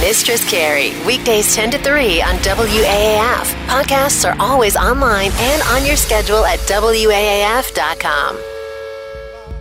Mistress 0.00 0.48
Carrie, 0.48 0.92
weekdays 1.06 1.54
10 1.54 1.70
to 1.72 1.78
3 1.78 2.22
on 2.22 2.34
WAAF. 2.36 3.44
Podcasts 3.66 4.28
are 4.28 4.36
always 4.40 4.76
online 4.76 5.30
and 5.34 5.62
on 5.62 5.86
your 5.86 5.96
schedule 5.96 6.44
at 6.44 6.58
WAAF.com. 6.60 8.38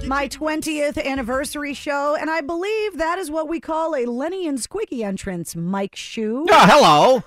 My 0.08 0.28
20th 0.28 1.04
anniversary 1.04 1.74
show, 1.74 2.16
and 2.20 2.30
I 2.30 2.42
believe 2.42 2.98
that 2.98 3.20
is 3.20 3.30
what 3.30 3.48
we 3.48 3.60
call 3.60 3.96
a 3.96 4.06
Lenny 4.06 4.48
and 4.48 4.58
Squiggy 4.58 5.04
entrance, 5.04 5.56
Mike 5.56 5.96
Hsu. 5.96 6.46
Oh, 6.50 7.24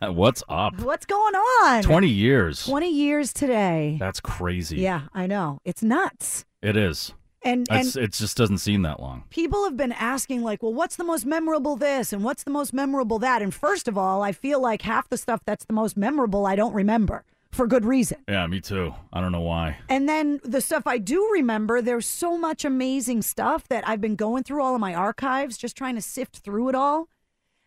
hello. 0.00 0.12
What's 0.12 0.42
up? 0.48 0.80
What's 0.80 1.06
going 1.06 1.34
on? 1.34 1.82
20 1.82 2.08
years. 2.08 2.64
20 2.64 2.90
years 2.90 3.32
today. 3.32 3.96
That's 4.00 4.20
crazy. 4.20 4.78
Yeah, 4.78 5.02
I 5.14 5.26
know. 5.26 5.60
It's 5.64 5.82
nuts. 5.82 6.44
It 6.62 6.76
is. 6.76 7.12
And, 7.44 7.66
and 7.70 7.94
it 7.96 8.12
just 8.12 8.36
doesn't 8.36 8.58
seem 8.58 8.82
that 8.82 8.98
long. 8.98 9.24
people 9.30 9.64
have 9.64 9.76
been 9.76 9.92
asking 9.92 10.42
like 10.42 10.62
well 10.62 10.74
what's 10.74 10.96
the 10.96 11.04
most 11.04 11.24
memorable 11.24 11.76
this 11.76 12.12
and 12.12 12.24
what's 12.24 12.42
the 12.42 12.50
most 12.50 12.72
memorable 12.72 13.18
that 13.20 13.40
and 13.42 13.54
first 13.54 13.86
of 13.86 13.96
all 13.96 14.22
i 14.22 14.32
feel 14.32 14.60
like 14.60 14.82
half 14.82 15.08
the 15.08 15.16
stuff 15.16 15.40
that's 15.44 15.64
the 15.66 15.72
most 15.72 15.96
memorable 15.96 16.44
i 16.46 16.56
don't 16.56 16.72
remember 16.74 17.22
for 17.52 17.66
good 17.68 17.84
reason 17.84 18.18
Yeah, 18.28 18.46
me 18.48 18.60
too. 18.60 18.92
I 19.12 19.20
don't 19.20 19.32
know 19.32 19.40
why. 19.40 19.78
and 19.88 20.08
then 20.08 20.40
the 20.42 20.60
stuff 20.60 20.86
i 20.86 20.98
do 20.98 21.28
remember 21.32 21.80
there's 21.80 22.06
so 22.06 22.36
much 22.36 22.64
amazing 22.64 23.22
stuff 23.22 23.68
that 23.68 23.86
i've 23.88 24.00
been 24.00 24.16
going 24.16 24.42
through 24.42 24.62
all 24.62 24.74
of 24.74 24.80
my 24.80 24.94
archives 24.94 25.56
just 25.56 25.76
trying 25.76 25.94
to 25.94 26.02
sift 26.02 26.38
through 26.38 26.70
it 26.70 26.74
all 26.74 27.08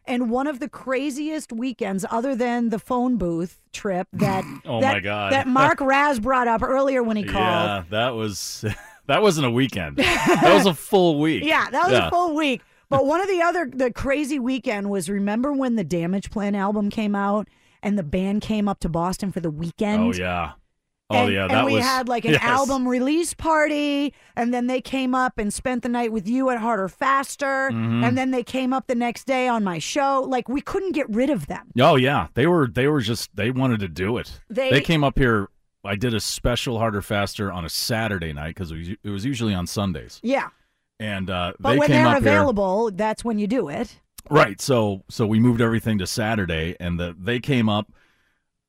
and 0.06 0.30
one 0.31 0.48
of 0.48 0.59
the 0.59 0.67
craziest 0.70 1.54
weekends 1.54 2.04
other 2.09 2.36
than 2.36 2.70
the 2.70 2.80
phone 2.80 3.16
booth 3.17 3.59
trip 3.72 4.08
that 4.14 4.44
Oh, 4.66 4.81
that, 4.81 4.94
my 4.94 5.00
God. 5.00 5.31
that 5.31 5.48
mark 5.48 5.80
raz 5.80 6.20
brought 6.20 6.48
up 6.50 6.61
earlier 6.64 7.02
when 7.02 7.16
he 7.17 7.23
called 7.36 7.36
Yeah, 7.36 7.83
that 7.92 8.09
was 8.16 8.66
that 9.09 9.21
wasn't 9.21 9.45
a 9.45 9.52
weekend. 9.52 9.97
that 9.97 10.53
was 10.53 10.65
a 10.65 10.73
full 10.73 11.19
week. 11.19 11.43
Yeah, 11.45 11.69
that 11.69 11.83
was 11.83 11.91
Yeah. 11.93 12.07
a 12.07 12.09
full 12.09 12.33
week. 12.35 12.61
But 12.89 13.05
one 13.05 13.21
of 13.21 13.27
the 13.27 13.41
other 13.41 13.69
the 13.71 13.91
crazy 13.91 14.39
weekend 14.39 14.89
was 14.89 15.09
remember 15.09 15.53
when 15.53 15.75
the 15.75 15.83
Damage 15.83 16.31
Plan 16.31 16.55
album 16.55 16.89
came 16.89 17.13
out 17.15 17.47
and 17.83 17.97
the 17.99 18.03
band 18.03 18.41
came 18.41 18.67
up 18.67 18.80
to 18.80 18.89
Boston 18.89 19.31
for 19.31 19.39
the 19.41 19.52
weekend. 19.52 20.02
Oh 20.03 20.13
yeah. 20.13 20.53
Oh 21.11 21.23
and, 21.25 21.33
yeah, 21.33 21.41
and 21.43 21.52
that 21.52 21.65
we 21.65 21.73
was 21.73 21.83
had 21.83 22.07
like 22.07 22.23
an 22.25 22.31
yes. 22.33 22.43
album 22.43 22.87
release 22.87 23.33
party, 23.33 24.13
and 24.35 24.53
then 24.53 24.67
they 24.67 24.80
came 24.80 25.15
up 25.15 25.39
and 25.39 25.52
spent 25.52 25.81
the 25.81 25.89
night 25.89 26.11
with 26.11 26.27
you 26.30 26.52
at 26.52 26.59
Harder 26.59 26.87
Faster, 26.87 27.71
Mhm. 27.71 28.03
and 28.05 28.15
then 28.15 28.30
they 28.30 28.43
came 28.43 28.73
up 28.73 28.85
the 28.85 28.93
next 28.93 29.25
day 29.25 29.47
on 29.47 29.63
my 29.63 29.80
show. 29.80 30.23
Like 30.27 30.47
we 30.47 30.61
couldn't 30.61 30.91
get 30.91 31.09
rid 31.09 31.31
of 31.31 31.47
them. 31.47 31.71
Oh 31.80 31.95
yeah, 31.95 32.27
they 32.35 32.45
were 32.45 32.67
they 32.67 32.87
were 32.87 33.02
just 33.02 33.35
they 33.35 33.49
wanted 33.49 33.80
to 33.80 33.87
do 33.87 34.17
it. 34.17 34.39
They- 34.52 34.81
came 34.81 35.03
up 35.03 35.17
here. 35.17 35.47
I 35.83 35.95
did 35.95 36.13
a 36.13 36.19
special 36.19 36.77
harder 36.77 37.02
faster 37.02 37.52
on 37.52 37.63
a 37.66 37.69
Saturday 37.69 38.33
night 38.33 38.55
because 38.55 38.72
it, 38.72 38.77
was- 38.77 38.89
it 39.03 39.09
was 39.09 39.25
usually 39.25 39.53
on 39.53 39.66
Sundays, 39.67 40.19
Yeah, 40.23 40.49
and 40.99 41.30
uh, 41.30 41.53
but 41.59 41.71
they 41.73 41.77
when 41.80 41.88
came 41.88 42.03
they're 42.03 42.16
up 42.16 42.23
here. 42.23 42.31
available, 42.33 42.91
that's 42.91 43.23
when 43.23 43.39
you 43.39 43.47
do 43.47 43.69
it. 43.69 43.99
Right. 44.30 44.59
So 44.61 45.03
so 45.09 45.25
we 45.25 45.39
moved 45.39 45.61
everything 45.61 45.97
to 45.99 46.08
Saturday, 46.08 46.75
and 46.80 46.99
the 46.99 47.16
they 47.17 47.39
came 47.39 47.69
up, 47.69 47.91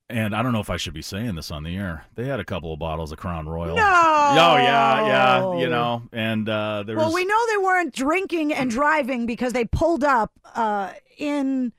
and 0.09 0.35
I 0.35 0.43
don't 0.43 0.53
know 0.53 0.61
if 0.61 0.71
I 0.71 0.77
should 0.77 0.95
be 0.95 1.03
saying 1.03 1.35
this 1.35 1.51
on 1.51 1.65
the 1.65 1.77
air. 1.77 2.05
They 2.15 2.27
had 2.27 2.39
a 2.41 2.45
couple 2.45 2.73
of 2.73 2.79
bottles 2.79 3.11
of 3.13 3.19
Crown 3.19 3.49
Royal. 3.49 3.77
No. 3.77 3.83
Oh 3.83 4.57
yeah, 4.57 5.07
yeah. 5.07 5.59
You 5.59 5.69
know, 5.69 6.03
and 6.13 6.49
uh, 6.49 6.85
there 6.87 6.97
Well, 6.97 7.07
was 7.07 7.15
we 7.15 7.25
know 7.25 7.37
they 7.51 7.57
weren't 7.59 7.93
drinking 7.95 8.55
and 8.55 8.71
driving 8.71 9.27
because 9.27 9.53
they 9.53 9.65
pulled 9.65 10.05
up 10.05 10.31
uh, 10.55 10.93
in 11.19 11.73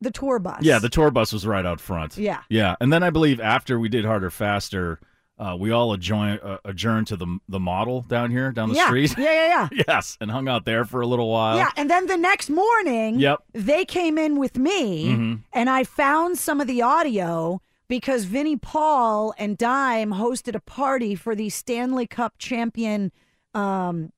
the 0.00 0.10
tour 0.10 0.38
bus. 0.38 0.58
yeah, 0.62 0.78
the 0.78 0.88
tour 0.88 1.10
bus 1.10 1.32
was 1.32 1.46
right 1.46 1.64
out 1.64 1.80
front. 1.80 2.16
Yeah. 2.18 2.42
yeah. 2.48 2.76
And 2.80 2.92
then 2.92 3.02
I 3.02 3.10
believe 3.10 3.40
after 3.40 3.78
we 3.80 3.88
did 3.88 4.04
harder 4.04 4.30
faster, 4.30 5.00
uh, 5.38 5.56
we 5.58 5.70
all 5.70 5.92
adjoin, 5.92 6.38
uh, 6.42 6.58
adjourned 6.64 7.06
to 7.08 7.16
the 7.16 7.38
the 7.48 7.60
model 7.60 8.00
down 8.02 8.30
here 8.30 8.52
down 8.52 8.68
the 8.70 8.74
yeah. 8.76 8.86
street. 8.86 9.14
Yeah, 9.18 9.24
yeah, 9.24 9.68
yeah. 9.72 9.82
yes, 9.88 10.16
and 10.20 10.30
hung 10.30 10.48
out 10.48 10.64
there 10.64 10.84
for 10.84 11.00
a 11.00 11.06
little 11.06 11.30
while. 11.30 11.56
yeah, 11.56 11.70
and 11.76 11.90
then 11.90 12.06
the 12.06 12.16
next 12.16 12.48
morning, 12.50 13.18
Yep. 13.18 13.42
they 13.52 13.84
came 13.84 14.16
in 14.18 14.38
with 14.38 14.56
me, 14.58 15.08
Mhm. 15.08 15.40
and 15.52 15.68
I 15.70 15.84
found 15.84 16.38
some 16.38 16.60
of 16.60 16.66
the 16.66 16.80
audio 16.82 17.60
because 17.88 18.24
Vinnie 18.24 18.56
Paul 18.56 19.34
and 19.38 19.56
Dime 19.58 20.12
hosted 20.12 20.54
a 20.54 20.60
party 20.60 21.14
for 21.14 21.34
the 21.34 21.48
Stanley 21.50 22.06
Cup 22.06 22.34
champion. 22.38 23.12
Um, 23.54 24.12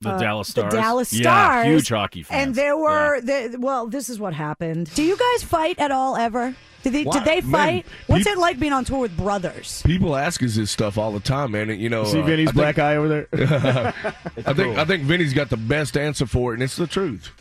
The 0.00 0.10
uh, 0.10 0.18
Dallas 0.18 0.48
Stars. 0.48 0.72
The 0.72 0.80
Dallas 0.80 1.12
Yeah, 1.12 1.22
Stars. 1.22 1.66
huge 1.66 1.88
hockey 1.88 2.22
fans. 2.22 2.46
And 2.46 2.54
there 2.54 2.76
were, 2.76 3.20
the, 3.20 3.56
well, 3.58 3.88
this 3.88 4.08
is 4.08 4.20
what 4.20 4.32
happened. 4.32 4.92
Do 4.94 5.02
you 5.02 5.16
guys 5.16 5.42
fight 5.42 5.78
at 5.80 5.90
all 5.90 6.16
ever? 6.16 6.54
Did 6.84 6.92
they, 6.92 7.02
did 7.02 7.24
they 7.24 7.40
man, 7.40 7.50
fight? 7.50 7.86
What's 8.06 8.24
peop- 8.24 8.34
it 8.36 8.38
like 8.38 8.60
being 8.60 8.72
on 8.72 8.84
tour 8.84 9.00
with 9.00 9.16
brothers? 9.16 9.82
People 9.84 10.14
ask 10.14 10.40
us 10.44 10.54
this 10.54 10.70
stuff 10.70 10.96
all 10.98 11.10
the 11.10 11.18
time, 11.18 11.50
man. 11.50 11.70
and, 11.70 11.80
You 11.80 11.88
know, 11.88 12.04
See 12.04 12.20
uh, 12.20 12.24
Vinnie's 12.24 12.46
think- 12.46 12.54
black 12.54 12.78
eye 12.78 12.94
over 12.96 13.08
there? 13.08 13.28
I 14.46 14.52
think 14.52 14.78
I 14.78 14.84
think 14.84 15.02
Vinnie's 15.02 15.34
got 15.34 15.50
the 15.50 15.56
best 15.56 15.96
answer 15.96 16.26
for 16.26 16.52
it, 16.52 16.54
and 16.54 16.62
it's 16.62 16.76
the 16.76 16.86
truth. 16.86 17.32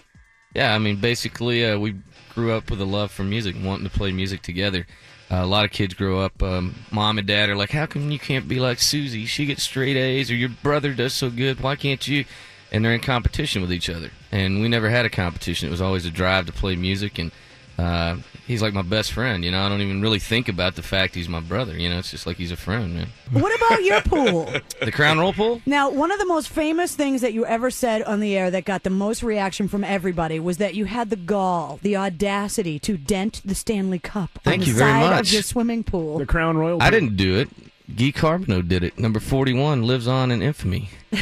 Yeah, 0.55 0.73
I 0.73 0.79
mean, 0.79 0.95
basically, 0.95 1.63
uh, 1.63 1.77
we 1.77 1.95
grew 2.33 2.53
up 2.53 2.71
with 2.71 2.81
a 2.81 2.85
love 2.85 3.11
for 3.11 3.23
music 3.23 3.55
wanting 3.61 3.87
to 3.87 3.95
play 3.95 4.11
music 4.11 4.41
together. 4.41 4.87
Uh, 5.29 5.43
a 5.43 5.45
lot 5.45 5.65
of 5.65 5.71
kids 5.71 5.93
grow 5.93 6.21
up, 6.21 6.41
um, 6.41 6.75
mom 6.89 7.17
and 7.17 7.27
dad 7.27 7.49
are 7.49 7.55
like, 7.55 7.71
how 7.71 7.85
come 7.85 8.11
you 8.11 8.19
can't 8.19 8.47
be 8.47 8.59
like 8.59 8.79
Susie? 8.79 9.25
She 9.25 9.45
gets 9.45 9.63
straight 9.63 9.97
A's, 9.97 10.31
or 10.31 10.35
your 10.35 10.49
brother 10.49 10.93
does 10.93 11.13
so 11.13 11.29
good. 11.29 11.59
Why 11.59 11.75
can't 11.75 12.07
you? 12.07 12.23
And 12.71 12.83
they're 12.83 12.93
in 12.93 13.01
competition 13.01 13.61
with 13.61 13.71
each 13.71 13.89
other. 13.89 14.11
And 14.31 14.61
we 14.61 14.69
never 14.69 14.89
had 14.89 15.05
a 15.05 15.09
competition. 15.09 15.67
It 15.67 15.71
was 15.71 15.81
always 15.81 16.05
a 16.05 16.11
drive 16.11 16.45
to 16.45 16.53
play 16.53 16.75
music. 16.75 17.19
And 17.19 17.31
uh, 17.77 18.17
he's 18.47 18.61
like 18.61 18.73
my 18.73 18.81
best 18.81 19.11
friend. 19.11 19.45
You 19.45 19.51
know, 19.51 19.61
I 19.61 19.69
don't 19.69 19.81
even 19.81 20.01
really 20.01 20.19
think 20.19 20.49
about 20.49 20.75
the 20.75 20.81
fact 20.81 21.13
he's 21.15 21.29
my 21.29 21.39
brother. 21.39 21.77
You 21.77 21.89
know, 21.89 21.99
it's 21.99 22.09
just 22.11 22.25
like 22.25 22.37
he's 22.37 22.51
a 22.51 22.57
friend, 22.57 22.95
man. 22.95 23.07
What 23.31 23.55
about 23.55 23.83
your 23.83 24.01
pool? 24.01 24.51
The 24.79 24.91
Crown 24.91 25.19
Royal 25.19 25.33
pool? 25.33 25.61
Now, 25.65 25.89
one 25.89 26.11
of 26.11 26.19
the 26.19 26.25
most 26.25 26.49
famous 26.49 26.95
things 26.95 27.21
that 27.21 27.33
you 27.33 27.45
ever 27.45 27.69
said 27.69 28.03
on 28.03 28.19
the 28.19 28.37
air 28.37 28.49
that 28.51 28.63
got 28.63 28.83
the 28.83 28.89
most 28.89 29.21
reaction 29.21 29.67
from 29.67 29.83
everybody 29.83 30.39
was 30.39 30.57
that 30.57 30.75
you 30.75 30.85
had 30.85 31.09
the 31.09 31.15
gall, 31.15 31.79
the 31.81 31.97
audacity 31.97 32.79
to 32.79 32.95
dent 32.97 33.41
the 33.43 33.55
Stanley 33.55 33.99
Cup 33.99 34.29
on 34.37 34.41
Thank 34.43 34.61
the 34.63 34.67
you 34.69 34.75
very 34.75 34.91
side 34.91 35.09
much. 35.09 35.27
of 35.27 35.33
your 35.33 35.41
swimming 35.41 35.83
pool. 35.83 36.19
The 36.19 36.25
Crown 36.25 36.57
Royal. 36.57 36.81
I 36.81 36.89
didn't 36.89 37.15
do 37.17 37.35
it. 37.37 37.49
Guy 37.95 38.11
Carbonneau 38.11 38.67
did 38.67 38.83
it. 38.83 38.97
Number 38.99 39.19
41 39.19 39.83
lives 39.83 40.07
on 40.07 40.31
in 40.31 40.41
infamy. 40.41 40.89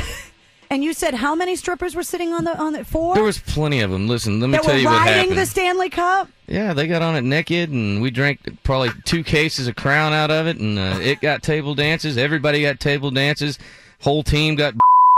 And 0.70 0.84
you 0.84 0.94
said 0.94 1.14
how 1.14 1.36
many 1.36 1.56
strippers 1.56 1.96
were 1.96 2.04
sitting 2.04 2.34
on 2.34 2.44
the 2.44 2.58
on 2.58 2.74
the 2.74 2.84
four? 2.84 3.14
There 3.16 3.24
was 3.24 3.40
plenty 3.40 3.82
of 3.82 3.92
them. 3.92 4.08
Listen, 4.08 4.40
let 4.40 4.48
me 4.48 4.54
that 4.54 4.64
tell 4.64 4.78
you 4.78 4.86
what 4.86 5.00
riding 5.00 5.14
happened. 5.14 5.38
the 5.38 5.46
Stanley 5.46 5.90
Cup. 5.90 6.30
Yeah, 6.48 6.74
they 6.74 6.88
got 6.88 7.02
on 7.02 7.16
it 7.16 7.24
naked, 7.24 7.70
and 7.72 8.02
we 8.02 8.12
drank 8.12 8.40
probably 8.64 8.90
two 9.04 9.24
cases 9.24 9.68
of 9.68 9.76
Crown 9.76 10.14
out 10.14 10.32
of 10.32 10.48
it, 10.48 10.58
and 10.58 10.78
uh, 10.78 11.00
it 11.02 11.22
got 11.22 11.44
table 11.44 11.76
dances. 11.76 12.18
Everybody 12.18 12.62
got 12.62 12.80
table 12.80 13.12
dances. 13.12 13.58
Whole 14.02 14.24
team 14.24 14.56
got. 14.56 14.76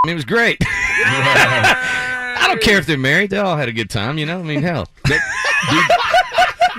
It 0.08 0.14
was 0.14 0.26
great. 0.26 0.58
I 0.62 2.46
don't 2.48 2.62
care 2.62 2.78
if 2.78 2.86
they're 2.86 2.98
married; 2.98 3.32
they 3.32 3.38
all 3.38 3.58
had 3.58 3.68
a 3.68 3.74
good 3.74 3.90
time. 3.90 4.18
You 4.18 4.26
know, 4.26 4.40
I 4.40 4.44
mean, 4.44 4.62
hell. 4.62 4.88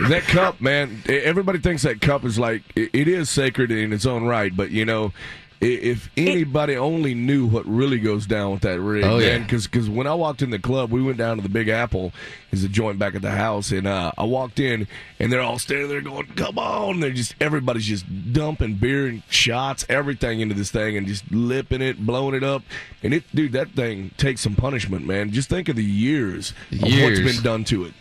that 0.08 0.22
cup, 0.28 0.60
man. 0.60 1.02
Everybody 1.08 1.58
thinks 1.58 1.82
that 1.82 2.00
cup 2.00 2.24
is 2.24 2.38
like 2.38 2.62
it 2.74 2.90
it 2.92 3.08
is 3.08 3.28
sacred 3.28 3.70
in 3.70 3.92
its 3.92 4.06
own 4.06 4.24
right, 4.24 4.54
but 4.54 4.70
you 4.70 4.84
know. 4.84 5.12
I- 5.60 5.64
If 5.66 6.08
anybody 6.16 6.76
only 6.76 7.14
knew 7.14 7.46
what 7.46 7.66
really 7.66 7.98
goes 7.98 8.26
down 8.26 8.52
with 8.52 8.60
that 8.62 8.80
rig, 8.80 9.04
Oh, 9.04 9.18
man, 9.18 9.40
yeah. 9.42 9.46
because 9.46 9.88
when 9.90 10.06
I 10.06 10.14
walked 10.14 10.42
in 10.42 10.50
the 10.50 10.58
club, 10.58 10.90
we 10.90 11.02
went 11.02 11.18
down 11.18 11.36
to 11.36 11.42
the 11.42 11.48
Big 11.48 11.68
Apple, 11.68 12.12
is 12.52 12.62
a 12.64 12.68
joint 12.68 12.98
back 12.98 13.14
at 13.14 13.22
the 13.22 13.32
house, 13.32 13.72
and 13.72 13.86
uh, 13.86 14.12
I 14.16 14.24
walked 14.24 14.60
in, 14.60 14.86
and 15.18 15.32
they're 15.32 15.40
all 15.40 15.58
standing 15.58 15.88
there 15.88 16.00
going, 16.00 16.26
"Come 16.36 16.58
on!" 16.58 17.00
They're 17.00 17.10
just 17.10 17.34
everybody's 17.40 17.86
just 17.86 18.04
dumping 18.32 18.74
beer 18.74 19.06
and 19.06 19.22
shots, 19.28 19.84
everything 19.88 20.40
into 20.40 20.54
this 20.54 20.70
thing, 20.70 20.96
and 20.96 21.06
just 21.06 21.24
lipping 21.30 21.82
it, 21.82 21.98
blowing 22.06 22.34
it 22.34 22.44
up, 22.44 22.62
and 23.02 23.12
it, 23.12 23.24
dude, 23.34 23.52
that 23.52 23.70
thing 23.72 24.12
takes 24.16 24.40
some 24.40 24.54
punishment, 24.54 25.06
man. 25.06 25.30
Just 25.32 25.48
think 25.48 25.68
of 25.68 25.76
the 25.76 25.84
years, 25.84 26.52
of 26.72 26.80
what's 26.82 26.92
Years. 26.94 27.34
been 27.34 27.42
done 27.42 27.64
to 27.64 27.84
it. 27.84 27.94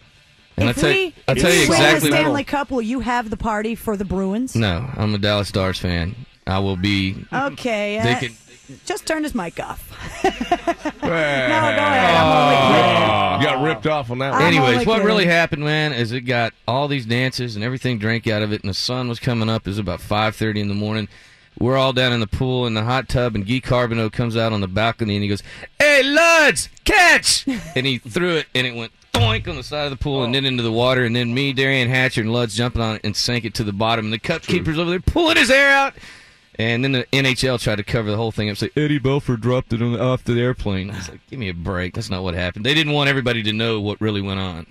And 0.60 0.68
I 0.68 0.72
if 0.72 0.78
tell, 0.78 0.90
we, 0.92 1.14
I 1.28 1.34
tell 1.36 1.54
you 1.54 1.62
if 1.64 1.70
we 1.70 1.76
exactly. 1.76 2.10
win 2.10 2.18
the 2.18 2.24
Stanley 2.24 2.44
Cup, 2.44 2.72
will 2.72 2.82
you 2.82 3.02
have 3.02 3.30
the 3.30 3.38
party 3.38 3.76
for 3.76 3.96
the 3.96 4.06
Bruins? 4.06 4.56
No, 4.56 4.90
I'm 4.98 5.14
a 5.14 5.18
Dallas 5.20 5.50
Stars 5.50 5.78
fan. 5.78 6.16
I 6.48 6.60
will 6.60 6.78
be. 6.78 7.26
Okay. 7.32 8.00
They 8.02 8.14
uh, 8.14 8.20
can- 8.20 8.36
just 8.86 9.06
turn 9.06 9.24
his 9.24 9.34
mic 9.34 9.60
off. 9.60 9.90
no, 10.24 10.30
go 10.30 11.14
ahead. 11.14 11.52
I'm 11.52 13.40
only 13.40 13.46
You 13.46 13.50
got 13.50 13.64
ripped 13.64 13.88
off 13.88 14.12
on 14.12 14.18
that 14.20 14.32
one. 14.32 14.42
I'm 14.42 14.48
Anyways, 14.48 14.86
what 14.86 15.04
really 15.04 15.26
happened, 15.26 15.64
man, 15.64 15.94
is 15.94 16.12
it 16.12 16.22
got 16.22 16.54
all 16.68 16.88
these 16.88 17.06
dances 17.06 17.56
and 17.56 17.64
everything 17.64 17.98
drank 17.98 18.28
out 18.28 18.42
of 18.42 18.52
it, 18.52 18.62
and 18.62 18.70
the 18.70 18.74
sun 18.74 19.08
was 19.08 19.20
coming 19.20 19.50
up. 19.50 19.66
It 19.68 19.70
was 19.70 19.80
about 19.80 20.02
five 20.02 20.36
thirty 20.36 20.60
in 20.60 20.68
the 20.68 20.74
morning. 20.74 21.08
we're 21.60 21.78
all 21.78 21.94
down 21.94 22.12
in 22.12 22.20
the 22.20 22.28
pool 22.28 22.68
in 22.68 22.74
the 22.74 22.84
hot 22.84 23.08
tub, 23.08 23.36
and 23.36 23.48
Guy 23.48 23.62
Carbonneau 23.62 24.12
comes 24.12 24.36
out 24.36 24.52
on 24.52 24.60
the 24.60 24.68
balcony 24.68 25.16
and 25.16 25.24
he 25.24 25.30
goes, 25.30 25.44
"Hey, 25.80 26.02
Luds, 26.04 26.68
catch!" 26.84 27.48
and 27.76 27.86
he 27.86 28.00
threw 28.00 28.36
it, 28.36 28.48
and 28.54 28.68
it 28.68 28.76
went 28.76 28.92
doink 29.14 29.48
on 29.48 29.56
the 29.56 29.64
side 29.64 29.86
of 29.86 29.92
the 29.92 29.98
pool 29.98 30.24
and 30.24 30.36
then 30.36 30.46
into 30.46 30.62
the 30.62 30.72
water, 30.72 31.06
and 31.06 31.16
then 31.16 31.34
me, 31.34 31.54
Derian 31.54 31.88
Hatcher, 31.88 32.22
and 32.22 32.32
Luds 32.32 32.54
jumping 32.54 32.82
on 32.82 32.96
it 32.96 33.02
and 33.04 33.16
sank 33.16 33.46
it 33.46 33.54
to 33.56 33.64
the 33.64 33.74
bottom, 33.74 34.06
and 34.06 34.14
the 34.14 34.20
cup 34.20 34.42
keeper's 34.42 34.78
over 34.78 34.90
there 34.90 35.00
pulling 35.00 35.38
his 35.38 35.50
hair 35.50 35.70
out. 35.70 35.94
And 36.60 36.84
then 36.84 36.92
the 36.92 37.04
NHL 37.14 37.60
tried 37.62 37.76
to 37.76 37.84
cover 37.84 38.10
the 38.10 38.18
whole 38.18 38.32
thing 38.32 38.50
up, 38.50 38.58
say 38.58 38.70
Eddie 38.76 39.00
Belfour 39.00 39.40
dropped 39.40 39.74
it 39.74 39.82
on 39.82 39.94
the, 39.94 40.02
off 40.02 40.24
the 40.24 40.40
airplane. 40.42 40.90
I 40.90 40.96
was 40.98 41.10
like, 41.10 41.20
"Give 41.30 41.38
me 41.40 41.50
a 41.50 41.54
break. 41.54 41.94
That's 41.94 42.10
not 42.10 42.24
what 42.24 42.34
happened." 42.34 42.66
They 42.66 42.74
didn't 42.74 42.94
want 42.94 43.10
everybody 43.10 43.44
to 43.44 43.54
know 43.54 43.80
what 43.80 44.02
really 44.02 44.22
went 44.22 44.40
on. 44.40 44.66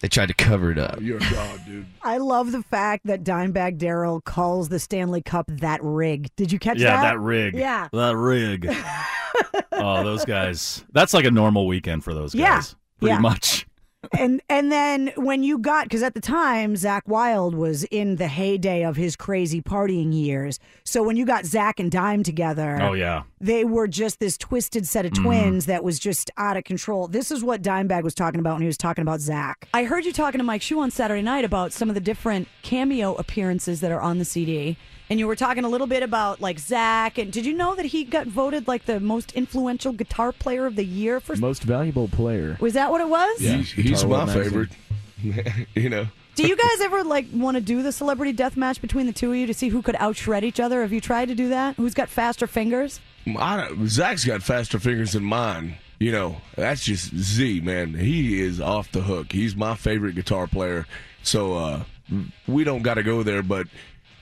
They 0.00 0.08
tried 0.08 0.26
to 0.28 0.34
cover 0.34 0.70
it 0.70 0.78
up. 0.78 1.00
You're 1.00 1.16
a 1.16 1.20
god, 1.20 1.60
dude. 1.66 1.86
I 2.02 2.18
love 2.18 2.52
the 2.52 2.62
fact 2.62 3.06
that 3.06 3.24
Dimebag 3.24 3.78
Darrell 3.78 4.20
calls 4.20 4.68
the 4.68 4.78
Stanley 4.78 5.22
Cup 5.22 5.46
that 5.48 5.82
rig. 5.82 6.28
Did 6.36 6.52
you 6.52 6.58
catch 6.58 6.78
Yeah, 6.78 6.96
that? 7.00 7.02
that 7.14 7.20
rig. 7.20 7.54
Yeah. 7.54 7.88
That 7.92 8.14
rig. 8.16 8.68
oh, 9.72 10.04
those 10.04 10.24
guys. 10.24 10.84
That's 10.92 11.14
like 11.14 11.24
a 11.24 11.30
normal 11.30 11.66
weekend 11.66 12.04
for 12.04 12.12
those 12.14 12.34
guys. 12.34 12.38
Yeah, 12.40 12.62
Pretty 13.00 13.14
yeah. 13.14 13.18
much. 13.20 13.66
And 14.12 14.40
and 14.48 14.70
then 14.70 15.12
when 15.16 15.42
you 15.42 15.58
got 15.58 15.84
because 15.84 16.02
at 16.02 16.14
the 16.14 16.20
time 16.20 16.74
Zakk 16.74 17.02
Wylde 17.06 17.54
was 17.54 17.84
in 17.84 18.16
the 18.16 18.28
heyday 18.28 18.84
of 18.84 18.96
his 18.96 19.16
crazy 19.16 19.60
partying 19.62 20.12
years. 20.14 20.58
So 20.84 21.02
when 21.02 21.16
you 21.16 21.24
got 21.26 21.44
Zakk 21.44 21.74
and 21.78 21.90
Dime 21.90 22.22
together, 22.22 22.78
Oh, 22.80 22.92
yeah. 22.92 23.22
They 23.44 23.62
were 23.62 23.86
just 23.86 24.20
this 24.20 24.38
twisted 24.38 24.86
set 24.86 25.04
of 25.04 25.12
Mm-hmm. 25.12 25.24
twins 25.24 25.66
that 25.66 25.84
was 25.84 25.98
just 25.98 26.30
out 26.38 26.56
of 26.56 26.64
control. 26.64 27.08
This 27.08 27.30
is 27.30 27.44
what 27.44 27.60
Dimebag 27.60 28.02
was 28.02 28.14
talking 28.14 28.40
about 28.40 28.54
when 28.54 28.62
he 28.62 28.66
was 28.66 28.78
talking 28.78 29.02
about 29.02 29.20
Zakk. 29.20 29.56
I 29.74 29.84
heard 29.84 30.06
you 30.06 30.14
talking 30.14 30.38
to 30.38 30.44
Mike 30.44 30.62
Hsu 30.62 30.78
on 30.80 30.90
Saturday 30.90 31.20
night 31.20 31.44
about 31.44 31.70
some 31.70 31.90
of 31.90 31.94
the 31.94 32.00
different 32.00 32.48
cameo 32.62 33.14
appearances 33.16 33.80
that 33.82 33.92
are 33.92 34.00
on 34.00 34.18
the 34.18 34.24
CD. 34.24 34.78
And 35.10 35.20
you 35.20 35.26
were 35.26 35.36
talking 35.36 35.62
a 35.62 35.68
little 35.68 35.86
bit 35.86 36.02
about 36.02 36.40
like 36.40 36.56
Zakk. 36.56 37.20
And 37.20 37.30
did 37.30 37.44
you 37.44 37.52
know 37.52 37.74
that 37.74 37.84
he 37.84 38.02
got 38.04 38.26
voted 38.26 38.66
like 38.66 38.86
the 38.86 38.98
most 38.98 39.32
influential 39.32 39.92
guitar 39.92 40.32
player 40.32 40.64
of 40.64 40.76
the 40.76 40.84
year 40.84 41.20
for? 41.20 41.36
Most 41.36 41.64
valuable 41.64 42.08
player. 42.08 42.56
Was 42.60 42.72
that 42.72 42.90
what 42.90 43.02
it 43.02 43.08
was? 43.10 43.38
He's, 43.40 43.72
he's 43.72 44.04
my 44.06 44.24
favorite. 44.32 44.70
you 45.74 45.90
know. 45.90 46.06
Do 46.34 46.46
you 46.48 46.56
guys 46.56 46.80
ever 46.80 47.04
like 47.04 47.26
want 47.32 47.56
to 47.56 47.60
do 47.60 47.82
the 47.82 47.92
celebrity 47.92 48.32
death 48.32 48.56
match 48.56 48.80
between 48.80 49.04
the 49.06 49.12
two 49.12 49.30
of 49.30 49.36
you 49.36 49.46
to 49.46 49.54
see 49.54 49.68
who 49.68 49.82
could 49.82 49.96
out 50.00 50.16
shred 50.16 50.44
each 50.44 50.58
other? 50.58 50.80
Have 50.80 50.92
you 50.94 51.00
tried 51.02 51.28
to 51.28 51.34
do 51.34 51.50
that? 51.50 51.76
Who's 51.76 51.94
got 51.94 52.08
faster 52.08 52.46
fingers? 52.46 53.00
I 53.38 53.56
don't- 53.68 53.86
Zakk's 53.88 54.24
got 54.24 54.42
faster 54.42 54.78
fingers 54.78 55.12
than 55.12 55.24
mine. 55.24 55.76
You 55.98 56.12
know, 56.12 56.36
that's 56.56 56.84
just 56.84 57.14
Z, 57.16 57.60
man. 57.60 57.94
He 57.94 58.40
is 58.40 58.60
off 58.60 58.90
the 58.92 59.00
hook. 59.02 59.32
He's 59.32 59.54
my 59.56 59.74
favorite 59.76 60.14
guitar 60.16 60.46
player. 60.46 60.86
So 61.22 61.56
uh, 61.56 61.82
we 62.46 62.64
don't 62.64 62.82
got 62.82 62.94
to 62.94 63.02
go 63.02 63.22
there, 63.22 63.42
but 63.42 63.68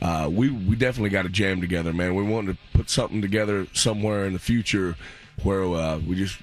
uh, 0.01 0.29
we 0.31 0.51
we 0.51 0.77
definitely 0.77 1.11
got 1.11 1.23
to 1.23 1.29
jam 1.29 1.61
together, 1.61 1.93
man. 1.93 2.15
We 2.15 2.23
want 2.23 2.49
to 2.49 2.57
put 2.75 2.91
something 2.91 3.21
together 3.23 3.67
somewhere 3.73 4.25
in 4.27 4.33
the 4.35 4.39
future 4.39 4.97
where 5.43 5.63
uh, 5.65 5.99
we 5.99 6.15
just. 6.17 6.39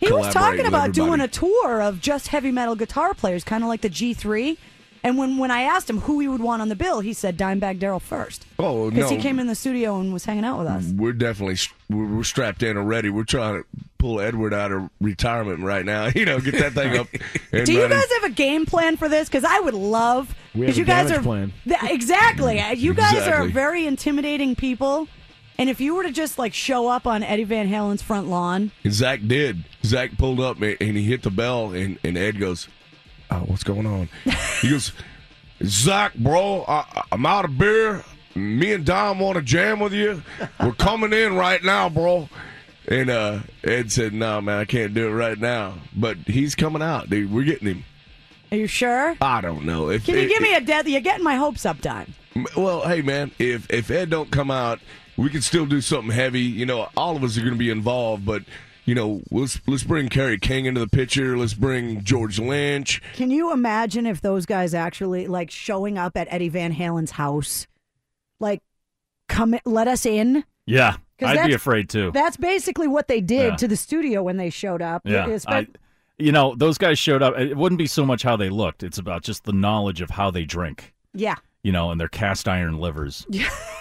He 0.00 0.10
was 0.10 0.32
talking 0.34 0.66
about 0.66 0.92
doing 0.92 1.20
a 1.20 1.28
tour 1.28 1.80
of 1.82 2.00
just 2.00 2.26
heavy 2.28 2.50
metal 2.50 2.74
guitar 2.74 3.14
players, 3.14 3.44
kind 3.44 3.62
of 3.62 3.68
like 3.68 3.82
the 3.82 3.90
G3. 3.90 4.56
And 5.02 5.16
when, 5.16 5.38
when 5.38 5.50
I 5.50 5.62
asked 5.62 5.88
him 5.88 6.00
who 6.00 6.20
he 6.20 6.28
would 6.28 6.42
want 6.42 6.60
on 6.60 6.68
the 6.68 6.76
bill, 6.76 7.00
he 7.00 7.12
said 7.14 7.38
Dimebag 7.38 7.78
Darrell 7.78 8.00
first. 8.00 8.44
Oh 8.58 8.84
no, 8.84 8.90
Because 8.90 9.10
he 9.10 9.16
came 9.16 9.38
in 9.38 9.46
the 9.46 9.54
studio 9.54 9.98
and 9.98 10.12
was 10.12 10.24
hanging 10.26 10.44
out 10.44 10.58
with 10.58 10.66
us. 10.68 10.84
we're 10.94 11.12
definitely 11.14 11.56
we're, 11.88 12.16
we're 12.16 12.22
strapped 12.24 12.62
in 12.62 12.76
already. 12.76 13.08
We're 13.08 13.24
trying 13.24 13.62
to 13.62 13.68
pull 13.98 14.20
Edward 14.20 14.52
out 14.52 14.72
of 14.72 14.90
retirement 15.00 15.60
right 15.60 15.84
now. 15.86 16.10
You 16.14 16.26
know, 16.26 16.38
get 16.40 16.54
that 16.58 16.72
thing 16.72 16.98
up. 16.98 17.06
and 17.52 17.64
Do 17.64 17.72
you 17.72 17.82
running. 17.82 17.96
guys 17.98 18.12
have 18.20 18.24
a 18.30 18.34
game 18.34 18.66
plan 18.66 18.96
for 18.98 19.08
this? 19.08 19.28
Because 19.28 19.44
I 19.44 19.58
would 19.60 19.74
love. 19.74 20.34
We 20.54 20.66
have 20.66 20.74
Because 20.74 20.76
a 20.76 20.80
you 20.80 20.84
guys 20.84 21.10
are 21.12 21.22
plan. 21.22 21.52
Th- 21.64 21.78
exactly. 21.84 22.60
Uh, 22.60 22.72
you 22.72 22.92
guys 22.92 23.26
are 23.26 23.46
very 23.46 23.86
intimidating 23.86 24.54
people. 24.54 25.08
And 25.56 25.68
if 25.70 25.80
you 25.80 25.94
were 25.94 26.02
to 26.02 26.10
just 26.10 26.38
like 26.38 26.52
show 26.54 26.88
up 26.88 27.06
on 27.06 27.22
Eddie 27.22 27.44
Van 27.44 27.68
Halen's 27.68 28.02
front 28.02 28.28
lawn, 28.28 28.70
Zakk 28.84 29.28
did. 29.28 29.64
Zakk 29.82 30.16
pulled 30.18 30.40
up 30.40 30.60
and 30.60 30.76
and 30.80 30.96
he 30.96 31.04
hit 31.04 31.22
the 31.22 31.30
bell, 31.30 31.72
and, 31.72 31.98
and 32.02 32.16
Ed 32.18 32.38
goes, 32.40 32.66
oh, 33.30 33.40
"What's 33.46 33.64
going 33.64 33.86
on?" 33.86 34.08
he 34.60 34.70
goes, 34.70 34.92
"Zakk, 35.60 36.14
bro, 36.14 36.64
I, 36.66 37.04
I'm 37.12 37.26
out 37.26 37.44
of 37.44 37.56
beer. 37.58 38.04
Me 38.34 38.72
and 38.72 38.84
Dom 38.84 39.18
want 39.18 39.36
to 39.36 39.42
jam 39.42 39.80
with 39.80 39.92
you. 39.92 40.22
We're 40.60 40.72
coming 40.72 41.12
in 41.12 41.34
right 41.36 41.62
now, 41.62 41.88
bro." 41.88 42.28
And 42.88 43.10
uh, 43.10 43.40
Ed 43.64 43.92
said, 43.92 44.12
"No, 44.12 44.40
man, 44.40 44.58
I 44.58 44.64
can't 44.64 44.94
do 44.94 45.08
it 45.08 45.12
right 45.12 45.38
now. 45.38 45.74
But 45.94 46.16
he's 46.18 46.54
coming 46.54 46.82
out, 46.82 47.10
dude. 47.10 47.30
We're 47.32 47.44
getting 47.44 47.68
him. 47.68 47.84
are 48.50 48.56
you 48.56 48.66
sure? 48.66 49.14
I 49.20 49.40
don't 49.40 49.64
know 49.64 49.90
if 49.90 50.06
Can 50.06 50.14
you 50.16 50.22
it- 50.22 50.28
give 50.28 50.42
me 50.42 50.54
a 50.54 50.60
death? 50.60 50.88
You're 50.88 51.00
getting 51.00 51.24
my 51.24 51.36
hopes 51.36 51.66
up, 51.66 51.80
Dime. 51.80 52.14
Well, 52.56 52.86
hey 52.88 53.02
man, 53.02 53.32
if 53.38 53.68
if 53.70 53.90
Ed 53.90 54.10
don't 54.10 54.30
come 54.30 54.50
out, 54.50 54.78
we 55.16 55.28
can 55.30 55.42
still 55.42 55.66
do 55.66 55.80
something 55.80 56.12
heavy. 56.12 56.40
You 56.42 56.64
know, 56.64 56.88
all 56.96 57.16
of 57.16 57.24
us 57.24 57.36
are 57.36 57.40
going 57.40 57.52
to 57.52 57.58
be 57.58 57.70
involved, 57.70 58.24
but 58.24 58.42
you 58.90 58.96
know, 58.96 59.22
let's 59.30 59.60
let's 59.68 59.84
bring 59.84 60.08
Kerry 60.08 60.36
King 60.36 60.64
into 60.66 60.80
the 60.80 60.88
picture. 60.88 61.38
Let's 61.38 61.54
bring 61.54 62.02
George 62.02 62.40
Lynch. 62.40 63.00
Can 63.12 63.30
you 63.30 63.52
imagine 63.52 64.04
if 64.04 64.20
those 64.20 64.46
guys 64.46 64.74
actually 64.74 65.28
like 65.28 65.48
showing 65.48 65.96
up 65.96 66.16
at 66.16 66.26
Eddie 66.28 66.48
Van 66.48 66.72
Halen's 66.72 67.12
house, 67.12 67.68
like 68.40 68.60
come 69.28 69.54
let 69.64 69.86
us 69.86 70.04
in? 70.04 70.42
Yeah. 70.66 70.96
'Cause 71.20 71.36
I'd 71.38 71.46
be 71.46 71.52
afraid 71.54 71.88
too. 71.88 72.10
That's 72.12 72.36
basically 72.36 72.88
what 72.88 73.06
they 73.06 73.20
did 73.20 73.50
Yeah. 73.52 73.56
to 73.58 73.68
the 73.68 73.76
studio 73.76 74.24
when 74.24 74.38
they 74.38 74.50
showed 74.50 74.82
up. 74.82 75.02
Yeah. 75.04 75.28
Espe- 75.28 75.44
I, 75.52 75.66
you 76.18 76.32
know, 76.32 76.56
those 76.56 76.76
guys 76.76 76.98
showed 76.98 77.22
up. 77.22 77.38
It 77.38 77.56
wouldn't 77.56 77.78
be 77.78 77.86
so 77.86 78.04
much 78.04 78.24
how 78.24 78.34
they 78.36 78.48
looked, 78.50 78.82
it's 78.82 78.98
about 78.98 79.22
just 79.22 79.44
the 79.44 79.52
knowledge 79.52 80.00
of 80.00 80.10
how 80.10 80.32
they 80.32 80.44
drink, 80.44 80.94
yeah. 81.14 81.36
you 81.62 81.70
know, 81.70 81.92
and 81.92 82.00
their 82.00 82.08
cast 82.08 82.48
iron 82.48 82.78
livers. 82.78 83.24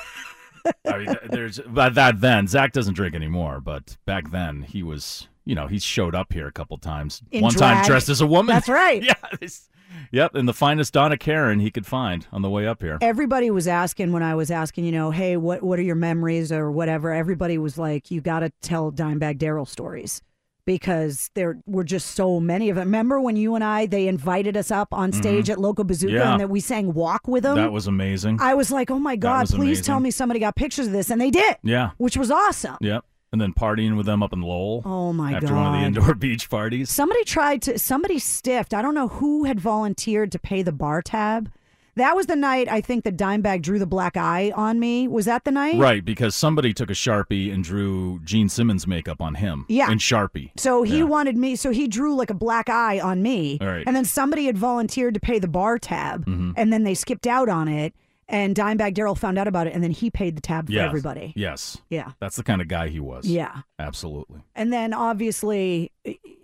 I 0.88 0.98
mean, 0.98 1.16
there's 1.30 1.60
by 1.60 1.90
that 1.90 2.22
then. 2.22 2.48
Zakk 2.48 2.72
doesn't 2.72 2.94
drink 2.94 3.16
anymore, 3.16 3.60
but 3.62 3.98
back 4.06 4.32
then 4.32 4.64
he 4.64 4.84
was, 4.84 5.28
you 5.46 5.56
know, 5.56 5.68
he 5.68 5.80
showed 5.80 6.16
up 6.16 6.34
here 6.34 6.48
a 6.48 6.52
couple 6.52 6.78
times. 6.78 7.22
In 7.32 7.42
One 7.42 7.54
time 7.54 7.86
dressed 7.86 8.10
as 8.10 8.22
a 8.22 8.28
woman. 8.28 8.54
That's 8.56 8.70
right. 8.70 9.02
yeah. 9.04 9.14
this- 9.40 9.70
yep. 10.12 10.36
And 10.36 10.48
the 10.48 10.54
finest 10.54 10.94
Donna 10.94 11.18
Karan 11.18 11.60
he 11.60 11.72
could 11.72 11.86
find 11.86 12.28
on 12.32 12.42
the 12.42 12.50
way 12.50 12.68
up 12.68 12.82
here. 12.82 12.98
Everybody 13.02 13.52
was 13.52 13.68
asking 13.68 14.12
when 14.12 14.24
I 14.24 14.36
was 14.36 14.52
asking, 14.52 14.86
you 14.86 14.92
know, 14.92 15.12
hey, 15.12 15.38
what 15.38 15.64
what 15.64 15.80
are 15.80 15.84
your 15.84 15.96
memories 15.96 16.52
or 16.52 16.72
whatever? 16.72 17.12
Everybody 17.14 17.58
was 17.58 17.78
like, 17.78 18.12
you 18.12 18.22
got 18.22 18.40
to 18.42 18.52
tell 18.62 18.92
Dimebag 18.92 19.38
Darrell 19.38 19.66
stories 19.66 20.22
because 20.70 21.32
there 21.34 21.58
were 21.66 21.84
just 21.84 22.12
so 22.12 22.40
many 22.40 22.70
of 22.70 22.76
them. 22.76 22.86
Remember 22.90 23.20
when 23.20 23.36
you 23.36 23.56
and 23.56 23.64
I 23.64 23.88
they 23.88 24.08
invited 24.08 24.56
us 24.56 24.70
up 24.70 24.94
on 24.94 25.12
stage 25.12 25.50
at 25.50 25.58
Locobazooka 25.58 26.10
Mm-hmm. 26.10 26.16
Yeah. 26.16 26.32
and 26.34 26.42
that 26.42 26.50
we 26.52 26.60
sang 26.60 26.94
"Walk" 26.94 27.28
with 27.28 27.42
them? 27.44 27.56
That 27.56 27.72
was 27.72 27.88
amazing. 27.88 28.38
I 28.40 28.54
was 28.54 28.70
like, 28.72 28.92
oh 28.92 29.00
my 29.00 29.16
god, 29.16 29.48
please 29.48 29.56
amazing. 29.58 29.84
tell 29.86 30.00
me 30.00 30.12
somebody 30.12 30.40
got 30.40 30.56
pictures 30.56 30.86
of 30.88 30.94
this, 30.94 31.10
and 31.10 31.20
they 31.20 31.32
did. 31.32 31.56
yeah. 31.64 31.90
which 31.98 32.16
was 32.16 32.30
awesome. 32.30 32.78
Yep. 32.82 33.04
And 33.32 33.40
then 33.42 33.54
partying 33.54 33.96
with 33.98 34.06
them 34.06 34.22
up 34.24 34.32
in 34.34 34.42
Lowell. 34.42 34.82
Oh 34.86 35.12
my 35.14 35.34
after 35.34 35.48
god! 35.48 35.56
one 35.56 35.66
of 35.68 35.80
the 35.80 35.86
indoor 35.88 36.14
beach 36.26 36.50
parties. 36.50 36.90
Somebody 36.92 37.24
tried 37.24 37.62
to. 37.64 37.80
Somebody 37.80 38.20
stiffed. 38.20 38.74
I 38.74 38.82
don't 38.84 38.94
know 38.96 39.08
who 39.08 39.46
had 39.46 39.60
volunteered 39.60 40.32
to 40.34 40.40
pay 40.40 40.62
the 40.64 40.72
bar 40.72 41.02
tab. 41.02 41.52
That 42.00 42.16
was 42.16 42.26
the 42.28 42.36
night 42.36 42.68
I 42.70 42.82
think 42.82 43.04
that 43.04 43.18
Dimebag 43.18 43.62
drew 43.62 43.78
the 43.80 43.86
black 43.86 44.18
eye 44.18 44.52
on 44.56 44.80
me. 44.80 45.08
Was 45.08 45.26
that 45.26 45.44
the 45.44 45.52
night? 45.52 45.78
Right, 45.78 46.04
because 46.04 46.36
somebody 46.36 46.74
took 46.74 46.90
a 46.90 46.94
Sharpie 46.94 47.54
and 47.54 47.64
drew 47.64 48.20
Gene 48.24 48.50
Simmons 48.50 48.88
makeup 48.88 49.22
on 49.22 49.36
him. 49.36 49.66
Yeah. 49.70 49.92
In 49.92 49.98
Sharpie. 49.98 50.52
So 50.58 50.84
he 50.84 51.00
Yeah. 51.00 51.04
wanted 51.04 51.38
me. 51.38 51.56
So 51.56 51.72
he 51.72 51.88
drew 51.88 52.16
like 52.16 52.30
a 52.30 52.34
black 52.34 52.70
eye 52.70 53.00
on 53.00 53.22
me. 53.22 53.58
All 53.62 53.68
right. 53.68 53.80
Mm-hmm. 53.80 53.88
And 53.90 53.96
then 53.96 54.06
somebody 54.06 54.46
had 54.46 54.58
volunteered 54.58 55.14
to 55.14 55.20
pay 55.20 55.40
the 55.40 55.48
bar 55.48 55.78
tab, 55.78 56.24
and 56.28 56.72
then 56.74 56.84
they 56.84 56.94
skipped 56.94 57.28
out 57.28 57.50
on 57.50 57.68
it. 57.68 57.94
And 58.32 58.56
Dimebag 58.56 58.94
Darrell 58.94 59.16
found 59.16 59.40
out 59.40 59.48
about 59.48 59.66
it, 59.66 59.74
and 59.74 59.84
then 59.84 59.90
he 59.90 60.12
paid 60.12 60.38
the 60.38 60.42
tab 60.42 60.68
for 60.68 60.72
Yes. 60.72 60.86
everybody. 60.86 61.34
Yes. 61.36 61.78
Yeah. 61.90 62.12
That's 62.20 62.36
the 62.36 62.44
kind 62.44 62.62
of 62.62 62.68
guy 62.68 62.90
he 62.90 63.00
was. 63.00 63.26
Yeah. 63.26 63.62
Absolutely. 63.80 64.42
And 64.56 64.72
then 64.72 64.94
obviously, 64.94 65.92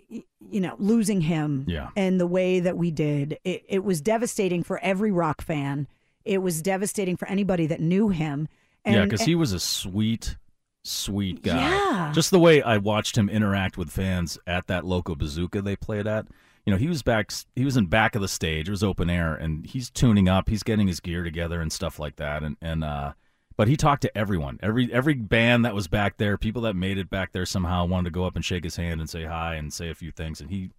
you 0.08 0.60
know, 0.60 0.76
losing 0.78 1.20
him 1.22 1.64
Yeah. 1.66 1.88
and 1.96 2.20
the 2.20 2.26
way 2.26 2.60
that 2.60 2.76
we 2.76 2.90
did, 2.90 3.38
it, 3.44 3.64
it 3.68 3.84
was 3.84 4.00
devastating 4.00 4.62
for 4.62 4.78
every 4.80 5.10
rock 5.10 5.42
fan. 5.42 5.88
It 6.24 6.38
was 6.42 6.62
devastating 6.62 7.16
for 7.16 7.26
anybody 7.28 7.66
that 7.66 7.80
knew 7.80 8.08
him. 8.08 8.48
And, 8.84 8.94
yeah, 8.94 9.04
because 9.04 9.22
he 9.22 9.34
was 9.34 9.52
a 9.52 9.60
sweet, 9.60 10.36
sweet 10.84 11.42
guy. 11.42 11.56
Yeah. 11.70 12.12
Just 12.14 12.30
the 12.30 12.38
way 12.38 12.62
I 12.62 12.78
watched 12.78 13.18
him 13.18 13.28
interact 13.28 13.76
with 13.76 13.90
fans 13.90 14.38
at 14.46 14.66
that 14.68 14.84
Locobazooka 14.84 15.62
they 15.64 15.76
played 15.76 16.06
at. 16.06 16.26
You 16.64 16.72
know, 16.72 16.78
he 16.78 16.88
was 16.88 17.02
back. 17.02 17.30
He 17.54 17.64
was 17.64 17.76
in 17.76 17.86
back 17.86 18.16
of 18.16 18.22
the 18.22 18.28
stage. 18.28 18.66
It 18.68 18.72
was 18.72 18.82
open 18.82 19.08
air, 19.08 19.34
and 19.34 19.64
he's 19.64 19.88
tuning 19.88 20.28
up. 20.28 20.48
He's 20.48 20.64
getting 20.64 20.88
his 20.88 20.98
gear 20.98 21.22
together 21.22 21.60
and 21.60 21.72
stuff 21.72 22.00
like 22.00 22.16
that. 22.16 22.42
And 22.42 22.56
and 22.60 22.82
uh, 22.82 23.12
but 23.56 23.68
he 23.68 23.76
talked 23.76 24.02
to 24.02 24.18
everyone. 24.18 24.58
Every 24.62 24.92
every 24.92 25.14
band 25.14 25.64
that 25.64 25.74
was 25.74 25.88
back 25.88 26.18
there, 26.18 26.36
people 26.36 26.62
that 26.62 26.74
made 26.74 26.98
it 26.98 27.08
back 27.08 27.32
there 27.32 27.46
somehow 27.46 27.86
wanted 27.86 28.04
to 28.04 28.10
go 28.10 28.24
up 28.24 28.36
and 28.36 28.44
shake 28.44 28.64
his 28.64 28.76
hand 28.76 29.00
and 29.00 29.08
say 29.08 29.24
hi 29.24 29.54
and 29.54 29.72
say 29.72 29.88
a 29.88 29.94
few 29.94 30.10
things. 30.10 30.40
And 30.40 30.50
he 30.50 30.70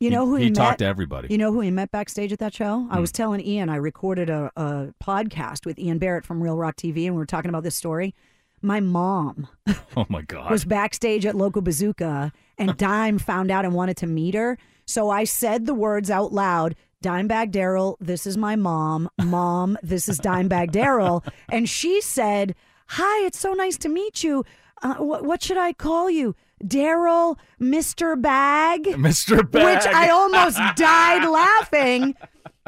you 0.00 0.10
know 0.10 0.24
he, 0.24 0.30
who 0.30 0.36
he, 0.36 0.44
he, 0.44 0.50
talked 0.50 0.78
to 0.80 0.84
everybody. 0.84 1.28
You 1.30 1.38
know 1.38 1.52
who 1.52 1.60
he 1.60 1.70
met 1.70 1.90
backstage 1.90 2.32
at 2.32 2.40
that 2.40 2.54
show? 2.54 2.80
Hmm. 2.80 2.92
I 2.92 3.00
was 3.00 3.12
telling 3.12 3.40
Ian, 3.40 3.68
I 3.68 3.76
recorded 3.76 4.30
a, 4.30 4.50
a 4.56 4.94
podcast 5.02 5.64
with 5.64 5.78
Ian 5.78 5.98
Barrett 5.98 6.24
from 6.24 6.42
Real 6.42 6.56
Rock 6.56 6.76
TV, 6.76 7.06
and 7.06 7.14
we 7.14 7.18
were 7.18 7.26
talking 7.26 7.48
about 7.48 7.62
this 7.62 7.76
story. 7.76 8.14
My 8.60 8.80
mom 8.80 9.46
oh 9.96 10.06
my 10.08 10.22
god. 10.22 10.50
was 10.50 10.64
backstage 10.64 11.26
at 11.26 11.34
Locobazooka, 11.34 12.32
and 12.58 12.76
Dime 12.78 13.18
found 13.18 13.50
out 13.50 13.64
and 13.64 13.74
wanted 13.74 13.96
to 13.98 14.06
meet 14.06 14.34
her. 14.34 14.58
So 14.86 15.08
I 15.08 15.24
said 15.24 15.66
the 15.66 15.74
words 15.74 16.10
out 16.10 16.32
loud 16.32 16.74
Dimebag 17.04 17.50
Darrell, 17.50 17.98
this 18.00 18.26
is 18.26 18.38
my 18.38 18.56
mom. 18.56 19.10
Mom, 19.22 19.76
this 19.82 20.08
is 20.08 20.18
Dimebag 20.18 20.70
Darrell. 20.70 21.22
And 21.50 21.68
she 21.68 22.00
said, 22.00 22.54
"Hi, 22.88 23.26
it's 23.26 23.38
so 23.38 23.52
nice 23.52 23.76
to 23.78 23.90
meet 23.90 24.24
you. 24.24 24.42
Uh, 24.82 24.94
what, 24.94 25.22
what 25.22 25.42
should 25.42 25.58
I 25.58 25.74
call 25.74 26.08
you? 26.08 26.34
Darrell, 26.66 27.38
Mister 27.58 28.16
Bag." 28.16 28.84
Mr. 28.84 29.48
Bag. 29.48 29.64
Which 29.64 29.94
I 29.94 30.08
almost 30.08 30.58
died 30.76 31.28
laughing. 31.28 32.14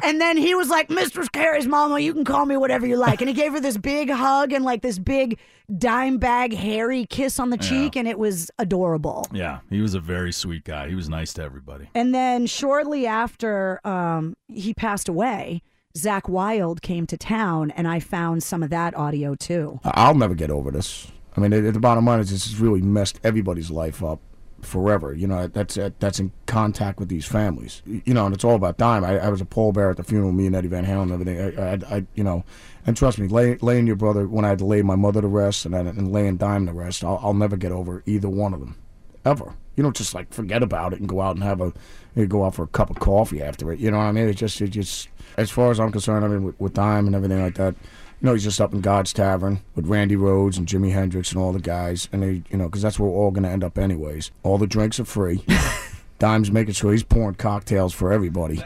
And 0.02 0.21
then 0.21 0.37
he 0.37 0.55
was 0.55 0.69
like, 0.69 0.90
Mistress 0.90 1.31
Carrie's 1.31 1.66
mama, 1.66 1.99
you 2.00 2.12
can 2.12 2.26
call 2.26 2.45
me 2.45 2.59
whatever 2.59 2.87
you 2.87 2.97
like. 2.97 3.23
And 3.23 3.28
he 3.28 3.35
gave 3.35 3.52
her 3.52 3.61
this 3.61 3.78
big 3.78 4.11
hug 4.11 4.52
and 4.52 4.62
like 4.62 4.83
this 4.83 4.99
big 4.99 5.38
dime 5.76 6.18
bag 6.18 6.54
hairy 6.54 7.06
kiss 7.06 7.38
on 7.38 7.50
the 7.50 7.56
cheek, 7.58 7.96
and 7.96 8.06
it 8.06 8.18
was 8.18 8.50
adorable. 8.58 9.26
Yeah, 9.32 9.61
he 9.70 9.80
was 9.80 9.94
a 9.94 10.00
very 10.00 10.32
sweet 10.32 10.64
guy. 10.64 10.88
He 10.88 10.94
was 10.94 11.08
nice 11.08 11.32
to 11.35 11.42
everybody. 11.42 11.88
And 11.94 12.14
then 12.14 12.46
shortly 12.46 13.06
after 13.06 13.80
um, 13.87 14.37
he 14.49 14.75
passed 14.75 15.08
away, 15.08 15.62
Zakk 15.96 16.28
Wylde 16.28 16.82
came 16.82 17.06
to 17.06 17.16
town, 17.16 17.70
and 17.73 17.88
I 17.88 18.00
found 18.00 18.42
some 18.42 18.62
of 18.62 18.70
that 18.70 18.96
audio 18.96 19.35
too. 19.35 19.80
I'll 19.85 20.14
never 20.14 20.35
get 20.35 20.50
over 20.50 20.70
this. 20.70 21.11
I 21.37 21.40
mean, 21.40 21.52
at 21.52 21.75
the 21.75 21.80
bottom 21.80 22.06
line 22.06 22.20
is 22.20 22.30
this 22.30 22.44
has 22.44 22.58
really 22.58 22.80
messed 22.80 23.20
everybody's 23.23 23.70
life 23.70 24.02
up 24.02 24.20
forever. 24.62 25.14
You 25.14 25.26
know, 25.26 25.46
that's 25.46 25.78
that's 25.99 26.18
in 26.18 26.32
contact 26.46 26.99
with 26.99 27.08
these 27.08 27.25
families. 27.25 27.82
You 27.87 28.14
know, 28.14 28.26
and 28.26 28.35
it's 28.35 28.44
all 28.44 28.54
about 28.54 28.78
time. 28.78 29.04
I, 29.04 29.18
I 29.18 29.28
was 29.28 29.40
a 29.40 29.44
pallbearer 29.44 29.90
at 29.90 29.96
the 29.96 30.04
funeral, 30.04 30.32
me 30.32 30.46
and 30.46 30.56
Eddie 30.56 30.68
Van 30.68 30.85
Halen 30.85 31.02
and 31.02 31.12
everything. 31.12 31.58
I, 31.58 31.73
I, 31.73 31.96
I 31.96 32.06
you 32.14 32.25
know, 32.25 32.44
and 32.87 32.97
trust 32.97 33.19
me, 33.19 33.26
lay, 33.26 33.57
laying 33.57 33.87
your 33.87 33.97
brother 33.97 34.26
when 34.26 34.45
I 34.45 34.49
had 34.49 34.59
to 34.59 34.64
lay 34.64 34.81
my 34.83 34.95
mother 34.95 35.21
to 35.21 35.26
rest 35.26 35.66
and, 35.66 35.75
and 35.75 36.12
laying 36.12 36.37
Dime 36.37 36.66
to 36.66 36.73
rest, 36.73 37.05
I'll, 37.05 37.21
I'll 37.23 37.35
never 37.35 37.57
get 37.57 37.73
over 37.73 38.02
either 38.07 38.28
one 38.28 38.55
of 38.55 38.61
them, 38.61 38.76
ever. 39.25 39.55
You 39.75 39.83
don't 39.83 39.97
just 39.97 40.14
like 40.14 40.33
forget 40.33 40.62
about 40.62 40.93
it 40.93 41.00
and 41.00 41.09
go 41.09 41.21
out 41.21 41.35
and 41.35 41.45
have 41.45 41.61
a, 41.61 41.73
you 42.14 42.26
go 42.26 42.45
out 42.45 42.55
for 42.55 42.62
a 42.62 42.69
cup 42.69 42.88
of 42.88 42.99
coffee 42.99 43.43
after 43.43 43.73
it. 43.73 43.81
You 43.81 43.90
know 43.90 43.99
what 43.99 44.05
I 44.05 44.12
mean? 44.12 44.28
It 44.28 44.35
just, 44.35 44.61
it 44.61 44.69
just, 44.69 45.09
as 45.37 45.50
far 45.50 45.71
as 45.71 45.81
I'm 45.81 45.93
concerned, 45.93 46.25
I 46.25 46.28
mean, 46.28 46.45
with, 46.45 46.61
with 46.61 46.75
Dime 46.75 47.07
and 47.07 47.14
everything 47.14 47.43
like 47.43 47.57
that, 47.57 47.75
you 48.21 48.26
know, 48.26 48.33
he's 48.33 48.45
just 48.45 48.61
up 48.61 48.73
in 48.73 48.81
God's 48.81 49.12
Tavern 49.12 49.61
with 49.75 49.87
Randy 49.87 50.16
Rhoads 50.16 50.57
and 50.57 50.66
Jimi 50.66 50.93
Hendrix 50.93 51.33
and 51.33 51.40
all 51.40 51.52
the 51.52 51.61
guys, 51.61 52.09
and 52.12 52.23
they, 52.23 52.43
you 52.50 52.57
know, 52.57 52.64
because 52.66 52.81
that's 52.81 52.99
where 52.99 53.11
we're 53.11 53.19
all 53.19 53.31
going 53.31 53.43
to 53.43 53.50
end 53.50 53.62
up 53.62 53.76
anyways. 53.76 54.31
All 54.43 54.57
the 54.57 54.66
drinks 54.66 54.99
are 54.99 55.05
free. 55.05 55.45
Dime's 56.19 56.50
making 56.50 56.73
sure 56.73 56.93
he's 56.93 57.02
pouring 57.02 57.35
cocktails 57.35 57.93
for 57.93 58.11
everybody, 58.12 58.62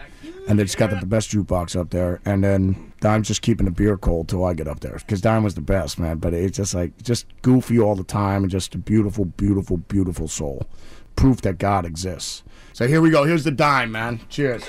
and 0.51 0.59
they 0.59 0.65
just 0.65 0.77
got 0.77 0.91
the, 0.91 0.97
the 0.97 1.07
best 1.07 1.31
jukebox 1.31 1.79
up 1.79 1.91
there. 1.91 2.21
And 2.25 2.43
then 2.43 2.93
Dime's 3.01 3.29
just 3.29 3.41
keeping 3.41 3.67
the 3.67 3.71
beer 3.71 3.97
cold 3.97 4.29
till 4.29 4.45
I 4.45 4.53
get 4.53 4.67
up 4.67 4.81
there, 4.81 4.95
because 4.95 5.21
Dime 5.21 5.45
was 5.45 5.55
the 5.55 5.61
best, 5.61 5.97
man. 5.97 6.19
But 6.19 6.35
it's 6.35 6.57
just 6.57 6.75
like 6.75 7.01
just 7.05 7.27
goofy 7.43 7.79
all 7.79 7.95
the 7.95 8.03
time, 8.03 8.43
and 8.43 8.51
just 8.51 8.75
a 8.75 8.79
beautiful, 8.79 9.27
beautiful, 9.27 9.77
beautiful 9.77 10.27
soul. 10.27 10.67
Proof 11.15 11.41
that 11.43 11.59
God 11.59 11.87
exists. 11.87 12.43
So 12.73 12.89
here 12.89 13.01
we 13.01 13.11
go. 13.11 13.23
Here's 13.23 13.45
the 13.45 13.53
dime, 13.53 13.93
man. 13.93 14.23
Cheers. 14.29 14.69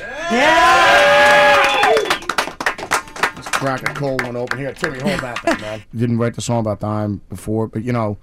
Let's 3.35 3.49
crack 3.49 3.81
a 3.89 3.93
cold 3.95 4.21
one 4.21 4.35
open 4.35 4.59
here. 4.59 4.73
Timmy, 4.73 4.99
hold 4.99 5.19
that 5.21 5.39
thing, 5.39 5.61
man. 5.61 5.83
Didn't 5.95 6.19
write 6.19 6.35
the 6.35 6.41
song 6.41 6.59
about 6.59 6.79
Dime 6.79 7.21
before, 7.27 7.67
but 7.67 7.83
you 7.83 7.91
know, 7.91 8.19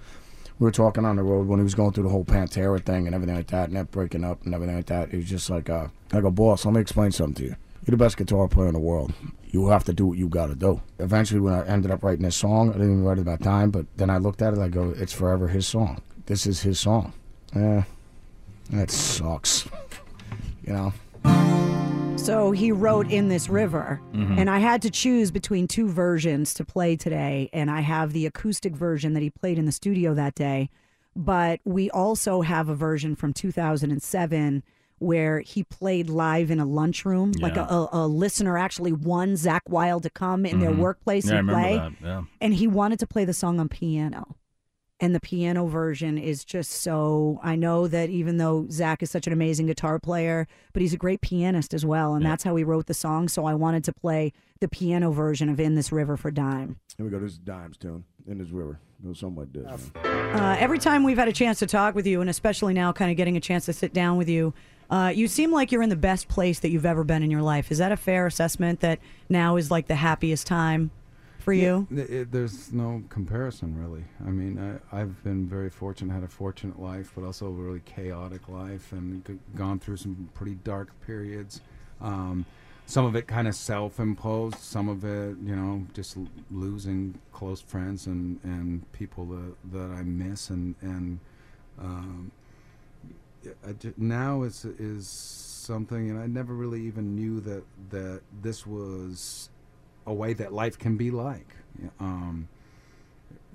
we 0.58 0.64
were 0.64 0.72
talking 0.72 1.04
on 1.04 1.16
the 1.16 1.22
road 1.22 1.46
when 1.46 1.60
he 1.60 1.64
was 1.64 1.74
going 1.74 1.92
through 1.92 2.04
the 2.04 2.10
whole 2.10 2.24
Pantera 2.24 2.84
thing 2.84 3.06
and 3.06 3.14
everything 3.14 3.36
like 3.36 3.46
that, 3.48 3.68
and 3.68 3.76
that 3.76 3.90
breaking 3.90 4.24
up 4.24 4.44
and 4.44 4.54
everything 4.54 4.76
like 4.76 4.86
that. 4.86 5.10
He 5.10 5.18
was 5.18 5.28
just 5.28 5.50
like, 5.50 5.70
uh, 5.70 5.88
I 6.12 6.20
go, 6.20 6.30
boss, 6.30 6.64
let 6.64 6.74
me 6.74 6.80
explain 6.80 7.12
something 7.12 7.34
to 7.36 7.44
you. 7.50 7.56
You're 7.86 7.96
the 7.96 8.04
best 8.04 8.16
guitar 8.16 8.48
player 8.48 8.68
in 8.68 8.74
the 8.74 8.80
world. 8.80 9.12
You 9.46 9.68
have 9.68 9.84
to 9.84 9.92
do 9.92 10.06
what 10.06 10.18
you 10.18 10.28
got 10.28 10.48
to 10.48 10.54
do. 10.54 10.82
Eventually, 10.98 11.40
when 11.40 11.54
I 11.54 11.64
ended 11.66 11.90
up 11.90 12.02
writing 12.02 12.24
this 12.24 12.36
song, 12.36 12.70
I 12.70 12.72
didn't 12.72 12.92
even 12.92 13.04
write 13.04 13.18
it 13.18 13.22
about 13.22 13.40
time, 13.40 13.70
but 13.70 13.86
then 13.96 14.10
I 14.10 14.18
looked 14.18 14.42
at 14.42 14.52
it, 14.52 14.58
I 14.58 14.68
go, 14.68 14.92
it's 14.96 15.12
forever 15.12 15.48
his 15.48 15.66
song. 15.66 16.02
This 16.26 16.46
is 16.46 16.60
his 16.60 16.78
song. 16.78 17.14
Eh, 17.54 17.82
that 18.70 18.90
sucks. 18.90 19.66
you 20.66 20.72
know? 20.72 20.92
So 22.28 22.50
he 22.52 22.73
wrote 22.73 23.11
In 23.11 23.28
This 23.28 23.49
River, 23.49 24.02
and 24.12 24.50
I 24.50 24.58
had 24.58 24.82
to 24.82 24.90
choose 24.90 25.30
between 25.30 25.66
two 25.66 25.88
versions 25.88 26.52
to 26.54 26.64
play 26.64 26.94
today. 26.94 27.49
And 27.54 27.70
I 27.70 27.80
have 27.80 28.12
the 28.12 28.26
acoustic 28.26 28.76
version 28.76 29.14
that 29.14 29.23
he 29.23 29.30
played 29.30 29.58
in 29.58 29.64
the 29.64 29.73
studio 29.73 30.12
that 30.12 30.35
day, 30.35 30.68
but 31.16 31.61
we 31.64 31.90
also 31.90 32.42
have 32.42 32.68
a 32.68 32.75
version 32.75 33.16
from 33.16 33.32
2007 33.32 34.62
where 34.99 35.40
he 35.40 35.62
played 35.64 36.11
live 36.11 36.50
in 36.50 36.61
a 36.61 36.66
lunchroom. 36.66 37.32
Like 37.40 37.56
a, 37.56 37.62
a, 37.62 37.88
a 37.92 38.06
listener 38.06 38.58
actually 38.58 38.92
won 38.92 39.32
Zakk 39.32 39.66
Wylde 39.66 40.02
to 40.02 40.11
come 40.11 40.44
in 40.44 40.61
their 40.61 40.73
workplace 40.73 41.30
Yeah, 41.30 41.37
and 41.37 41.49
play. 41.49 41.90
Yeah. 42.04 42.25
And 42.42 42.52
he 42.52 42.66
wanted 42.66 42.99
to 42.99 43.06
play 43.06 43.25
the 43.25 43.32
song 43.32 43.58
on 43.58 43.70
piano. 43.70 44.37
And 45.00 45.14
the 45.14 45.20
piano 45.20 45.66
version 45.66 46.18
is 46.18 46.44
just 46.44 46.72
so. 46.72 47.38
I 47.42 47.54
know 47.54 47.86
that 47.86 48.10
even 48.10 48.38
though 48.38 48.64
Zakk 48.64 49.02
is 49.02 49.10
such 49.10 49.28
an 49.28 49.32
amazing 49.32 49.66
guitar 49.66 50.00
player, 50.00 50.48
but 50.72 50.82
he's 50.82 50.92
a 50.92 50.96
great 50.96 51.20
pianist 51.20 51.72
as 51.72 51.86
well. 51.86 52.14
And 52.14 52.26
that's 52.26 52.42
how 52.42 52.56
he 52.56 52.64
wrote 52.64 52.86
the 52.86 52.94
song. 52.94 53.28
So 53.28 53.44
I 53.44 53.54
wanted 53.54 53.84
to 53.84 53.92
play 53.92 54.32
the 54.60 54.66
piano 54.66 55.12
version 55.12 55.48
of 55.48 55.60
In 55.60 55.76
This 55.76 55.92
River 55.92 56.16
for 56.16 56.32
Dime. 56.32 56.80
Here 56.96 57.06
we 57.06 57.12
go. 57.12 57.20
This 57.20 57.32
is 57.32 57.38
Dime's 57.38 57.76
tune 57.76 58.04
in 58.26 58.38
this 58.38 58.50
river. 58.50 58.80
Goes 59.04 59.20
something 59.20 59.38
like 59.44 59.52
this. 59.52 59.90
Uh, 60.04 60.56
every 60.58 60.78
time 60.78 61.04
we've 61.04 61.16
had 61.16 61.28
a 61.28 61.32
chance 61.32 61.60
to 61.60 61.66
talk 61.66 61.94
with 61.94 62.06
you, 62.06 62.20
and 62.20 62.28
especially 62.28 62.74
now 62.74 62.92
kind 62.92 63.12
of 63.12 63.16
getting 63.16 63.36
a 63.36 63.40
chance 63.40 63.66
to 63.66 63.72
sit 63.72 63.94
down 63.94 64.16
with 64.16 64.28
you, 64.28 64.52
uh, 64.90 65.12
you 65.14 65.28
seem 65.28 65.52
like 65.52 65.70
you're 65.70 65.82
in 65.82 65.90
the 65.90 65.96
best 65.96 66.26
place 66.26 66.58
that 66.60 66.70
you've 66.70 66.86
ever 66.86 67.04
been 67.04 67.22
in 67.22 67.30
your 67.30 67.42
life. 67.42 67.70
Is 67.70 67.78
that 67.78 67.92
a 67.92 67.96
fair 67.96 68.26
assessment 68.26 68.80
that 68.80 68.98
now 69.28 69.56
is 69.56 69.70
like 69.70 69.86
the 69.86 69.94
happiest 69.94 70.48
time 70.48 70.90
for 71.38 71.52
you? 71.52 71.87
It- 71.90 72.30
there's 72.33 72.73
no 72.73 73.02
comparison, 73.09 73.76
really. 73.80 74.04
I 74.26 74.30
mean, 74.30 74.80
I, 74.92 75.00
I've 75.00 75.23
been 75.25 75.47
very 75.49 75.71
fortunate, 75.71 76.12
had 76.12 76.23
a 76.25 76.28
fortunate 76.28 76.78
life, 76.80 77.12
but 77.14 77.25
also 77.25 77.47
a 77.47 77.50
really 77.50 77.80
chaotic 77.85 78.49
life, 78.49 78.92
and 78.92 79.25
g- 79.25 79.38
gone 79.57 79.78
through 79.78 79.97
some 79.99 80.28
pretty 80.35 80.57
dark 80.64 80.88
periods. 81.07 81.61
Um, 82.00 82.45
some 82.87 83.04
of 83.04 83.14
it 83.16 83.26
kind 83.26 83.47
of 83.47 83.54
self-imposed, 83.54 84.59
some 84.59 84.88
of 84.88 85.04
it, 85.04 85.37
you 85.45 85.54
know, 85.54 85.87
just 85.95 86.16
l- 86.16 86.26
losing 86.50 87.18
close 87.33 87.61
friends 87.61 88.07
and, 88.07 88.40
and 88.45 88.90
people 88.92 89.26
that, 89.26 89.54
that 89.73 89.90
I 89.90 90.02
miss, 90.02 90.50
and 90.50 90.75
and 90.80 91.18
um, 91.78 92.30
ju- 93.78 93.95
now 93.97 94.42
is 94.42 94.64
is 94.64 95.07
something, 95.09 96.11
and 96.11 96.18
I 96.18 96.26
never 96.26 96.54
really 96.54 96.80
even 96.83 97.14
knew 97.14 97.40
that 97.40 97.62
that 97.90 98.23
this 98.42 98.66
was 98.66 99.50
a 100.08 100.14
way 100.14 100.32
that 100.32 100.52
life 100.52 100.78
can 100.78 100.96
be 100.96 101.10
like. 101.10 101.54
Um, 102.00 102.48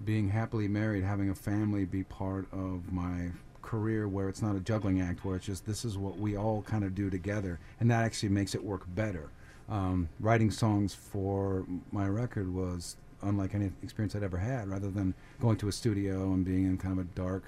being 0.06 0.30
happily 0.30 0.68
married, 0.68 1.04
having 1.04 1.30
a 1.30 1.36
family 1.36 1.86
be 1.86 2.04
part 2.04 2.46
of 2.52 2.92
my 2.92 3.32
career 3.62 4.08
where 4.08 4.30
it's 4.30 4.42
not 4.42 4.56
a 4.56 4.60
juggling 4.60 5.02
act, 5.02 5.26
where 5.26 5.36
it's 5.36 5.46
just 5.46 5.66
this 5.66 5.84
is 5.84 5.98
what 5.98 6.18
we 6.18 6.38
all 6.38 6.62
kind 6.62 6.84
of 6.84 6.94
do 6.94 7.10
together, 7.10 7.60
and 7.80 7.90
that 7.90 8.04
actually 8.04 8.30
makes 8.30 8.54
it 8.54 8.64
work 8.64 8.84
better. 8.96 9.30
Um, 9.70 10.10
writing 10.20 10.52
songs 10.52 10.94
for 10.94 11.66
my 11.92 12.08
record 12.08 12.54
was 12.54 12.98
unlike 13.22 13.56
any 13.56 13.72
experience 13.82 14.16
I'd 14.16 14.24
ever 14.24 14.38
had, 14.38 14.68
rather 14.68 14.92
than 14.92 15.14
going 15.40 15.58
to 15.58 15.70
a 15.70 15.72
studio 15.72 16.34
and 16.34 16.46
being 16.46 16.66
in 16.66 16.78
kind 16.78 17.00
of 17.00 17.06
a 17.06 17.08
dark 17.16 17.44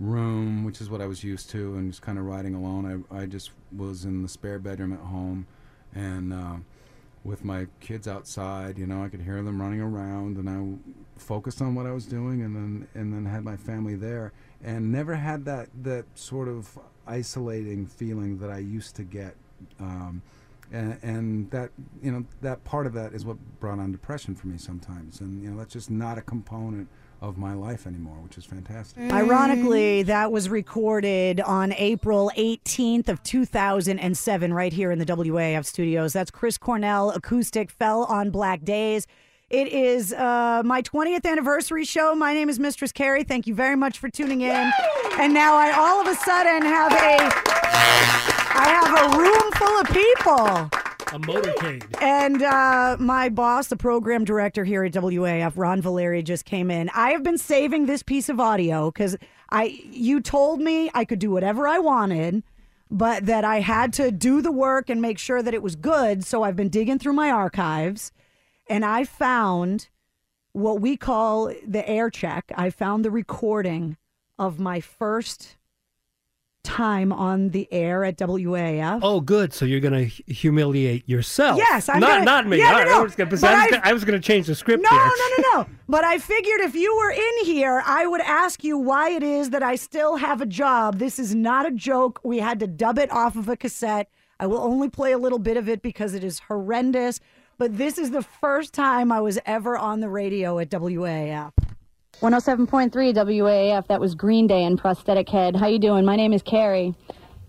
room, 0.00 0.64
which 0.64 0.80
is 0.80 0.90
what 0.90 1.00
I 1.00 1.06
was 1.06 1.22
used 1.22 1.50
to, 1.50 1.74
and 1.76 1.92
just 1.92 2.02
kind 2.02 2.18
of 2.18 2.24
writing 2.24 2.54
alone. 2.54 3.04
I, 3.12 3.22
I 3.22 3.26
just 3.26 3.50
was 3.76 4.04
in 4.04 4.22
the 4.22 4.28
spare 4.28 4.58
bedroom 4.58 4.92
at 4.92 5.00
home, 5.00 5.46
and 5.94 6.32
uh, 6.32 6.56
with 7.24 7.44
my 7.44 7.66
kids 7.80 8.08
outside, 8.08 8.78
you 8.78 8.86
know, 8.86 9.04
I 9.04 9.08
could 9.08 9.22
hear 9.22 9.42
them 9.42 9.60
running 9.60 9.80
around, 9.80 10.36
and 10.38 10.48
I 10.48 11.20
focused 11.20 11.62
on 11.62 11.74
what 11.74 11.86
I 11.86 11.92
was 11.92 12.06
doing, 12.06 12.42
and 12.42 12.54
then 12.54 12.88
and 12.94 13.12
then 13.12 13.26
had 13.26 13.44
my 13.44 13.56
family 13.56 13.94
there, 13.94 14.32
and 14.62 14.90
never 14.90 15.14
had 15.14 15.44
that 15.44 15.68
that 15.82 16.04
sort 16.14 16.48
of 16.48 16.78
isolating 17.06 17.86
feeling 17.86 18.38
that 18.38 18.50
I 18.50 18.58
used 18.58 18.96
to 18.96 19.02
get. 19.04 19.36
Um, 19.78 20.22
and, 20.72 20.98
and 21.02 21.50
that 21.50 21.70
you 22.02 22.10
know 22.10 22.24
that 22.40 22.64
part 22.64 22.86
of 22.86 22.94
that 22.94 23.12
is 23.12 23.24
what 23.24 23.36
brought 23.60 23.78
on 23.78 23.92
depression 23.92 24.34
for 24.34 24.48
me 24.48 24.58
sometimes, 24.58 25.20
and 25.20 25.42
you 25.42 25.50
know 25.50 25.58
that's 25.58 25.72
just 25.72 25.90
not 25.90 26.18
a 26.18 26.22
component 26.22 26.88
of 27.22 27.38
my 27.38 27.54
life 27.54 27.86
anymore, 27.86 28.16
which 28.16 28.36
is 28.36 28.44
fantastic. 28.44 29.10
Ironically, 29.12 30.02
that 30.02 30.32
was 30.32 30.48
recorded 30.48 31.40
on 31.40 31.72
April 31.74 32.32
18th 32.36 33.08
of 33.08 33.22
2007 33.22 34.52
right 34.52 34.72
here 34.72 34.90
in 34.90 34.98
the 34.98 35.06
WAAF 35.06 35.64
studios. 35.64 36.12
That's 36.12 36.32
Chris 36.32 36.58
Cornell 36.58 37.12
acoustic 37.12 37.70
fell 37.70 38.04
on 38.04 38.30
Black 38.30 38.64
Days. 38.64 39.06
It 39.48 39.68
is 39.68 40.12
uh, 40.12 40.62
my 40.64 40.82
20th 40.82 41.24
anniversary 41.24 41.84
show. 41.84 42.14
My 42.14 42.34
name 42.34 42.48
is 42.48 42.58
Mistress 42.58 42.90
Carrie. 42.90 43.22
Thank 43.22 43.46
you 43.46 43.54
very 43.54 43.76
much 43.76 43.98
for 43.98 44.08
tuning 44.08 44.40
in. 44.40 44.72
And 45.18 45.32
now 45.32 45.54
I 45.54 45.72
all 45.72 46.00
of 46.00 46.06
a 46.08 46.14
sudden 46.16 46.62
have 46.62 46.92
a 46.92 47.52
I 48.54 48.68
have 48.68 49.14
a 49.14 49.18
room 49.18 49.52
full 49.52 49.80
of 49.80 49.86
people. 49.88 50.81
A 51.12 51.18
motorcade. 51.18 51.84
And 52.00 52.42
uh, 52.42 52.96
my 52.98 53.28
boss, 53.28 53.68
the 53.68 53.76
program 53.76 54.24
director 54.24 54.64
here 54.64 54.82
at 54.82 54.92
WAAF, 54.92 55.52
Ron 55.56 55.82
Valeri, 55.82 56.22
just 56.22 56.46
came 56.46 56.70
in. 56.70 56.88
I 56.94 57.10
have 57.10 57.22
been 57.22 57.36
saving 57.36 57.84
this 57.84 58.02
piece 58.02 58.30
of 58.30 58.40
audio 58.40 58.90
because 58.90 59.18
I 59.50 59.78
you 59.90 60.22
told 60.22 60.60
me 60.60 60.90
I 60.94 61.04
could 61.04 61.18
do 61.18 61.30
whatever 61.30 61.68
I 61.68 61.78
wanted, 61.80 62.42
but 62.90 63.26
that 63.26 63.44
I 63.44 63.60
had 63.60 63.92
to 63.94 64.10
do 64.10 64.40
the 64.40 64.50
work 64.50 64.88
and 64.88 65.02
make 65.02 65.18
sure 65.18 65.42
that 65.42 65.52
it 65.52 65.62
was 65.62 65.76
good. 65.76 66.24
So 66.24 66.44
I've 66.44 66.56
been 66.56 66.70
digging 66.70 66.98
through 66.98 67.12
my 67.12 67.30
archives, 67.30 68.10
and 68.66 68.82
I 68.82 69.04
found 69.04 69.90
what 70.52 70.80
we 70.80 70.96
call 70.96 71.52
the 71.66 71.86
air 71.86 72.08
check. 72.08 72.50
I 72.54 72.70
found 72.70 73.04
the 73.04 73.10
recording 73.10 73.98
of 74.38 74.58
my 74.58 74.80
first 74.80 75.56
time 76.64 77.12
on 77.12 77.48
the 77.50 77.68
air 77.72 78.04
at 78.04 78.16
WAAF. 78.16 79.00
Oh, 79.02 79.20
good. 79.20 79.52
So 79.52 79.64
you're 79.64 79.80
going 79.80 80.08
to 80.08 80.32
humiliate 80.32 81.08
yourself. 81.08 81.58
Yes, 81.58 81.88
I'm 81.88 82.00
not 82.00 82.08
gonna- 82.10 82.24
not 82.24 82.46
me. 82.46 82.58
Yeah, 82.58 82.70
no, 82.70 82.76
right, 82.78 82.86
no. 82.86 82.98
I 82.98 83.02
was 83.02 83.14
gonna- 83.14 83.30
But 83.30 83.44
I 83.44 83.62
was 83.62 83.70
gonna- 83.70 83.82
I 83.84 83.92
was 83.92 84.04
going 84.04 84.20
to 84.20 84.26
change 84.26 84.46
the 84.46 84.54
script 84.54 84.82
No, 84.82 84.90
here. 84.90 84.98
no, 85.04 85.12
no, 85.36 85.58
no. 85.62 85.66
But 85.88 86.04
I 86.04 86.18
figured 86.18 86.60
if 86.60 86.74
you 86.74 86.96
were 86.96 87.10
in 87.10 87.44
here, 87.44 87.82
I 87.84 88.06
would 88.06 88.20
ask 88.22 88.64
you 88.64 88.78
why 88.78 89.10
it 89.10 89.22
is 89.22 89.50
that 89.50 89.62
I 89.62 89.74
still 89.76 90.16
have 90.16 90.40
a 90.40 90.46
job. 90.46 90.98
This 90.98 91.18
is 91.18 91.34
not 91.34 91.66
a 91.66 91.70
joke. 91.70 92.20
We 92.24 92.38
had 92.38 92.60
to 92.60 92.66
dub 92.66 92.98
it 92.98 93.10
off 93.12 93.36
of 93.36 93.48
a 93.48 93.56
cassette. 93.56 94.08
I 94.40 94.46
will 94.46 94.58
only 94.62 94.88
play 94.88 95.12
a 95.12 95.18
little 95.18 95.38
bit 95.38 95.56
of 95.56 95.68
it 95.68 95.82
because 95.82 96.14
it 96.14 96.24
is 96.24 96.38
horrendous. 96.48 97.20
But 97.58 97.76
this 97.76 97.98
is 97.98 98.10
the 98.10 98.22
first 98.22 98.72
time 98.72 99.12
I 99.12 99.20
was 99.20 99.38
ever 99.46 99.76
on 99.76 100.00
the 100.00 100.08
radio 100.08 100.58
at 100.58 100.70
WAAF. 100.70 101.52
107.3 102.20 102.92
WAAF. 103.14 103.88
That 103.88 104.00
was 104.00 104.14
Green 104.14 104.46
Day 104.46 104.62
and 104.62 104.78
Prosthetic 104.78 105.28
Head. 105.28 105.56
How 105.56 105.66
you 105.66 105.80
doing? 105.80 106.04
My 106.04 106.14
name 106.14 106.32
is 106.32 106.40
Carrie, 106.40 106.94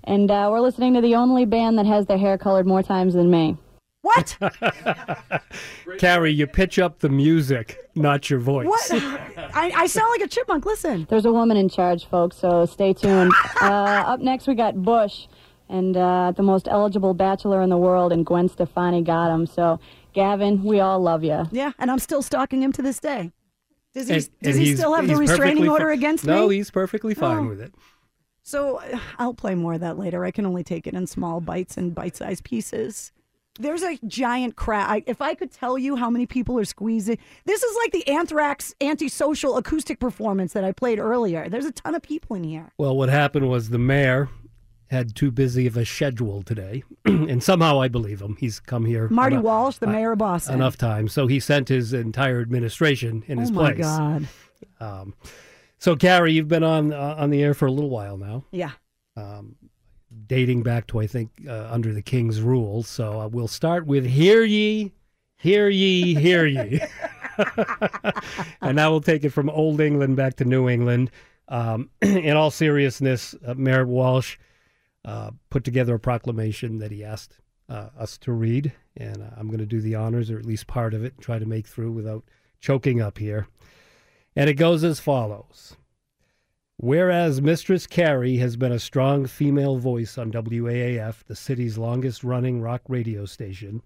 and 0.03 0.31
uh, 0.31 0.47
we're 0.51 0.61
listening 0.61 0.95
to 0.95 1.01
the 1.01 1.13
only 1.13 1.45
band 1.45 1.77
that 1.77 1.85
has 1.85 2.07
their 2.07 2.17
hair 2.17 2.39
colored 2.39 2.65
more 2.65 2.81
times 2.81 3.13
than 3.13 3.29
me. 3.29 3.55
What? 4.01 4.35
Carrie, 5.99 6.33
you 6.33 6.47
pitch 6.47 6.79
up 6.79 6.99
the 6.99 7.09
music, 7.09 7.77
not 7.93 8.29
your 8.31 8.39
voice. 8.39 8.65
What? 8.65 8.91
I, 8.91 9.71
I 9.75 9.85
sound 9.85 10.09
like 10.09 10.21
a 10.21 10.27
chipmunk. 10.27 10.65
Listen. 10.65 11.05
There's 11.07 11.25
a 11.25 11.31
woman 11.31 11.55
in 11.55 11.69
charge, 11.69 12.05
folks, 12.05 12.37
so 12.37 12.65
stay 12.65 12.93
tuned. 12.93 13.31
uh, 13.61 13.65
up 13.65 14.21
next, 14.21 14.47
we 14.47 14.55
got 14.55 14.81
Bush, 14.81 15.27
and 15.69 15.95
uh, 15.95 16.33
the 16.35 16.43
most 16.43 16.67
eligible 16.67 17.13
bachelor 17.13 17.61
in 17.61 17.69
the 17.69 17.77
world, 17.77 18.11
and 18.11 18.25
Gwen 18.25 18.49
Stefani 18.49 19.03
got 19.03 19.31
him. 19.31 19.45
So, 19.45 19.79
Gavin, 20.13 20.63
we 20.63 20.79
all 20.79 20.99
love 20.99 21.23
you. 21.23 21.45
Yeah, 21.51 21.73
and 21.77 21.91
I'm 21.91 21.99
still 21.99 22.23
stalking 22.23 22.63
him 22.63 22.71
to 22.73 22.81
this 22.81 22.99
day. 22.99 23.31
Does 23.93 24.07
he, 24.07 24.13
And- 24.15 24.29
does 24.41 24.55
and 24.57 24.65
he 24.65 24.75
still 24.75 24.93
have 24.95 25.07
the 25.07 25.15
restraining 25.15 25.69
order 25.69 25.87
fi- 25.89 25.93
against 25.93 26.25
me? 26.25 26.33
No, 26.33 26.49
he's 26.49 26.71
perfectly 26.71 27.13
fine 27.13 27.45
Oh. 27.45 27.49
with 27.49 27.61
it. 27.61 27.73
So 28.41 28.77
uh, 28.77 28.99
I'll 29.19 29.33
play 29.33 29.55
more 29.55 29.73
of 29.75 29.79
that 29.81 29.97
later. 29.97 30.25
I 30.25 30.31
can 30.31 30.45
only 30.45 30.63
take 30.63 30.85
it 30.87 30.93
in 30.93 31.07
small 31.07 31.39
bites 31.41 31.77
and 31.77 31.93
bite-sized 31.95 32.43
pieces. 32.43 33.11
There's 33.59 33.83
a 33.83 33.97
giant 34.07 34.55
crowd. 34.55 35.03
If 35.05 35.21
I 35.21 35.35
could 35.35 35.51
tell 35.51 35.77
you 35.77 35.95
how 35.95 36.09
many 36.09 36.25
people 36.25 36.57
are 36.57 36.65
squeezing, 36.65 37.19
this 37.45 37.61
is 37.61 37.77
like 37.83 37.91
the 37.91 38.07
Anthrax 38.11 38.73
antisocial 38.81 39.57
acoustic 39.57 39.99
performance 39.99 40.53
that 40.53 40.63
I 40.63 40.71
played 40.71 40.97
earlier. 40.99 41.47
There's 41.47 41.65
a 41.65 41.71
ton 41.71 41.93
of 41.93 42.01
people 42.01 42.35
in 42.35 42.43
here. 42.43 42.73
Well, 42.79 42.97
what 42.97 43.09
happened 43.09 43.47
was 43.49 43.69
the 43.69 43.77
mayor 43.77 44.27
had 44.93 45.13
too 45.15 45.29
busy 45.31 45.67
of 45.67 45.75
a 45.75 45.85
schedule 45.85 46.41
today, 46.43 46.83
and 47.05 47.43
somehow 47.43 47.81
I 47.81 47.89
believe 47.89 48.21
him. 48.21 48.37
He's 48.39 48.61
come 48.61 48.85
here 48.85 49.09
Marty 49.09 49.33
enough- 49.35 49.43
Walsh, 49.45 49.77
the 49.79 49.87
mayor 49.87 50.13
of 50.13 50.19
Boston. 50.19 50.55
enough 50.55 50.77
time, 50.77 51.09
so 51.09 51.27
he 51.27 51.41
sent 51.41 51.67
his 51.67 51.91
entire 51.91 52.39
administration 52.39 53.23
in 53.27 53.37
oh 53.39 53.41
his 53.41 53.51
place. 53.51 53.79
Oh, 53.85 53.99
my. 53.99 54.19
God. 54.19 54.27
Um, 54.79 55.13
so, 55.77 55.97
Carrie, 55.97 56.31
you've 56.31 56.47
been 56.47 56.63
on 56.63 56.93
uh, 56.93 57.15
on 57.17 57.29
the 57.29 57.43
air 57.43 57.53
for 57.53 57.65
a 57.65 57.71
little 57.71 57.89
while 57.89 58.15
now, 58.15 58.45
Yeah. 58.51 58.71
um, 59.17 59.55
dating 60.27 60.63
back 60.63 60.87
to 60.87 61.01
I 61.01 61.07
think 61.07 61.31
uh, 61.47 61.67
under 61.69 61.91
the 61.93 62.01
King's 62.01 62.39
rule. 62.41 62.83
So 62.83 63.19
uh, 63.19 63.27
we'll 63.27 63.49
start 63.49 63.85
with 63.85 64.05
"Hear 64.05 64.43
ye, 64.43 64.93
hear 65.37 65.67
ye, 65.67 66.15
hear 66.15 66.45
ye," 66.45 66.79
and 68.61 68.75
now 68.75 68.91
we'll 68.91 69.01
take 69.01 69.23
it 69.23 69.29
from 69.31 69.49
Old 69.49 69.81
England 69.81 70.15
back 70.15 70.35
to 70.37 70.45
New 70.45 70.69
England. 70.69 71.11
Um, 71.49 71.89
in 72.01 72.35
all 72.37 72.51
seriousness, 72.51 73.35
uh, 73.45 73.53
Mayor 73.55 73.85
Walsh 73.85 74.37
uh, 75.05 75.31
put 75.49 75.63
together 75.63 75.95
a 75.95 75.99
proclamation 75.99 76.79
that 76.79 76.91
he 76.91 77.03
asked 77.03 77.39
uh, 77.69 77.89
us 77.97 78.17
to 78.19 78.31
read, 78.31 78.71
and 78.97 79.21
uh, 79.21 79.29
I'm 79.37 79.47
going 79.47 79.59
to 79.59 79.65
do 79.65 79.81
the 79.81 79.95
honors, 79.95 80.29
or 80.29 80.37
at 80.37 80.45
least 80.45 80.67
part 80.67 80.93
of 80.93 81.03
it, 81.03 81.13
and 81.15 81.21
try 81.23 81.39
to 81.39 81.45
make 81.45 81.67
through 81.67 81.91
without 81.91 82.23
choking 82.59 83.01
up 83.01 83.17
here. 83.17 83.47
And 84.35 84.49
it 84.49 84.55
goes 84.55 84.83
as 84.83 84.99
follows. 84.99 85.75
Whereas 86.77 87.41
Mistress 87.41 87.85
Carrie 87.85 88.37
has 88.37 88.57
been 88.57 88.71
a 88.71 88.79
strong 88.79 89.25
female 89.25 89.77
voice 89.77 90.17
on 90.17 90.31
WAAF, 90.31 91.23
the 91.25 91.35
city's 91.35 91.77
longest 91.77 92.23
running 92.23 92.61
rock 92.61 92.81
radio 92.87 93.25
station, 93.25 93.81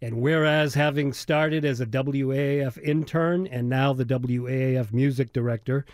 and 0.00 0.20
whereas 0.20 0.74
having 0.74 1.12
started 1.12 1.64
as 1.64 1.80
a 1.80 1.86
WAAF 1.86 2.78
intern 2.82 3.46
and 3.46 3.68
now 3.68 3.92
the 3.92 4.04
WAAF 4.04 4.92
music 4.92 5.32
director, 5.32 5.84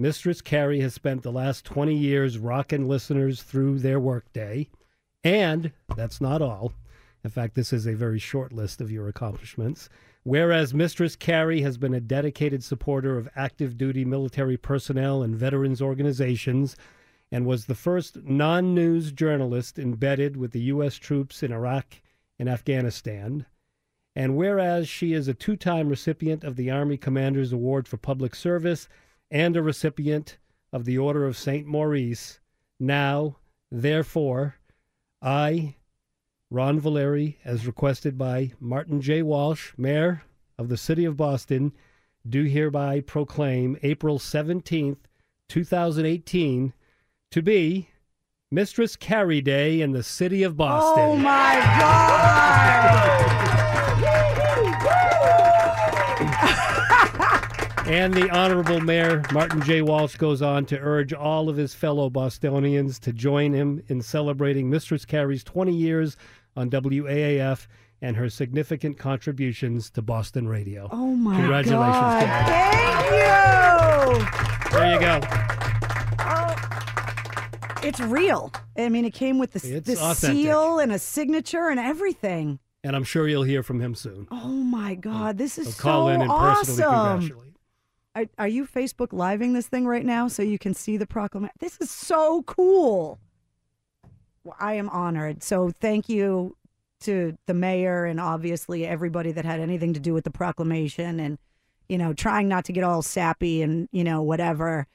Mistress 0.00 0.40
Carrie 0.40 0.80
has 0.80 0.94
spent 0.94 1.22
the 1.22 1.30
last 1.30 1.66
20 1.66 1.94
years 1.94 2.38
rocking 2.38 2.88
listeners 2.88 3.42
through 3.42 3.80
their 3.80 4.00
workday. 4.00 4.66
And 5.22 5.72
that's 5.94 6.22
not 6.22 6.40
all. 6.40 6.72
In 7.22 7.28
fact, 7.28 7.54
this 7.54 7.70
is 7.70 7.86
a 7.86 7.92
very 7.92 8.18
short 8.18 8.50
list 8.50 8.80
of 8.80 8.90
your 8.90 9.08
accomplishments. 9.08 9.90
Whereas 10.22 10.72
Mistress 10.72 11.16
Carrie 11.16 11.60
has 11.60 11.76
been 11.76 11.92
a 11.92 12.00
dedicated 12.00 12.64
supporter 12.64 13.18
of 13.18 13.28
active 13.36 13.76
duty 13.76 14.06
military 14.06 14.56
personnel 14.56 15.22
and 15.22 15.36
veterans 15.36 15.82
organizations 15.82 16.76
and 17.30 17.44
was 17.44 17.66
the 17.66 17.74
first 17.74 18.24
non 18.24 18.74
news 18.74 19.12
journalist 19.12 19.78
embedded 19.78 20.34
with 20.34 20.52
the 20.52 20.62
U.S. 20.62 20.96
troops 20.96 21.42
in 21.42 21.52
Iraq 21.52 22.00
and 22.38 22.48
Afghanistan. 22.48 23.44
And 24.16 24.34
whereas 24.34 24.88
she 24.88 25.12
is 25.12 25.28
a 25.28 25.34
two 25.34 25.56
time 25.56 25.90
recipient 25.90 26.42
of 26.42 26.56
the 26.56 26.70
Army 26.70 26.96
Commander's 26.96 27.52
Award 27.52 27.86
for 27.86 27.98
Public 27.98 28.34
Service 28.34 28.88
and 29.30 29.56
a 29.56 29.62
recipient 29.62 30.38
of 30.72 30.84
the 30.84 30.98
Order 30.98 31.26
of 31.26 31.36
St. 31.36 31.66
Maurice, 31.66 32.40
now, 32.78 33.36
therefore, 33.70 34.56
I, 35.22 35.76
Ron 36.50 36.80
Valeri, 36.80 37.38
as 37.44 37.66
requested 37.66 38.16
by 38.16 38.52
Martin 38.58 39.00
J. 39.00 39.22
Walsh, 39.22 39.72
Mayor 39.76 40.22
of 40.58 40.68
the 40.68 40.76
City 40.76 41.04
of 41.04 41.16
Boston, 41.16 41.72
do 42.28 42.44
hereby 42.44 43.00
proclaim 43.00 43.78
April 43.82 44.18
17th, 44.18 44.98
2018, 45.48 46.72
to 47.30 47.42
be 47.42 47.88
Mistress 48.50 48.96
Carrie 48.96 49.40
Day 49.40 49.80
in 49.80 49.92
the 49.92 50.02
City 50.02 50.42
of 50.42 50.56
Boston. 50.56 51.04
Oh 51.04 51.16
my 51.16 51.54
God! 51.78 53.49
And 57.90 58.14
the 58.14 58.30
Honorable 58.30 58.78
Mayor 58.78 59.20
Martin 59.32 59.60
J. 59.62 59.82
Walsh 59.82 60.14
goes 60.14 60.42
on 60.42 60.64
to 60.66 60.78
urge 60.78 61.12
all 61.12 61.48
of 61.48 61.56
his 61.56 61.74
fellow 61.74 62.08
Bostonians 62.08 63.00
to 63.00 63.12
join 63.12 63.52
him 63.52 63.82
in 63.88 64.00
celebrating 64.00 64.70
Mistress 64.70 65.04
Carrie's 65.04 65.42
20 65.42 65.74
years 65.74 66.16
on 66.54 66.70
WAAF 66.70 67.66
and 68.00 68.16
her 68.16 68.30
significant 68.30 68.96
contributions 68.96 69.90
to 69.90 70.02
Boston 70.02 70.46
radio. 70.46 70.88
Oh 70.92 71.16
my 71.16 71.34
Congratulations, 71.34 71.96
God! 71.96 72.26
Carrie. 72.46 72.60
Thank 74.20 74.72
you. 74.72 74.78
There 74.78 74.94
you 74.94 75.00
go. 75.00 75.20
Uh, 76.20 76.56
it's 77.82 77.98
real. 77.98 78.52
I 78.78 78.88
mean, 78.88 79.04
it 79.04 79.14
came 79.14 79.40
with 79.40 79.52
the, 79.52 79.80
the 79.80 80.14
seal 80.14 80.78
and 80.78 80.92
a 80.92 80.98
signature 81.00 81.68
and 81.68 81.80
everything. 81.80 82.60
And 82.84 82.94
I'm 82.94 83.02
sure 83.04 83.26
you'll 83.26 83.42
hear 83.42 83.64
from 83.64 83.80
him 83.80 83.96
soon. 83.96 84.28
Oh 84.30 84.46
my 84.46 84.94
God, 84.94 85.38
this 85.38 85.58
is 85.58 85.74
So 85.74 85.82
call 85.82 86.06
so 86.06 86.08
in 86.10 86.22
and 86.22 86.30
personally 86.30 86.84
awesome. 86.84 87.18
congratulate. 87.20 87.49
Are, 88.14 88.26
are 88.38 88.48
you 88.48 88.66
Facebook 88.66 89.12
living 89.12 89.52
this 89.52 89.68
thing 89.68 89.86
right 89.86 90.04
now 90.04 90.28
so 90.28 90.42
you 90.42 90.58
can 90.58 90.74
see 90.74 90.96
the 90.96 91.06
proclamation? 91.06 91.54
This 91.60 91.78
is 91.80 91.90
so 91.90 92.42
cool. 92.42 93.18
Well, 94.42 94.56
I 94.58 94.74
am 94.74 94.88
honored. 94.88 95.42
So 95.42 95.70
thank 95.80 96.08
you 96.08 96.56
to 97.00 97.36
the 97.46 97.54
mayor 97.54 98.04
and 98.04 98.20
obviously 98.20 98.86
everybody 98.86 99.32
that 99.32 99.44
had 99.44 99.60
anything 99.60 99.94
to 99.94 100.00
do 100.00 100.12
with 100.12 100.24
the 100.24 100.30
proclamation 100.30 101.18
and 101.18 101.38
you 101.88 101.96
know 101.96 102.12
trying 102.12 102.46
not 102.46 102.66
to 102.66 102.72
get 102.72 102.84
all 102.84 103.00
sappy 103.00 103.62
and 103.62 103.88
you 103.92 104.04
know 104.04 104.22
whatever. 104.22 104.86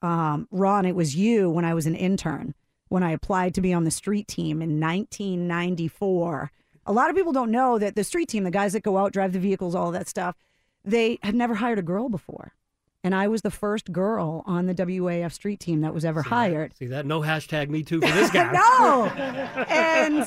Um, 0.00 0.48
Ron, 0.50 0.86
it 0.86 0.94
was 0.94 1.14
you 1.14 1.50
when 1.50 1.64
I 1.64 1.74
was 1.74 1.86
an 1.86 1.94
intern 1.94 2.54
when 2.90 3.02
I 3.04 3.12
applied 3.12 3.54
to 3.54 3.60
be 3.60 3.72
on 3.72 3.84
the 3.84 3.90
street 3.90 4.28
team 4.28 4.60
in 4.60 4.80
1994. 4.80 6.50
A 6.86 6.92
lot 6.92 7.08
of 7.08 7.16
people 7.16 7.32
don't 7.32 7.52
know 7.52 7.78
that 7.78 7.94
the 7.94 8.04
street 8.04 8.28
team, 8.28 8.42
the 8.44 8.50
guys 8.50 8.72
that 8.72 8.82
go 8.82 8.98
out, 8.98 9.12
drive 9.12 9.32
the 9.32 9.38
vehicles, 9.38 9.76
all 9.76 9.92
that 9.92 10.08
stuff, 10.08 10.34
they 10.84 11.18
had 11.22 11.36
never 11.36 11.54
hired 11.54 11.78
a 11.78 11.82
girl 11.82 12.08
before. 12.08 12.52
And 13.02 13.14
I 13.14 13.28
was 13.28 13.40
the 13.40 13.50
first 13.50 13.92
girl 13.92 14.42
on 14.44 14.66
the 14.66 14.74
WAAF 14.74 15.32
street 15.32 15.58
team 15.58 15.80
that 15.80 15.94
was 15.94 16.04
ever 16.04 16.20
hired. 16.20 16.76
See 16.76 16.86
that? 16.88 17.06
No 17.06 17.22
hashtag 17.22 17.70
me 17.70 17.82
too 17.82 18.00
for 18.00 18.06
this 18.12 18.30
guy. 18.30 18.52
no. 18.52 19.06
And 19.68 20.26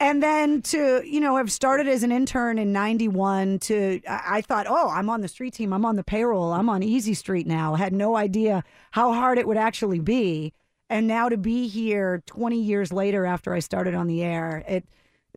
and 0.00 0.22
then 0.22 0.62
to, 0.62 1.02
you 1.04 1.20
know, 1.20 1.36
have 1.36 1.52
started 1.52 1.86
as 1.86 2.02
an 2.02 2.10
intern 2.10 2.58
in 2.58 2.72
91 2.72 3.58
to 3.60 4.00
I 4.08 4.38
I 4.38 4.40
thought, 4.40 4.66
"Oh, 4.68 4.88
I'm 4.88 5.10
on 5.10 5.20
the 5.20 5.28
street 5.28 5.52
team. 5.52 5.72
I'm 5.72 5.84
on 5.84 5.96
the 5.96 6.04
payroll. 6.04 6.52
I'm 6.52 6.70
on 6.70 6.82
Easy 6.82 7.12
Street 7.14 7.46
now." 7.46 7.74
I 7.74 7.78
had 7.78 7.92
no 7.92 8.16
idea 8.16 8.64
how 8.92 9.12
hard 9.12 9.36
it 9.38 9.46
would 9.46 9.56
actually 9.58 10.00
be. 10.00 10.52
And 10.88 11.06
now 11.06 11.28
to 11.28 11.36
be 11.36 11.68
here 11.68 12.22
20 12.24 12.58
years 12.62 12.90
later 12.90 13.26
after 13.26 13.52
I 13.52 13.58
started 13.58 13.94
on 13.94 14.06
the 14.06 14.22
air, 14.22 14.64
it 14.66 14.86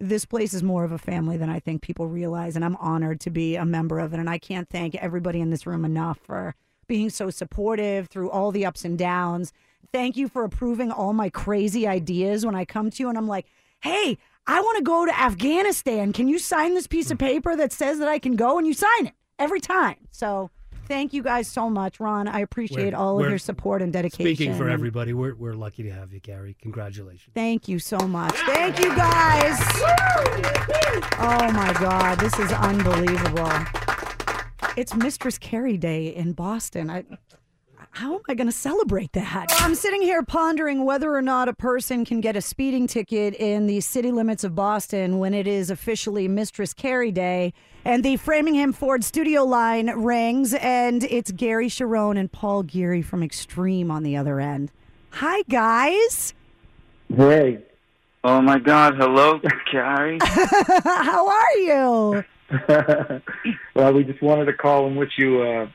this 0.01 0.25
place 0.25 0.53
is 0.53 0.63
more 0.63 0.83
of 0.83 0.91
a 0.91 0.97
family 0.97 1.37
than 1.37 1.49
I 1.49 1.59
think 1.59 1.81
people 1.81 2.07
realize, 2.07 2.55
and 2.55 2.65
I'm 2.65 2.75
honored 2.77 3.19
to 3.21 3.29
be 3.29 3.55
a 3.55 3.65
member 3.65 3.99
of 3.99 4.13
it. 4.13 4.19
And 4.19 4.29
I 4.29 4.37
can't 4.37 4.67
thank 4.67 4.95
everybody 4.95 5.39
in 5.39 5.51
this 5.51 5.67
room 5.67 5.85
enough 5.85 6.17
for 6.23 6.55
being 6.87 7.09
so 7.09 7.29
supportive 7.29 8.07
through 8.07 8.29
all 8.29 8.51
the 8.51 8.65
ups 8.65 8.83
and 8.83 8.97
downs. 8.97 9.53
Thank 9.93 10.17
you 10.17 10.27
for 10.27 10.43
approving 10.43 10.91
all 10.91 11.13
my 11.13 11.29
crazy 11.29 11.87
ideas 11.87 12.45
when 12.45 12.55
I 12.55 12.65
come 12.65 12.89
to 12.89 13.03
you 13.03 13.09
and 13.09 13.17
I'm 13.17 13.27
like, 13.27 13.45
hey, 13.81 14.17
I 14.47 14.59
want 14.59 14.77
to 14.77 14.83
go 14.83 15.05
to 15.05 15.19
Afghanistan. 15.19 16.13
Can 16.13 16.27
you 16.27 16.39
sign 16.39 16.73
this 16.73 16.87
piece 16.87 17.11
of 17.11 17.19
hmm. 17.19 17.25
paper 17.25 17.55
that 17.55 17.71
says 17.71 17.99
that 17.99 18.07
I 18.07 18.19
can 18.19 18.35
go? 18.35 18.57
And 18.57 18.65
you 18.65 18.73
sign 18.73 19.07
it 19.07 19.13
every 19.37 19.59
time. 19.59 20.07
So 20.11 20.49
Thank 20.87 21.13
you 21.13 21.23
guys 21.23 21.47
so 21.47 21.69
much, 21.69 21.99
Ron. 21.99 22.27
I 22.27 22.39
appreciate 22.41 22.77
We're- 22.85 22.95
all 22.95 23.21
of 23.23 23.29
your 23.29 23.37
support 23.37 23.81
and 23.81 23.93
dedication. 23.93 24.25
Speaking 24.35 24.55
for 24.55 24.69
everybody, 24.69 25.13
we're, 25.13 25.35
we're 25.35 25.53
lucky 25.53 25.83
to 25.83 25.91
have 25.91 26.11
you, 26.11 26.19
Gary. 26.19 26.55
Congratulations. 26.61 27.31
Thank 27.33 27.67
you 27.67 27.79
so 27.79 27.97
much. 27.99 28.35
Thank 28.45 28.79
you 28.79 28.93
guys. 28.95 29.57
Oh 31.19 31.51
my 31.53 31.73
God, 31.79 32.19
this 32.19 32.37
is 32.39 32.51
unbelievable. 32.51 33.51
It's 34.75 34.93
Mistress 34.95 35.37
Carrie 35.37 35.77
Day 35.77 36.07
in 36.07 36.33
Boston. 36.33 36.89
I, 36.89 37.03
how 37.91 38.15
am 38.15 38.21
I 38.29 38.35
going 38.35 38.47
to 38.47 38.53
celebrate 38.53 39.11
that? 39.13 39.47
I'm 39.59 39.75
sitting 39.75 40.01
here 40.01 40.23
pondering 40.23 40.85
whether 40.85 41.13
or 41.13 41.21
not 41.21 41.49
a 41.49 41.53
person 41.53 42.05
can 42.05 42.21
get 42.21 42.35
a 42.35 42.41
speeding 42.41 42.87
ticket 42.87 43.33
in 43.35 43.67
the 43.67 43.81
city 43.81 44.11
limits 44.11 44.43
of 44.43 44.55
Boston 44.55 45.19
when 45.19 45.33
it 45.33 45.45
is 45.47 45.69
officially 45.69 46.27
Mistress 46.27 46.73
Carrie 46.73 47.11
Day. 47.11 47.53
And 47.83 48.03
the 48.03 48.17
Framingham 48.17 48.73
Ford 48.73 49.03
studio 49.03 49.43
line 49.43 49.89
rings, 49.89 50.53
and 50.53 51.03
it's 51.03 51.31
Gary 51.31 51.67
Cherone 51.67 52.17
and 52.17 52.31
Paul 52.31 52.61
Geary 52.61 53.01
from 53.01 53.23
Extreme 53.23 53.89
on 53.89 54.03
the 54.03 54.15
other 54.15 54.39
end. 54.39 54.71
Hi, 55.11 55.41
guys. 55.49 56.35
Hey. 57.15 57.63
Oh 58.23 58.39
my 58.39 58.59
God! 58.59 58.97
Hello, 58.97 59.39
Gary. 59.71 60.19
How 60.21 61.27
are 61.27 61.57
you? 61.57 62.23
well, 63.73 63.93
we 63.93 64.03
just 64.03 64.21
wanted 64.21 64.45
to 64.45 64.53
call 64.53 64.85
and 64.85 64.95
wish 64.95 65.13
you 65.17 65.41
a 65.41 65.71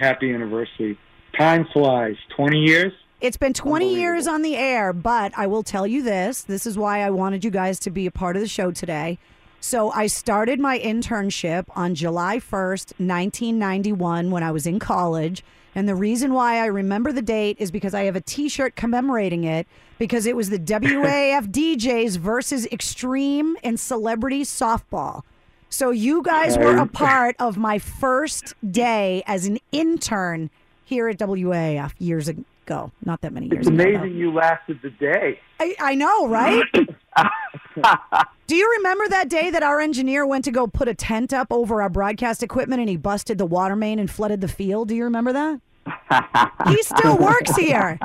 happy 0.00 0.32
anniversary. 0.34 0.98
Time 1.38 1.64
flies. 1.72 2.16
Twenty 2.34 2.58
years. 2.58 2.92
It's 3.18 3.38
been 3.38 3.54
20 3.54 3.94
years 3.94 4.26
on 4.26 4.42
the 4.42 4.56
air, 4.56 4.92
but 4.92 5.32
I 5.38 5.46
will 5.46 5.62
tell 5.62 5.86
you 5.86 6.02
this. 6.02 6.42
This 6.42 6.66
is 6.66 6.76
why 6.76 7.00
I 7.00 7.08
wanted 7.08 7.44
you 7.44 7.50
guys 7.50 7.78
to 7.80 7.90
be 7.90 8.04
a 8.04 8.10
part 8.10 8.36
of 8.36 8.42
the 8.42 8.48
show 8.48 8.70
today. 8.70 9.18
So 9.66 9.90
I 9.90 10.06
started 10.06 10.60
my 10.60 10.78
internship 10.78 11.64
on 11.74 11.96
July 11.96 12.38
1st, 12.38 13.00
1991, 13.00 14.30
when 14.30 14.44
I 14.44 14.52
was 14.52 14.64
in 14.64 14.78
college. 14.78 15.42
And 15.74 15.88
the 15.88 15.96
reason 15.96 16.32
why 16.32 16.58
I 16.60 16.66
remember 16.66 17.10
the 17.10 17.20
date 17.20 17.56
is 17.58 17.72
because 17.72 17.92
I 17.92 18.04
have 18.04 18.14
a 18.14 18.20
t 18.20 18.48
shirt 18.48 18.76
commemorating 18.76 19.42
it 19.42 19.66
because 19.98 20.24
it 20.24 20.36
was 20.36 20.50
the 20.50 20.58
WAAF 20.60 21.50
DJs 21.50 22.16
versus 22.16 22.66
Extreme 22.66 23.56
and 23.64 23.80
Celebrity 23.80 24.42
Softball. 24.42 25.22
So 25.68 25.90
you 25.90 26.22
guys 26.22 26.56
were 26.56 26.76
a 26.76 26.86
part 26.86 27.34
of 27.40 27.56
my 27.56 27.80
first 27.80 28.54
day 28.70 29.24
as 29.26 29.46
an 29.46 29.58
intern 29.72 30.48
here 30.84 31.08
at 31.08 31.18
WAAF 31.18 31.92
years 31.98 32.28
ago. 32.28 32.44
Not 32.68 33.20
that 33.22 33.32
many 33.32 33.46
years 33.46 33.66
It's 33.66 33.68
ago. 33.68 33.82
amazing 33.82 34.16
you 34.16 34.32
lasted 34.32 34.80
the 34.82 34.90
day. 34.90 35.40
I, 35.60 35.74
I 35.80 35.94
know, 35.94 36.26
right? 36.28 36.62
Do 38.46 38.54
you 38.56 38.70
remember 38.78 39.08
that 39.08 39.28
day 39.28 39.50
that 39.50 39.62
our 39.62 39.80
engineer 39.80 40.26
went 40.26 40.44
to 40.46 40.50
go 40.50 40.66
put 40.66 40.88
a 40.88 40.94
tent 40.94 41.32
up 41.32 41.48
over 41.50 41.82
our 41.82 41.88
broadcast 41.88 42.42
equipment 42.42 42.80
and 42.80 42.88
he 42.88 42.96
busted 42.96 43.38
the 43.38 43.46
water 43.46 43.76
main 43.76 43.98
and 43.98 44.10
flooded 44.10 44.40
the 44.40 44.48
field? 44.48 44.88
Do 44.88 44.94
you 44.96 45.04
remember 45.04 45.32
that? 45.32 45.60
he 46.68 46.82
still 46.82 47.16
works 47.18 47.56
here. 47.56 47.98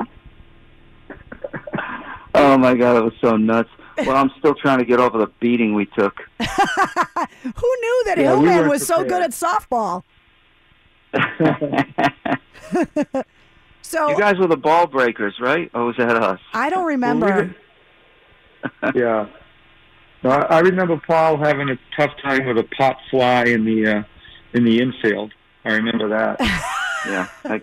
Oh 2.33 2.57
my 2.57 2.75
God! 2.75 2.97
It 2.97 3.03
was 3.03 3.13
so 3.21 3.35
nuts. 3.37 3.69
Well, 3.97 4.15
I'm 4.15 4.31
still 4.39 4.55
trying 4.55 4.79
to 4.79 4.85
get 4.85 4.99
over 4.99 5.17
the 5.17 5.27
beating 5.39 5.73
we 5.75 5.85
took. 5.85 6.15
Who 6.39 6.45
knew 7.53 8.03
that 8.05 8.15
Yeah, 8.17 8.23
Hillman 8.29 8.45
weren't 8.57 8.69
was 8.69 8.85
so 8.87 9.03
good 9.03 9.21
at 9.21 9.31
softball? 9.31 10.03
So 13.81 14.09
You 14.09 14.17
guys 14.17 14.37
were 14.37 14.47
the 14.47 14.57
ball 14.57 14.87
breakers, 14.87 15.35
right? 15.39 15.69
Or 15.73 15.85
was 15.85 15.97
that 15.97 16.15
us? 16.15 16.39
I 16.53 16.69
don't 16.69 16.85
remember. 16.85 17.55
yeah. 18.95 19.27
No, 20.23 20.29
I 20.29 20.57
I 20.57 20.59
remember 20.59 21.01
Paul 21.05 21.37
having 21.37 21.69
a 21.69 21.77
tough 21.97 22.11
time 22.21 22.45
with 22.45 22.57
a 22.57 22.67
pop 22.77 22.97
fly 23.09 23.45
in 23.45 23.65
the 23.65 23.87
uh, 23.87 24.03
in 24.53 24.65
the 24.65 24.79
infield. 24.79 25.33
I 25.65 25.73
remember 25.73 26.09
that. 26.09 26.39
yeah, 27.05 27.27
I, 27.45 27.61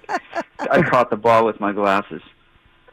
I 0.58 0.82
caught 0.82 1.10
the 1.10 1.16
ball 1.16 1.46
with 1.46 1.60
my 1.60 1.72
glasses. 1.72 2.22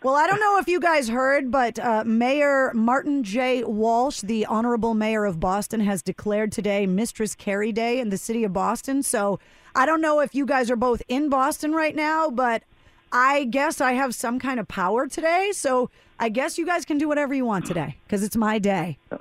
Well, 0.00 0.14
I 0.14 0.28
don't 0.28 0.38
know 0.38 0.58
if 0.58 0.68
you 0.68 0.78
guys 0.78 1.08
heard, 1.08 1.50
but 1.50 1.76
uh, 1.80 2.04
Mayor 2.06 2.70
Martin 2.72 3.24
J. 3.24 3.64
Walsh, 3.64 4.20
the 4.20 4.46
Honorable 4.46 4.94
Mayor 4.94 5.24
of 5.24 5.40
Boston, 5.40 5.80
has 5.80 6.02
declared 6.02 6.52
today 6.52 6.86
Mistress 6.86 7.34
Carrie 7.34 7.72
Day 7.72 7.98
in 7.98 8.10
the 8.10 8.16
city 8.16 8.44
of 8.44 8.52
Boston. 8.52 9.02
So 9.02 9.40
I 9.74 9.86
don't 9.86 10.00
know 10.00 10.20
if 10.20 10.36
you 10.36 10.46
guys 10.46 10.70
are 10.70 10.76
both 10.76 11.02
in 11.08 11.28
Boston 11.28 11.72
right 11.72 11.96
now, 11.96 12.30
but 12.30 12.62
I 13.10 13.44
guess 13.44 13.80
I 13.80 13.94
have 13.94 14.14
some 14.14 14.38
kind 14.38 14.60
of 14.60 14.68
power 14.68 15.08
today. 15.08 15.50
So 15.52 15.90
I 16.20 16.28
guess 16.28 16.58
you 16.58 16.64
guys 16.64 16.84
can 16.84 16.98
do 16.98 17.08
whatever 17.08 17.34
you 17.34 17.44
want 17.44 17.66
today 17.66 17.96
because 18.04 18.22
it's 18.22 18.36
my 18.36 18.60
day. 18.60 18.98
It's 19.10 19.20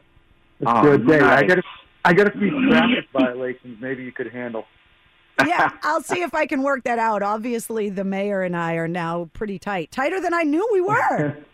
a 0.61 0.81
good 0.83 1.07
day. 1.07 1.21
I 1.21 1.41
got 1.41 1.57
a, 1.57 1.63
I 2.05 2.13
got 2.13 2.27
a 2.27 2.37
few 2.37 2.69
traffic 2.69 3.05
violations. 3.11 3.81
Maybe 3.81 4.03
you 4.03 4.11
could 4.11 4.31
handle. 4.31 4.65
Yeah, 5.45 5.71
I'll 5.84 6.02
see 6.02 6.21
if 6.21 6.34
I 6.34 6.45
can 6.45 6.63
work 6.63 6.84
that 6.84 7.00
out. 7.00 7.21
Obviously, 7.23 7.89
the 7.89 8.04
mayor 8.04 8.41
and 8.41 8.56
I 8.56 8.73
are 8.76 8.88
now 8.88 9.30
pretty 9.34 9.60
tight, 9.60 9.91
tighter 9.91 10.19
than 10.19 10.34
I 10.34 10.43
knew 10.43 10.67
we 10.71 10.82
were. 10.82 11.38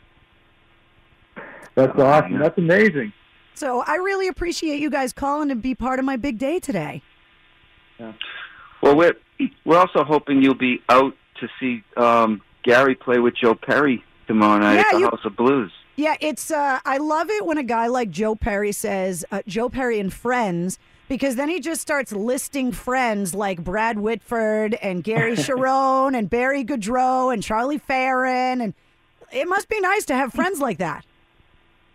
That's 1.75 1.97
awesome. 1.99 2.39
That's 2.39 2.57
amazing. 2.57 3.13
so 3.55 3.81
I 3.85 3.95
really 3.95 4.27
appreciate 4.27 4.79
you 4.79 4.89
guys 4.89 5.11
calling 5.11 5.49
and 5.49 5.61
be 5.61 5.73
part 5.73 5.97
of 5.99 6.05
my 6.05 6.17
big 6.17 6.37
day 6.37 6.59
today. 6.59 7.01
Well, 8.81 8.95
we're 8.95 9.15
we're 9.65 9.77
also 9.77 10.03
hoping 10.03 10.41
you'll 10.43 10.53
be 10.55 10.81
out 10.89 11.15
to 11.39 11.47
see 11.59 11.83
um, 11.97 12.41
Gary 12.63 12.95
play 12.95 13.19
with 13.19 13.35
Joe 13.35 13.55
Perry 13.55 14.03
tomorrow 14.27 14.59
night 14.59 14.79
at 14.79 14.85
the 14.91 14.99
you- 14.99 15.05
House 15.05 15.25
of 15.25 15.35
Blues. 15.35 15.71
Yeah, 15.95 16.15
it's. 16.21 16.49
Uh, 16.49 16.79
I 16.85 16.97
love 16.97 17.29
it 17.29 17.45
when 17.45 17.59
a 17.59 17.63
guy 17.63 17.85
like 17.85 18.09
Joe 18.09 18.33
Perry 18.35 18.71
says 18.71 19.23
uh, 19.31 19.43
Joe 19.47 19.69
Perry 19.69 19.99
and 19.99 20.11
friends 20.11 20.79
because 21.13 21.35
then 21.35 21.47
he 21.47 21.59
just 21.59 21.79
starts 21.79 22.11
listing 22.11 22.71
friends 22.71 23.35
like 23.35 23.63
Brad 23.63 23.99
Whitford 23.99 24.73
and 24.81 25.03
Gary 25.03 25.33
Cherone 25.35 26.17
and 26.17 26.27
Barry 26.27 26.65
Goudreau 26.65 27.31
and 27.31 27.43
Charlie 27.43 27.77
Farren 27.77 28.59
and 28.61 28.73
it 29.31 29.47
must 29.47 29.69
be 29.69 29.79
nice 29.79 30.05
to 30.05 30.15
have 30.15 30.33
friends 30.33 30.59
like 30.59 30.79
that. 30.79 31.05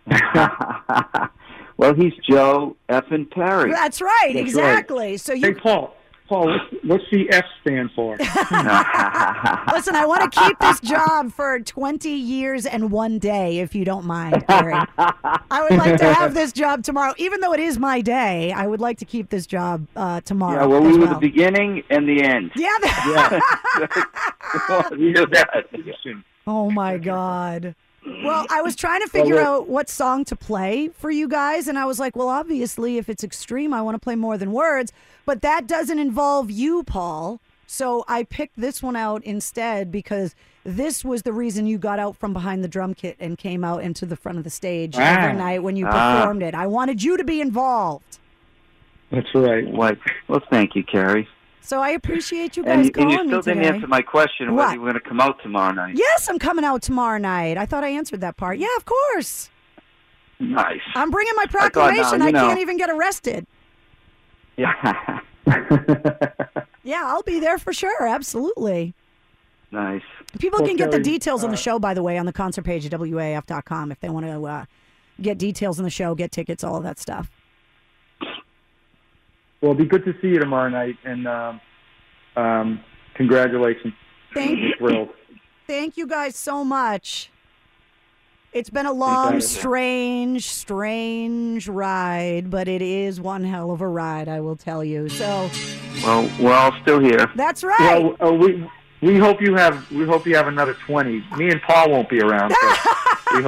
well, 1.77 1.93
he's 1.93 2.13
Joe 2.29 2.77
effing 2.87 3.29
Perry. 3.29 3.69
That's 3.71 4.01
right, 4.01 4.31
That's 4.33 4.39
exactly. 4.39 5.17
So 5.17 5.35
Hey, 5.35 5.49
you 5.49 5.55
Paul. 5.55 5.93
Paul, 6.29 6.45
what's, 6.45 6.63
what's 6.83 7.03
the 7.11 7.27
F 7.31 7.43
stand 7.61 7.89
for? 7.95 8.11
listen. 9.73 9.95
I 9.95 10.05
want 10.05 10.31
to 10.31 10.39
keep 10.39 10.59
this 10.59 10.79
job 10.79 11.33
for 11.33 11.59
twenty 11.59 12.11
years 12.11 12.67
and 12.67 12.91
one 12.91 13.17
day, 13.17 13.59
if 13.59 13.73
you 13.73 13.83
don't 13.83 14.05
mind, 14.05 14.45
Gary. 14.47 14.75
I 14.97 15.67
would 15.67 15.79
like 15.79 15.97
to 15.97 16.13
have 16.13 16.35
this 16.35 16.53
job 16.53 16.83
tomorrow, 16.83 17.15
even 17.17 17.41
though 17.41 17.53
it 17.53 17.59
is 17.59 17.79
my 17.79 18.01
day. 18.01 18.51
I 18.51 18.67
would 18.67 18.79
like 18.79 18.99
to 18.99 19.05
keep 19.05 19.29
this 19.29 19.47
job 19.47 19.87
uh, 19.95 20.21
tomorrow. 20.21 20.61
Yeah, 20.61 20.65
well, 20.67 20.81
we 20.81 20.93
were 20.93 21.05
well. 21.05 21.15
the 21.15 21.19
beginning 21.19 21.81
and 21.89 22.07
the 22.07 22.23
end. 22.23 22.51
Yeah. 22.55 22.69
that- 22.81 24.89
you 24.99 25.11
know 25.11 25.25
that. 25.31 25.65
Oh 26.45 26.69
my 26.69 26.97
God. 26.97 27.75
Well, 28.23 28.45
I 28.49 28.61
was 28.61 28.75
trying 28.75 29.01
to 29.01 29.07
figure 29.07 29.35
Well, 29.35 29.61
out 29.61 29.67
what 29.69 29.89
song 29.89 30.25
to 30.25 30.35
play 30.35 30.89
for 30.89 31.11
you 31.11 31.27
guys, 31.27 31.67
and 31.67 31.77
I 31.77 31.85
was 31.85 31.99
like, 31.99 32.15
well, 32.15 32.29
obviously, 32.29 32.97
if 32.97 33.09
it's 33.09 33.23
extreme, 33.23 33.73
I 33.73 33.81
want 33.81 33.95
to 33.95 33.99
play 33.99 34.15
more 34.15 34.37
than 34.37 34.51
words, 34.51 34.91
but 35.25 35.41
that 35.41 35.67
doesn't 35.67 35.99
involve 35.99 36.49
you, 36.49 36.83
Paul. 36.83 37.39
So 37.67 38.03
I 38.07 38.23
picked 38.23 38.59
this 38.59 38.81
one 38.81 38.95
out 38.95 39.23
instead 39.25 39.91
because 39.91 40.33
this 40.63 41.05
was 41.05 41.21
the 41.21 41.33
reason 41.33 41.67
you 41.67 41.77
got 41.77 41.99
out 41.99 42.15
from 42.17 42.33
behind 42.33 42.63
the 42.63 42.67
drum 42.67 42.93
kit 42.95 43.15
and 43.19 43.37
came 43.37 43.63
out 43.63 43.83
into 43.83 44.05
the 44.07 44.15
front 44.15 44.37
of 44.39 44.43
the 44.43 44.49
stage 44.49 44.95
Ah. 44.97 45.01
every 45.21 45.37
night 45.37 45.61
when 45.61 45.75
you 45.75 45.85
Ah. 45.87 46.19
performed 46.19 46.41
it. 46.41 46.55
I 46.55 46.65
wanted 46.67 47.03
you 47.03 47.15
to 47.15 47.23
be 47.23 47.41
involved. 47.41 48.17
That's 49.11 49.27
right. 49.35 49.67
Why, 49.67 49.91
well, 50.27 50.41
thank 50.49 50.75
you, 50.75 50.83
Carrie. 50.83 51.27
So 51.69 51.79
I 51.83 51.89
appreciate 51.91 52.57
you 52.57 52.63
And, 52.63 52.79
guys 52.81 52.85
and 52.87 52.95
calling 52.95 53.11
you 53.11 53.17
still 53.27 53.41
didn't 53.43 53.57
today. 53.63 53.75
answer 53.75 53.85
my 53.85 54.01
question 54.01 54.55
What? 54.55 54.63
whether 54.63 54.73
you 54.73 54.81
were 54.81 54.89
going 54.89 55.03
to 55.03 55.07
come 55.07 55.21
out 55.21 55.39
tomorrow 55.43 55.71
night. 55.71 55.95
Yes, 55.95 56.27
I'm 56.27 56.39
coming 56.39 56.65
out 56.65 56.81
tomorrow 56.81 57.19
night. 57.19 57.57
I 57.59 57.67
thought 57.67 57.83
I 57.83 57.89
answered 57.89 58.21
that 58.21 58.37
part. 58.37 58.57
Yeah, 58.57 58.75
of 58.77 58.85
course. 58.85 59.51
Nice. 60.39 60.79
I'm 60.95 61.11
bringing 61.11 61.33
my 61.35 61.45
proclamation. 61.45 62.23
I, 62.23 62.31
know- 62.31 62.47
can't 62.47 62.59
even 62.59 62.77
get 62.77 62.89
arrested. 62.89 63.45
Yeah. 64.57 65.19
Yeah, 66.83 67.03
I'll 67.05 67.21
be 67.23 67.39
there 67.39 67.59
for 67.59 67.71
sure. 67.71 68.07
Absolutely. 68.07 68.95
nice. 69.71 70.01
People 70.39 70.59
Well, 70.59 70.67
can 70.67 70.75
get 70.77 70.89
the 70.89 70.97
Kelly, 70.97 71.03
details 71.03 71.43
on 71.43 71.51
the 71.51 71.55
uh, 71.55 71.59
show, 71.59 71.77
by 71.77 71.93
the 71.93 72.01
way, 72.01 72.17
on 72.17 72.25
the 72.25 72.33
concert 72.33 72.63
page 72.63 72.83
at 72.85 72.91
WAAF.com 72.93 73.91
if 73.91 73.99
they 73.99 74.09
want 74.09 74.25
to 74.25 74.43
uh, 74.45 74.65
get 75.21 75.37
details 75.37 75.77
on 75.77 75.83
the 75.83 75.91
show, 75.91 76.15
get 76.15 76.31
tickets, 76.31 76.63
all 76.63 76.77
of 76.77 76.83
that 76.83 76.97
stuff. 76.97 77.29
Well, 79.61 79.71
it'll 79.71 79.83
be 79.83 79.89
good 79.89 80.05
to 80.05 80.13
see 80.21 80.29
you 80.29 80.39
tomorrow 80.39 80.69
night, 80.69 80.97
and 81.03 81.27
um, 81.27 81.61
um, 82.35 82.79
congratulations. 83.15 83.93
Thank 84.33 84.59
I'm 84.59 84.73
thrilled. 84.77 85.09
Thank 85.67 85.97
you 85.97 86.07
guys 86.07 86.35
so 86.35 86.63
much. 86.63 87.29
It's 88.51 88.69
been 88.71 88.87
a 88.87 88.91
long, 88.93 89.41
strange, 89.41 90.49
strange 90.49 91.67
ride, 91.67 92.49
but 92.49 92.67
it 92.67 92.81
is 92.81 93.21
one 93.21 93.43
hell 93.43 93.69
of 93.69 93.81
a 93.81 93.87
ride, 93.87 94.27
I 94.27 94.39
will 94.39 94.55
tell 94.55 94.83
you. 94.83 95.07
So 95.09 95.49
Well, 96.03 96.27
we're 96.39 96.53
all 96.53 96.71
still 96.81 96.99
here. 96.99 97.29
that's 97.35 97.63
right. 97.63 97.77
Well, 98.19 98.29
uh, 98.29 98.33
we 98.33 98.67
we 99.01 99.17
hope 99.19 99.39
you 99.41 99.53
have 99.55 99.89
we 99.91 100.05
hope 100.05 100.25
you 100.25 100.35
have 100.35 100.47
another 100.47 100.73
twenty. 100.87 101.23
Me 101.37 101.49
and 101.51 101.61
Paul 101.61 101.91
won't 101.91 102.09
be 102.09 102.21
around. 102.21 102.49
So 102.51 102.57
we 102.61 102.67
hope. 102.75 103.08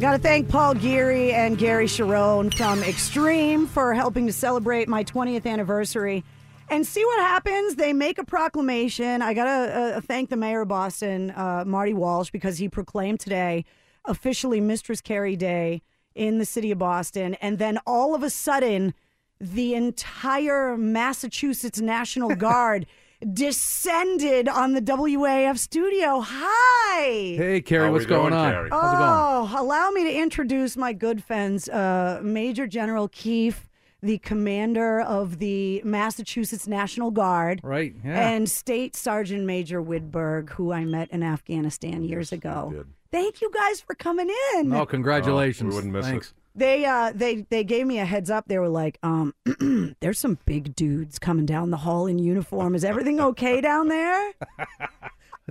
Got 0.00 0.12
to 0.12 0.18
thank 0.18 0.48
Paul 0.48 0.74
Geary 0.74 1.32
and 1.32 1.56
Gary 1.56 1.86
Cherone 1.86 2.54
from 2.54 2.82
Extreme 2.82 3.66
for 3.68 3.94
helping 3.94 4.26
to 4.26 4.32
celebrate 4.32 4.88
my 4.88 5.04
20th 5.04 5.46
anniversary. 5.46 6.22
and 6.68 6.86
see 6.86 7.04
what 7.04 7.20
happens. 7.20 7.76
They 7.76 7.92
make 7.92 8.18
a 8.18 8.24
proclamation. 8.24 9.22
I 9.22 9.34
gotta 9.34 9.96
uh, 9.96 10.00
thank 10.00 10.30
the 10.30 10.36
mayor 10.36 10.62
of 10.62 10.68
Boston, 10.68 11.30
uh, 11.30 11.64
Marty 11.66 11.94
Walsh, 11.94 12.30
because 12.30 12.58
he 12.58 12.68
proclaimed 12.68 13.20
today 13.20 13.64
officially 14.06 14.60
Mistress 14.60 15.00
Carrie 15.00 15.36
Day 15.36 15.82
in 16.14 16.38
the 16.38 16.44
city 16.44 16.70
of 16.70 16.78
Boston, 16.78 17.34
and 17.34 17.58
then 17.58 17.78
all 17.86 18.14
of 18.14 18.22
a 18.22 18.30
sudden, 18.30 18.94
the 19.40 19.74
entire 19.74 20.76
Massachusetts 20.76 21.80
National 21.80 22.34
Guard 22.36 22.86
descended 23.32 24.48
on 24.48 24.72
the 24.74 24.80
WAAF 24.82 25.58
studio. 25.58 26.20
Hi. 26.20 27.02
Hey, 27.02 27.60
Carrie, 27.60 27.90
what's 27.90 28.06
going, 28.06 28.32
on? 28.32 28.52
How's 28.52 28.66
it 28.66 28.70
going? 28.70 28.72
Oh, 28.72 29.54
allow 29.56 29.90
me 29.90 30.04
to 30.04 30.12
introduce 30.12 30.76
my 30.76 30.92
good 30.92 31.22
friends, 31.22 31.68
uh, 31.68 32.20
Major 32.22 32.66
General 32.66 33.08
Keefe, 33.08 33.68
the 34.02 34.18
commander 34.18 35.00
of 35.00 35.38
the 35.38 35.80
Massachusetts 35.84 36.68
National 36.68 37.10
Guard. 37.10 37.60
Right, 37.62 37.94
yeah. 38.04 38.28
And 38.28 38.50
State 38.50 38.94
Sergeant 38.94 39.44
Major 39.44 39.82
Widberg, 39.82 40.50
who 40.50 40.72
I 40.72 40.84
met 40.84 41.10
in 41.10 41.22
Afghanistan 41.22 42.04
years 42.04 42.30
ago. 42.30 42.84
Thank 43.10 43.40
you 43.40 43.50
guys 43.50 43.80
for 43.80 43.94
coming 43.94 44.28
in. 44.56 44.72
Oh, 44.74 44.84
congratulations. 44.84 45.70
we 45.70 45.76
wouldn't 45.76 45.92
miss 45.92 46.08
it. 46.08 46.32
Thanks. 46.56 46.82
They 46.82 46.84
uh 46.84 47.12
they 47.14 47.46
they 47.50 47.64
gave 47.64 47.86
me 47.86 47.98
a 47.98 48.04
heads 48.04 48.30
up. 48.30 48.46
They 48.46 48.58
were 48.58 48.68
like, 48.68 48.98
um, 49.02 49.34
there's 50.00 50.18
some 50.18 50.38
big 50.44 50.74
dudes 50.74 51.18
coming 51.18 51.46
down 51.46 51.70
the 51.70 51.78
hall 51.78 52.06
in 52.06 52.18
uniform. 52.18 52.74
Is 52.74 52.84
everything 52.84 53.20
okay 53.20 53.60
down 53.60 53.88
there? 53.88 54.32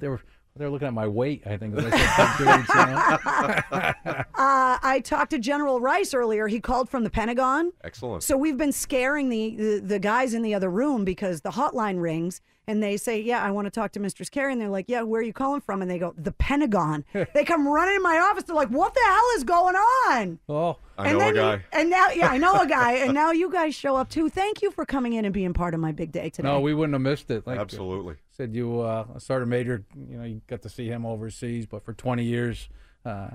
They 0.02 0.08
were 0.08 0.22
they 0.56 0.66
were 0.66 0.72
looking 0.72 0.88
at 0.88 0.94
my 0.94 1.08
weight. 1.08 1.44
I 1.46 1.58
think. 1.58 1.76
They 1.76 1.89
said, 1.89 2.38
dudes," 2.38 2.70
Uh, 4.36 4.78
I 4.82 5.02
talked 5.04 5.32
to 5.32 5.39
General 5.39 5.80
Rice 5.80 6.13
earlier. 6.13 6.48
He 6.48 6.60
called 6.60 6.89
from 6.89 7.04
the 7.04 7.10
Pentagon. 7.10 7.72
Excellent. 7.84 8.24
So 8.24 8.38
we've 8.38 8.58
been 8.58 8.72
scaring 8.72 9.30
the, 9.30 9.56
the, 9.56 9.80
the 9.80 10.00
guys 10.00 10.34
in 10.34 10.42
the 10.42 10.54
other 10.54 10.70
room 10.70 11.06
because 11.06 11.42
the 11.42 11.52
hotline 11.52 12.02
rings 12.02 12.42
and 12.68 12.82
they 12.82 12.98
say, 12.98 13.20
Yeah, 13.20 13.44
I 13.44 13.52
want 13.52 13.66
to 13.66 13.72
talk 13.72 13.92
to 13.94 14.00
Mistress 14.00 14.30
Carrie. 14.30 14.52
And 14.52 14.62
they're 14.62 14.70
like, 14.70 14.86
Yeah, 14.88 15.02
where 15.02 15.22
are 15.22 15.24
you 15.24 15.34
calling 15.34 15.62
from? 15.62 15.82
And 15.82 15.89
they 15.89 16.00
go, 16.00 16.13
The 16.18 16.32
Pentagon. 16.34 17.06
they 17.34 17.44
come 17.44 17.68
running 17.68 17.96
in 17.96 18.04
my 18.04 18.18
office. 18.18 18.44
They're 18.44 18.56
like, 18.56 18.70
What 18.70 18.94
the 18.94 19.02
hell 19.06 19.28
is 19.38 19.44
going 19.44 19.76
on? 19.76 20.39
Oh, 20.50 20.78
I 20.97 21.10
and 21.10 21.17
know 21.17 21.29
a 21.29 21.34
then 21.34 21.36
you- 21.36 21.41
guy. 21.58 21.65
and 21.73 21.89
now, 21.89 22.10
yeah, 22.10 22.27
I 22.29 22.38
know 22.38 22.53
a 22.62 22.67
guy. 22.67 22.93
And 23.03 23.13
now 23.13 23.32
you 23.32 23.51
guys 23.51 23.73
show 23.75 23.95
up 23.95 24.10
too. 24.10 24.29
Thank 24.29 24.62
you 24.62 24.69
for 24.71 24.86
coming 24.86 25.13
in 25.13 25.25
and 25.25 25.34
being 25.34 25.53
part 25.53 25.73
of 25.73 25.79
my 25.79 25.91
big 25.91 26.12
day 26.12 26.29
today. 26.29 26.47
No, 26.47 26.60
we 26.60 26.73
wouldn't 26.73 26.93
have 26.93 27.01
missed 27.01 27.32
it. 27.32 27.45
Like, 27.47 27.60
Absolutely. 27.60 28.15
Said 28.32 28.53
you, 28.53 28.82
uh, 28.82 29.17
Sergeant 29.19 29.49
Major. 29.49 29.84
You 29.95 30.17
know, 30.17 30.23
you 30.23 30.41
got 30.47 30.62
to 30.63 30.69
see 30.69 30.88
him 30.88 31.06
overseas, 31.06 31.65
but 31.65 31.84
for 31.84 31.93
20 31.93 32.23
years, 32.23 32.69
uh, 33.06 33.29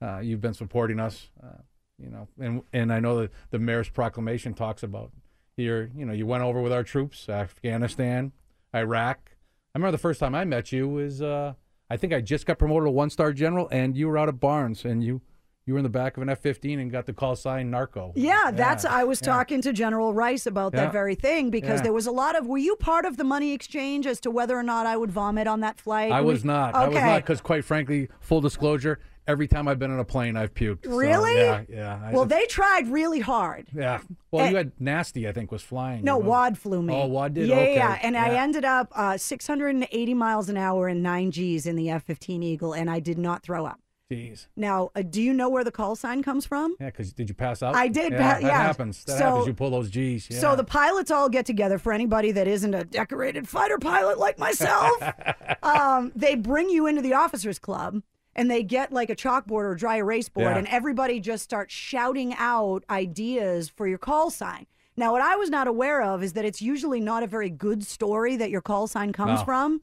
uh, 0.00 0.18
you've 0.20 0.40
been 0.40 0.54
supporting 0.54 1.00
us. 1.00 1.28
Uh, 1.42 1.58
you 1.98 2.10
know, 2.10 2.28
and 2.40 2.62
and 2.72 2.92
I 2.92 3.00
know 3.00 3.20
that 3.20 3.30
the 3.50 3.58
mayor's 3.58 3.88
proclamation 3.88 4.54
talks 4.54 4.82
about 4.82 5.10
here. 5.56 5.90
You 5.96 6.04
know, 6.06 6.12
you 6.12 6.26
went 6.26 6.42
over 6.42 6.60
with 6.60 6.72
our 6.72 6.82
troops, 6.82 7.28
Afghanistan, 7.28 8.32
Iraq. 8.74 9.30
I 9.74 9.78
remember 9.78 9.92
the 9.92 9.98
first 9.98 10.20
time 10.20 10.34
I 10.34 10.44
met 10.44 10.72
you 10.72 10.88
was 10.88 11.22
uh, 11.22 11.54
I 11.90 11.96
think 11.96 12.12
I 12.12 12.20
just 12.20 12.46
got 12.46 12.58
promoted 12.58 12.86
to 12.86 12.90
one 12.90 13.10
star 13.10 13.32
general, 13.32 13.68
and 13.70 13.96
you 13.96 14.08
were 14.08 14.18
out 14.18 14.28
at 14.28 14.38
Barnes, 14.40 14.84
and 14.84 15.02
you 15.04 15.22
you 15.66 15.72
were 15.74 15.78
in 15.78 15.82
the 15.82 15.88
back 15.88 16.16
of 16.16 16.22
an 16.22 16.28
F 16.28 16.40
15 16.40 16.78
and 16.78 16.90
got 16.90 17.06
the 17.06 17.12
call 17.12 17.36
sign 17.36 17.70
narco. 17.70 18.12
Yeah, 18.14 18.50
that's. 18.52 18.84
I 18.84 19.04
was 19.04 19.20
yeah. 19.22 19.26
talking 19.32 19.62
to 19.62 19.72
General 19.72 20.12
Rice 20.12 20.46
about 20.46 20.74
Yeah. 20.74 20.82
that 20.84 20.92
very 20.92 21.14
thing 21.14 21.50
because 21.50 21.78
Yeah. 21.80 21.84
there 21.84 21.92
was 21.92 22.06
a 22.06 22.12
lot 22.12 22.36
of. 22.36 22.46
Were 22.46 22.58
you 22.58 22.76
part 22.76 23.04
of 23.06 23.16
the 23.16 23.24
money 23.24 23.52
exchange 23.52 24.06
as 24.06 24.20
to 24.20 24.30
whether 24.30 24.58
or 24.58 24.62
not 24.62 24.86
I 24.86 24.96
would 24.96 25.10
vomit 25.10 25.46
on 25.46 25.60
that 25.60 25.78
flight? 25.80 26.12
I 26.12 26.20
was 26.20 26.44
not. 26.44 26.74
I 26.74 26.88
was 26.88 26.96
Okay. 26.96 27.06
not 27.06 27.22
because, 27.22 27.40
quite 27.40 27.64
frankly, 27.64 28.08
full 28.20 28.40
disclosure, 28.42 28.98
every 29.26 29.48
time 29.48 29.66
I've 29.66 29.78
been 29.78 29.90
on 29.90 29.98
a 30.00 30.04
plane, 30.04 30.36
I've 30.36 30.52
puked. 30.52 30.84
So, 30.84 30.94
Really? 30.94 31.34
yeah, 31.38 31.62
yeah. 31.66 31.98
I- 32.04 32.12
Well, 32.12 32.26
they 32.26 32.44
tried 32.44 32.88
really 32.88 33.20
hard. 33.20 33.68
yeah. 33.74 34.00
Well, 34.30 34.44
Eh, 34.44 34.50
you 34.50 34.56
had 34.56 34.72
nasty. 34.78 35.26
I 35.26 35.32
think 35.32 35.50
was 35.50 35.62
flying. 35.62 36.04
No? 36.04 36.18
Wad 36.18 36.58
flew 36.58 36.82
me. 36.82 36.92
Oh, 36.94 37.06
Wad 37.06 37.32
did. 37.32 37.48
Yeah, 37.48 37.54
okay. 37.56 37.74
yeah. 37.76 37.98
And 38.02 38.18
I 38.18 38.34
ended 38.34 38.66
up 38.66 38.92
uh, 38.94 39.16
680 39.16 40.12
miles 40.12 40.50
an 40.50 40.58
hour 40.58 40.88
and 40.88 41.02
nine 41.02 41.30
Gs 41.30 41.64
in 41.66 41.74
the 41.76 41.88
F-15 41.88 42.42
Eagle, 42.42 42.74
and 42.74 42.90
I 42.90 43.00
did 43.00 43.16
not 43.16 43.42
throw 43.42 43.64
up. 43.64 43.80
Jeez. 44.14 44.46
Now, 44.56 44.90
uh, 44.94 45.02
do 45.02 45.20
you 45.22 45.32
know 45.32 45.48
where 45.48 45.64
the 45.64 45.70
call 45.70 45.96
sign 45.96 46.22
comes 46.22 46.46
from? 46.46 46.76
Yeah, 46.80 46.86
because 46.86 47.12
did 47.12 47.28
you 47.28 47.34
pass 47.34 47.62
out? 47.62 47.74
I 47.74 47.88
did 47.88 48.12
Yeah, 48.12 48.18
pa- 48.18 48.40
that 48.40 48.42
yeah. 48.42 48.62
happens. 48.62 49.04
That 49.04 49.18
So- 49.18 49.24
happens. 49.24 49.46
You 49.46 49.54
pull 49.54 49.70
those 49.70 49.90
G's. 49.90 50.28
Yeah. 50.30 50.38
So 50.38 50.56
the 50.56 50.64
pilots 50.64 51.10
all 51.10 51.28
get 51.28 51.46
together. 51.46 51.78
For 51.78 51.92
anybody 51.92 52.32
that 52.32 52.46
isn't 52.48 52.74
a 52.74 52.84
decorated 52.84 53.48
fighter 53.48 53.78
pilot 53.78 54.18
like 54.18 54.38
myself, 54.38 54.92
um, 55.62 56.12
they 56.14 56.34
bring 56.34 56.70
you 56.70 56.86
into 56.86 57.02
the 57.02 57.14
officers' 57.14 57.58
club. 57.58 58.02
And 58.36 58.50
they 58.50 58.64
get 58.64 58.92
like 58.92 59.10
a 59.10 59.14
chalkboard 59.14 59.62
or 59.62 59.76
dry 59.76 59.98
erase 59.98 60.28
board, 60.28 60.48
Yeah. 60.48 60.58
and 60.58 60.66
everybody 60.66 61.20
just 61.20 61.44
starts 61.44 61.72
shouting 61.72 62.34
out 62.36 62.82
ideas 62.90 63.68
for 63.68 63.86
your 63.86 63.96
call 63.98 64.28
sign. 64.28 64.66
Now, 64.96 65.12
what 65.12 65.22
I 65.22 65.36
was 65.36 65.50
not 65.50 65.68
aware 65.68 66.02
of 66.02 66.20
is 66.20 66.32
that 66.32 66.44
it's 66.44 66.60
usually 66.60 66.98
not 66.98 67.22
a 67.22 67.28
very 67.28 67.48
good 67.48 67.84
story 67.84 68.36
that 68.36 68.50
your 68.50 68.60
call 68.60 68.88
sign 68.88 69.12
comes 69.12 69.38
No. 69.38 69.44
from. 69.44 69.82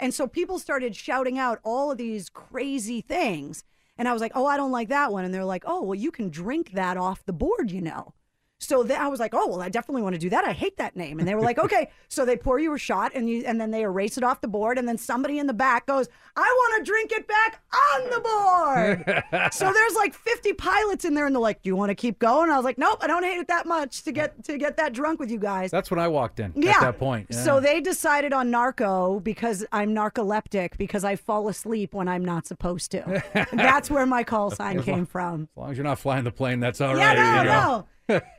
And 0.00 0.14
so 0.14 0.26
people 0.26 0.58
started 0.58 0.94
shouting 0.94 1.38
out 1.38 1.58
all 1.64 1.90
of 1.90 1.98
these 1.98 2.28
crazy 2.28 3.00
things. 3.00 3.64
And 3.96 4.06
I 4.06 4.12
was 4.12 4.22
like, 4.22 4.32
oh, 4.34 4.46
I 4.46 4.56
don't 4.56 4.70
like 4.70 4.88
that 4.88 5.12
one. 5.12 5.24
And 5.24 5.34
they're 5.34 5.44
like, 5.44 5.64
oh, 5.66 5.82
well, 5.82 5.94
you 5.94 6.12
can 6.12 6.28
drink 6.28 6.72
that 6.72 6.96
off 6.96 7.24
the 7.24 7.32
board, 7.32 7.70
you 7.70 7.80
know. 7.80 8.14
So 8.60 8.82
then 8.82 9.00
I 9.00 9.06
was 9.06 9.20
like, 9.20 9.34
oh, 9.34 9.46
well, 9.46 9.62
I 9.62 9.68
definitely 9.68 10.02
want 10.02 10.14
to 10.14 10.18
do 10.18 10.30
that. 10.30 10.44
I 10.44 10.52
hate 10.52 10.76
that 10.78 10.96
name. 10.96 11.20
And 11.20 11.28
they 11.28 11.34
were 11.36 11.42
like, 11.42 11.58
okay. 11.58 11.90
So 12.10 12.24
they 12.24 12.38
pour 12.38 12.58
you 12.58 12.72
a 12.72 12.78
shot 12.78 13.12
and 13.14 13.28
you 13.28 13.44
and 13.46 13.60
then 13.60 13.70
they 13.70 13.82
erase 13.82 14.16
it 14.16 14.24
off 14.24 14.40
the 14.40 14.48
board. 14.48 14.78
And 14.78 14.88
then 14.88 14.96
somebody 14.96 15.38
in 15.38 15.46
the 15.46 15.52
back 15.52 15.84
goes, 15.86 16.08
I 16.36 16.40
want 16.40 16.84
to 16.84 16.90
drink 16.90 17.12
it 17.12 17.28
back 17.28 17.62
on 17.94 18.10
the 18.10 18.20
board. 18.20 19.52
so 19.52 19.70
there's 19.72 19.94
like 19.94 20.14
50 20.14 20.54
pilots 20.54 21.04
in 21.04 21.12
there 21.14 21.26
and 21.26 21.34
they're 21.34 21.40
like, 21.40 21.62
do 21.62 21.68
you 21.68 21.76
want 21.76 21.90
to 21.90 21.94
keep 21.94 22.18
going? 22.18 22.50
I 22.50 22.56
was 22.56 22.64
like, 22.64 22.78
nope, 22.78 22.98
I 23.02 23.06
don't 23.06 23.22
hate 23.24 23.36
it 23.38 23.46
that 23.48 23.66
much 23.66 24.02
to 24.04 24.12
get 24.12 24.42
to 24.44 24.56
get 24.56 24.78
that 24.78 24.94
drunk 24.94 25.20
with 25.20 25.30
you 25.30 25.38
guys. 25.38 25.70
That's 25.70 25.90
when 25.90 26.00
I 26.00 26.08
walked 26.08 26.40
in. 26.40 26.52
Yeah. 26.56 26.70
At 26.76 26.80
that 26.80 26.98
point. 26.98 27.26
Yeah. 27.30 27.44
So 27.44 27.60
they 27.60 27.80
decided 27.82 28.32
on 28.32 28.50
narco 28.50 29.20
because 29.20 29.66
I'm 29.70 29.94
narcoleptic 29.94 30.78
because 30.78 31.04
I 31.04 31.16
fall 31.16 31.48
asleep 31.48 31.92
when 31.92 32.08
I'm 32.08 32.24
not 32.24 32.46
supposed 32.46 32.90
to. 32.92 33.22
That's 33.52 33.90
where 33.90 34.06
my 34.06 34.24
call 34.24 34.50
sign 34.50 34.78
As 34.78 34.86
long- 34.86 34.96
came 34.96 35.06
from. 35.06 35.42
As 35.52 35.56
long 35.60 35.70
as 35.72 35.76
you're 35.76 35.84
not 35.84 35.98
flying 35.98 36.24
the 36.24 36.32
plane, 36.32 36.58
that's 36.60 36.80
all 36.80 36.96
Yeah, 36.96 37.08
right. 37.08 37.16
no, 37.18 37.38
you 37.42 37.48
know? 37.48 37.60
no. 37.78 37.86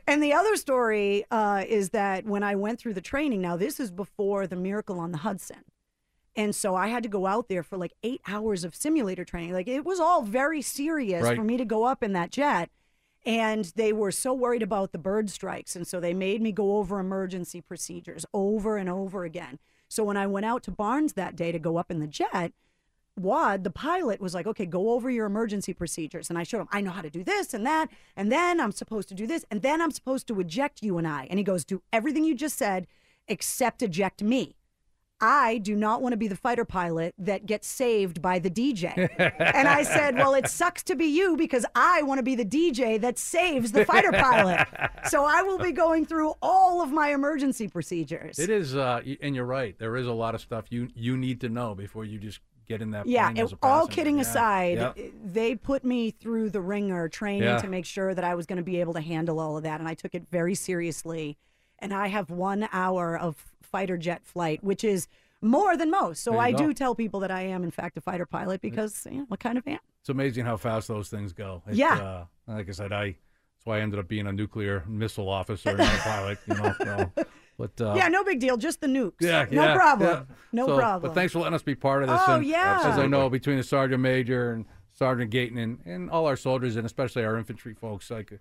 And 0.06 0.22
the 0.22 0.32
other 0.32 0.56
story 0.56 1.24
uh, 1.30 1.64
is 1.68 1.90
that 1.90 2.24
when 2.26 2.42
I 2.42 2.54
went 2.56 2.78
through 2.78 2.94
the 2.94 3.00
training, 3.00 3.40
now 3.40 3.56
this 3.56 3.78
is 3.80 3.90
before 3.90 4.46
the 4.46 4.56
Miracle 4.56 4.98
on 4.98 5.12
the 5.12 5.18
Hudson. 5.18 5.64
And 6.36 6.54
so 6.54 6.74
I 6.76 6.88
had 6.88 7.02
to 7.02 7.08
go 7.08 7.26
out 7.26 7.48
there 7.48 7.62
for 7.62 7.76
like 7.76 7.92
eight 8.02 8.20
hours 8.26 8.64
of 8.64 8.74
simulator 8.74 9.24
training. 9.24 9.52
Like 9.52 9.68
it 9.68 9.84
was 9.84 10.00
all 10.00 10.22
very 10.22 10.62
serious 10.62 11.22
Right. 11.24 11.36
for 11.36 11.42
me 11.44 11.56
to 11.56 11.64
go 11.64 11.84
up 11.84 12.02
in 12.02 12.12
that 12.12 12.30
jet. 12.30 12.70
And 13.26 13.66
they 13.76 13.92
were 13.92 14.12
so 14.12 14.32
worried 14.32 14.62
about 14.62 14.92
the 14.92 14.98
bird 14.98 15.28
strikes. 15.28 15.76
And 15.76 15.86
so 15.86 16.00
they 16.00 16.14
made 16.14 16.40
me 16.40 16.52
go 16.52 16.76
over 16.78 16.98
emergency 16.98 17.60
procedures 17.60 18.24
over 18.32 18.76
and 18.76 18.88
over 18.88 19.24
again. 19.24 19.58
So 19.88 20.04
when 20.04 20.16
I 20.16 20.26
went 20.26 20.46
out 20.46 20.62
to 20.64 20.70
Barnes 20.70 21.12
that 21.14 21.36
day 21.36 21.52
to 21.52 21.58
go 21.58 21.76
up 21.76 21.90
in 21.90 21.98
the 22.00 22.06
jet, 22.06 22.52
Wad, 23.22 23.64
the 23.64 23.70
pilot, 23.70 24.20
was 24.20 24.34
like, 24.34 24.46
okay, 24.46 24.66
go 24.66 24.90
over 24.90 25.10
your 25.10 25.26
emergency 25.26 25.72
procedures. 25.72 26.30
And 26.30 26.38
I 26.38 26.42
showed 26.42 26.60
him, 26.60 26.68
I 26.72 26.80
know 26.80 26.90
how 26.90 27.02
to 27.02 27.10
do 27.10 27.24
this 27.24 27.54
and 27.54 27.66
that. 27.66 27.88
And 28.16 28.30
then 28.30 28.60
I'm 28.60 28.72
supposed 28.72 29.08
to 29.10 29.14
do 29.14 29.26
this. 29.26 29.44
And 29.50 29.62
then 29.62 29.80
I'm 29.80 29.90
supposed 29.90 30.26
to 30.28 30.40
eject 30.40 30.82
you 30.82 30.98
and 30.98 31.06
I. 31.06 31.26
And 31.30 31.38
he 31.38 31.44
goes, 31.44 31.64
do 31.64 31.82
everything 31.92 32.24
you 32.24 32.34
just 32.34 32.56
said 32.56 32.86
except 33.28 33.82
eject 33.82 34.22
me. 34.22 34.56
I 35.20 35.58
do 35.58 35.76
not 35.76 36.00
want 36.00 36.14
to 36.14 36.16
be 36.16 36.28
the 36.28 36.36
fighter 36.36 36.64
pilot 36.64 37.14
that 37.18 37.44
gets 37.44 37.68
saved 37.68 38.22
by 38.22 38.38
the 38.38 38.48
DJ. 38.48 39.10
and 39.38 39.68
I 39.68 39.82
said, 39.82 40.14
Well, 40.14 40.34
it 40.34 40.48
sucks 40.48 40.82
to 40.84 40.96
be 40.96 41.06
you 41.06 41.36
because 41.36 41.66
I 41.74 42.02
want 42.02 42.18
to 42.18 42.22
be 42.22 42.34
the 42.34 42.44
DJ 42.44 42.98
that 43.02 43.18
saves 43.18 43.72
the 43.72 43.84
fighter 43.84 44.12
pilot. 44.12 44.66
So 45.08 45.24
I 45.24 45.42
will 45.42 45.58
be 45.58 45.72
going 45.72 46.06
through 46.06 46.34
all 46.40 46.82
of 46.82 46.90
my 46.90 47.12
emergency 47.12 47.68
procedures. 47.68 48.38
It 48.38 48.48
is, 48.48 48.74
uh, 48.74 49.02
and 49.20 49.34
you're 49.34 49.44
right. 49.44 49.78
There 49.78 49.96
is 49.96 50.06
a 50.06 50.12
lot 50.12 50.34
of 50.34 50.40
stuff 50.40 50.66
you 50.70 50.88
you 50.94 51.16
need 51.16 51.40
to 51.42 51.48
know 51.48 51.74
before 51.74 52.04
you 52.04 52.18
just 52.18 52.40
get 52.70 52.80
in 52.82 52.92
that 52.92 53.06
yeah, 53.06 53.30
plane 53.30 53.44
as 53.44 53.52
it- 53.52 53.58
a 53.62 53.66
all 53.66 53.86
kidding 53.88 54.16
Yeah. 54.16 54.22
aside, 54.22 54.78
Yep. 54.78 54.98
they 55.24 55.54
put 55.56 55.84
me 55.84 56.10
through 56.12 56.50
the 56.50 56.60
ringer 56.60 57.08
training 57.08 57.42
Yeah. 57.42 57.58
to 57.58 57.68
make 57.68 57.84
sure 57.84 58.14
that 58.14 58.22
I 58.24 58.34
was 58.36 58.46
going 58.46 58.58
to 58.58 58.62
be 58.62 58.80
able 58.80 58.94
to 58.94 59.00
handle 59.00 59.40
all 59.40 59.56
of 59.56 59.64
that. 59.64 59.80
And 59.80 59.88
I 59.88 59.94
took 59.94 60.14
it 60.14 60.26
very 60.30 60.54
seriously. 60.54 61.36
And 61.80 61.92
I 61.92 62.06
have 62.08 62.30
one 62.30 62.68
hour 62.72 63.18
of 63.18 63.52
fighter 63.62 63.96
jet 63.96 64.24
flight, 64.24 64.62
which 64.62 64.84
is 64.84 65.08
more 65.42 65.76
than 65.76 65.90
most. 65.90 66.22
So 66.22 66.38
I 66.38 66.52
go. 66.52 66.58
do 66.58 66.74
tell 66.74 66.94
people 66.94 67.18
that 67.20 67.30
I 67.30 67.42
am, 67.42 67.64
in 67.64 67.70
fact, 67.70 67.96
a 67.96 68.00
fighter 68.00 68.26
pilot 68.26 68.60
because, 68.60 69.06
you 69.10 69.18
know, 69.18 69.24
what 69.28 69.40
kind 69.40 69.56
of 69.58 69.66
am? 69.66 69.78
It's 70.00 70.08
amazing 70.10 70.44
how 70.44 70.56
fast 70.56 70.86
those 70.88 71.08
things 71.08 71.32
go. 71.32 71.62
It, 71.66 71.74
Yeah. 71.74 71.98
Uh, 71.98 72.24
like 72.46 72.68
I 72.68 72.72
said, 72.72 72.92
I 72.92 73.04
that's 73.06 73.66
why 73.66 73.78
I 73.78 73.80
ended 73.80 73.98
up 73.98 74.08
being 74.08 74.26
a 74.26 74.32
nuclear 74.32 74.84
missile 74.88 75.28
officer, 75.28 75.76
not 75.76 75.94
a 75.94 75.98
pilot. 76.02 76.38
You 76.46 76.54
know. 76.54 76.74
So, 76.82 77.10
but 77.60 77.80
uh, 77.84 77.94
yeah, 77.94 78.08
no 78.08 78.24
big 78.24 78.40
deal. 78.40 78.56
Just 78.56 78.80
the 78.80 78.86
nukes. 78.86 79.20
Yeah, 79.20 79.46
no 79.50 79.62
yeah, 79.64 79.74
problem. 79.74 80.26
yeah. 80.28 80.34
No 80.52 80.66
So, 80.66 80.78
problem. 80.78 81.10
But 81.10 81.14
thanks 81.14 81.32
for 81.32 81.40
letting 81.40 81.54
us 81.54 81.62
be 81.62 81.74
part 81.74 82.02
of 82.02 82.08
this. 82.08 82.20
Oh, 82.26 82.36
and 82.36 82.46
yeah. 82.46 82.80
As 82.84 82.98
I 82.98 83.06
know, 83.06 83.28
between 83.28 83.56
the 83.58 83.62
sergeant 83.62 84.00
major 84.02 84.52
and 84.52 84.64
Sergeant 84.92 85.30
Gayton 85.30 85.58
and, 85.58 85.78
and 85.84 86.10
all 86.10 86.26
our 86.26 86.36
soldiers 86.36 86.76
and 86.76 86.84
especially 86.86 87.24
our 87.24 87.36
infantry 87.38 87.74
folks, 87.74 88.10
like 88.10 88.32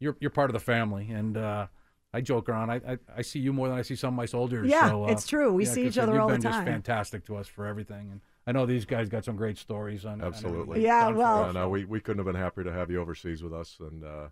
you're 0.00 0.16
you're 0.20 0.30
part 0.30 0.50
of 0.50 0.54
the 0.54 0.60
family. 0.60 1.10
And 1.10 1.36
uh, 1.36 1.66
I 2.14 2.20
joke 2.20 2.48
around. 2.48 2.70
I, 2.70 2.80
I 2.86 2.98
I 3.18 3.22
see 3.22 3.38
you 3.38 3.52
more 3.52 3.68
than 3.68 3.78
I 3.78 3.82
see 3.82 3.94
some 3.96 4.14
of 4.14 4.16
my 4.16 4.26
soldiers. 4.26 4.68
Yeah, 4.68 4.88
so, 4.90 5.04
uh, 5.04 5.08
it's 5.12 5.26
true. 5.26 5.52
We 5.52 5.64
yeah, 5.66 5.70
see 5.72 5.82
'cause 5.84 5.92
each 5.92 5.98
other 5.98 6.12
you've 6.12 6.22
all 6.22 6.28
the 6.28 6.34
been 6.34 6.42
time. 6.42 6.52
Just 6.52 6.64
fantastic 6.66 7.24
to 7.26 7.36
us 7.36 7.46
for 7.48 7.66
everything. 7.66 8.10
And 8.10 8.20
I 8.46 8.52
know 8.52 8.66
these 8.66 8.84
guys 8.84 9.08
got 9.08 9.24
some 9.24 9.36
great 9.36 9.56
stories 9.58 10.04
on. 10.04 10.20
on 10.20 10.26
Absolutely. 10.26 10.60
everything 10.60 10.82
Yeah, 10.84 11.08
well- 11.10 11.44
us. 11.44 11.54
no, 11.54 11.68
we, 11.68 11.84
we 11.84 12.00
couldn't 12.00 12.24
have 12.24 12.32
been 12.32 12.40
happier 12.42 12.64
to 12.64 12.72
have 12.72 12.90
you 12.90 13.00
overseas 13.00 13.42
with 13.42 13.52
us 13.54 13.76
and 13.80 14.02
uh, 14.04 14.28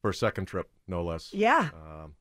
for 0.00 0.10
a 0.10 0.14
second 0.14 0.46
trip, 0.46 0.68
no 0.88 1.04
less. 1.04 1.32
Yeah. 1.32 1.70
Um, 1.74 2.14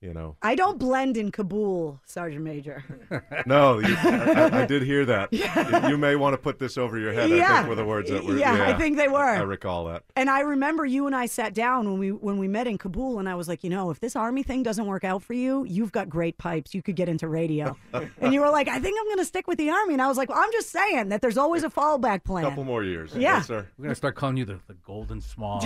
you 0.00 0.12
know. 0.12 0.36
I 0.42 0.54
don't 0.54 0.78
blend 0.78 1.16
in 1.16 1.30
Kabul, 1.32 2.00
Sergeant 2.04 2.44
Major. 2.44 2.84
No, 3.46 3.78
you, 3.78 3.94
I, 3.98 4.48
I- 4.52 4.62
I 4.62 4.66
did 4.66 4.82
hear 4.82 5.04
that. 5.06 5.28
You, 5.32 5.90
you 5.90 5.98
may 5.98 6.16
want 6.16 6.34
to 6.34 6.38
put 6.38 6.58
this 6.58 6.76
over 6.78 6.98
your 6.98 7.12
head. 7.12 7.30
I 7.30 7.36
Yeah. 7.36 7.56
think 7.58 7.68
were 7.68 7.74
the 7.74 7.84
words 7.84 8.10
that 8.10 8.24
were. 8.24 8.36
Yeah, 8.36 8.64
I 8.66 8.74
think 8.74 8.96
they 8.96 9.08
were. 9.08 9.18
I 9.18 9.40
recall 9.42 9.84
that. 9.86 10.02
And 10.16 10.28
I 10.30 10.40
remember 10.40 10.84
you 10.84 11.06
and 11.06 11.14
I 11.14 11.26
sat 11.26 11.54
down 11.54 11.88
when 11.90 11.98
we 11.98 12.10
when 12.12 12.38
we 12.38 12.48
met 12.48 12.66
in 12.66 12.78
Kabul, 12.78 13.18
and 13.18 13.28
I 13.28 13.34
was 13.34 13.46
like, 13.48 13.62
you 13.64 13.70
know, 13.70 13.90
if 13.90 14.00
this 14.00 14.16
army 14.16 14.42
thing 14.42 14.62
doesn't 14.62 14.86
work 14.86 15.04
out 15.04 15.22
for 15.22 15.34
you, 15.34 15.64
you've 15.68 15.92
got 15.92 16.08
great 16.08 16.38
pipes. 16.38 16.74
You 16.74 16.82
could 16.82 16.96
get 16.96 17.08
into 17.08 17.28
radio. 17.28 17.76
and 18.20 18.32
you 18.34 18.40
were 18.40 18.50
like, 18.50 18.68
I 18.68 18.78
think 18.78 18.98
I'm 18.98 19.06
going 19.06 19.18
to 19.18 19.24
stick 19.24 19.46
with 19.46 19.58
the 19.58 19.70
army. 19.70 19.92
And 19.94 20.02
I 20.02 20.08
was 20.08 20.16
like, 20.16 20.28
well, 20.28 20.38
I'm 20.40 20.52
just 20.52 20.70
saying 20.70 21.08
that 21.10 21.20
there's 21.22 21.38
always 21.38 21.62
a 21.64 21.70
fallback 21.70 22.24
plan. 22.24 22.44
A 22.44 22.48
couple 22.48 22.64
more 22.64 22.82
years. 22.84 23.12
Yeah. 23.14 23.36
Yes, 23.36 23.46
sir. 23.46 23.66
We're 23.78 23.84
gonna 23.84 23.94
start 23.94 24.14
calling 24.16 24.36
you 24.36 24.44
the, 24.44 24.58
the 24.66 24.74
Golden 24.86 25.20
Smog. 25.20 25.62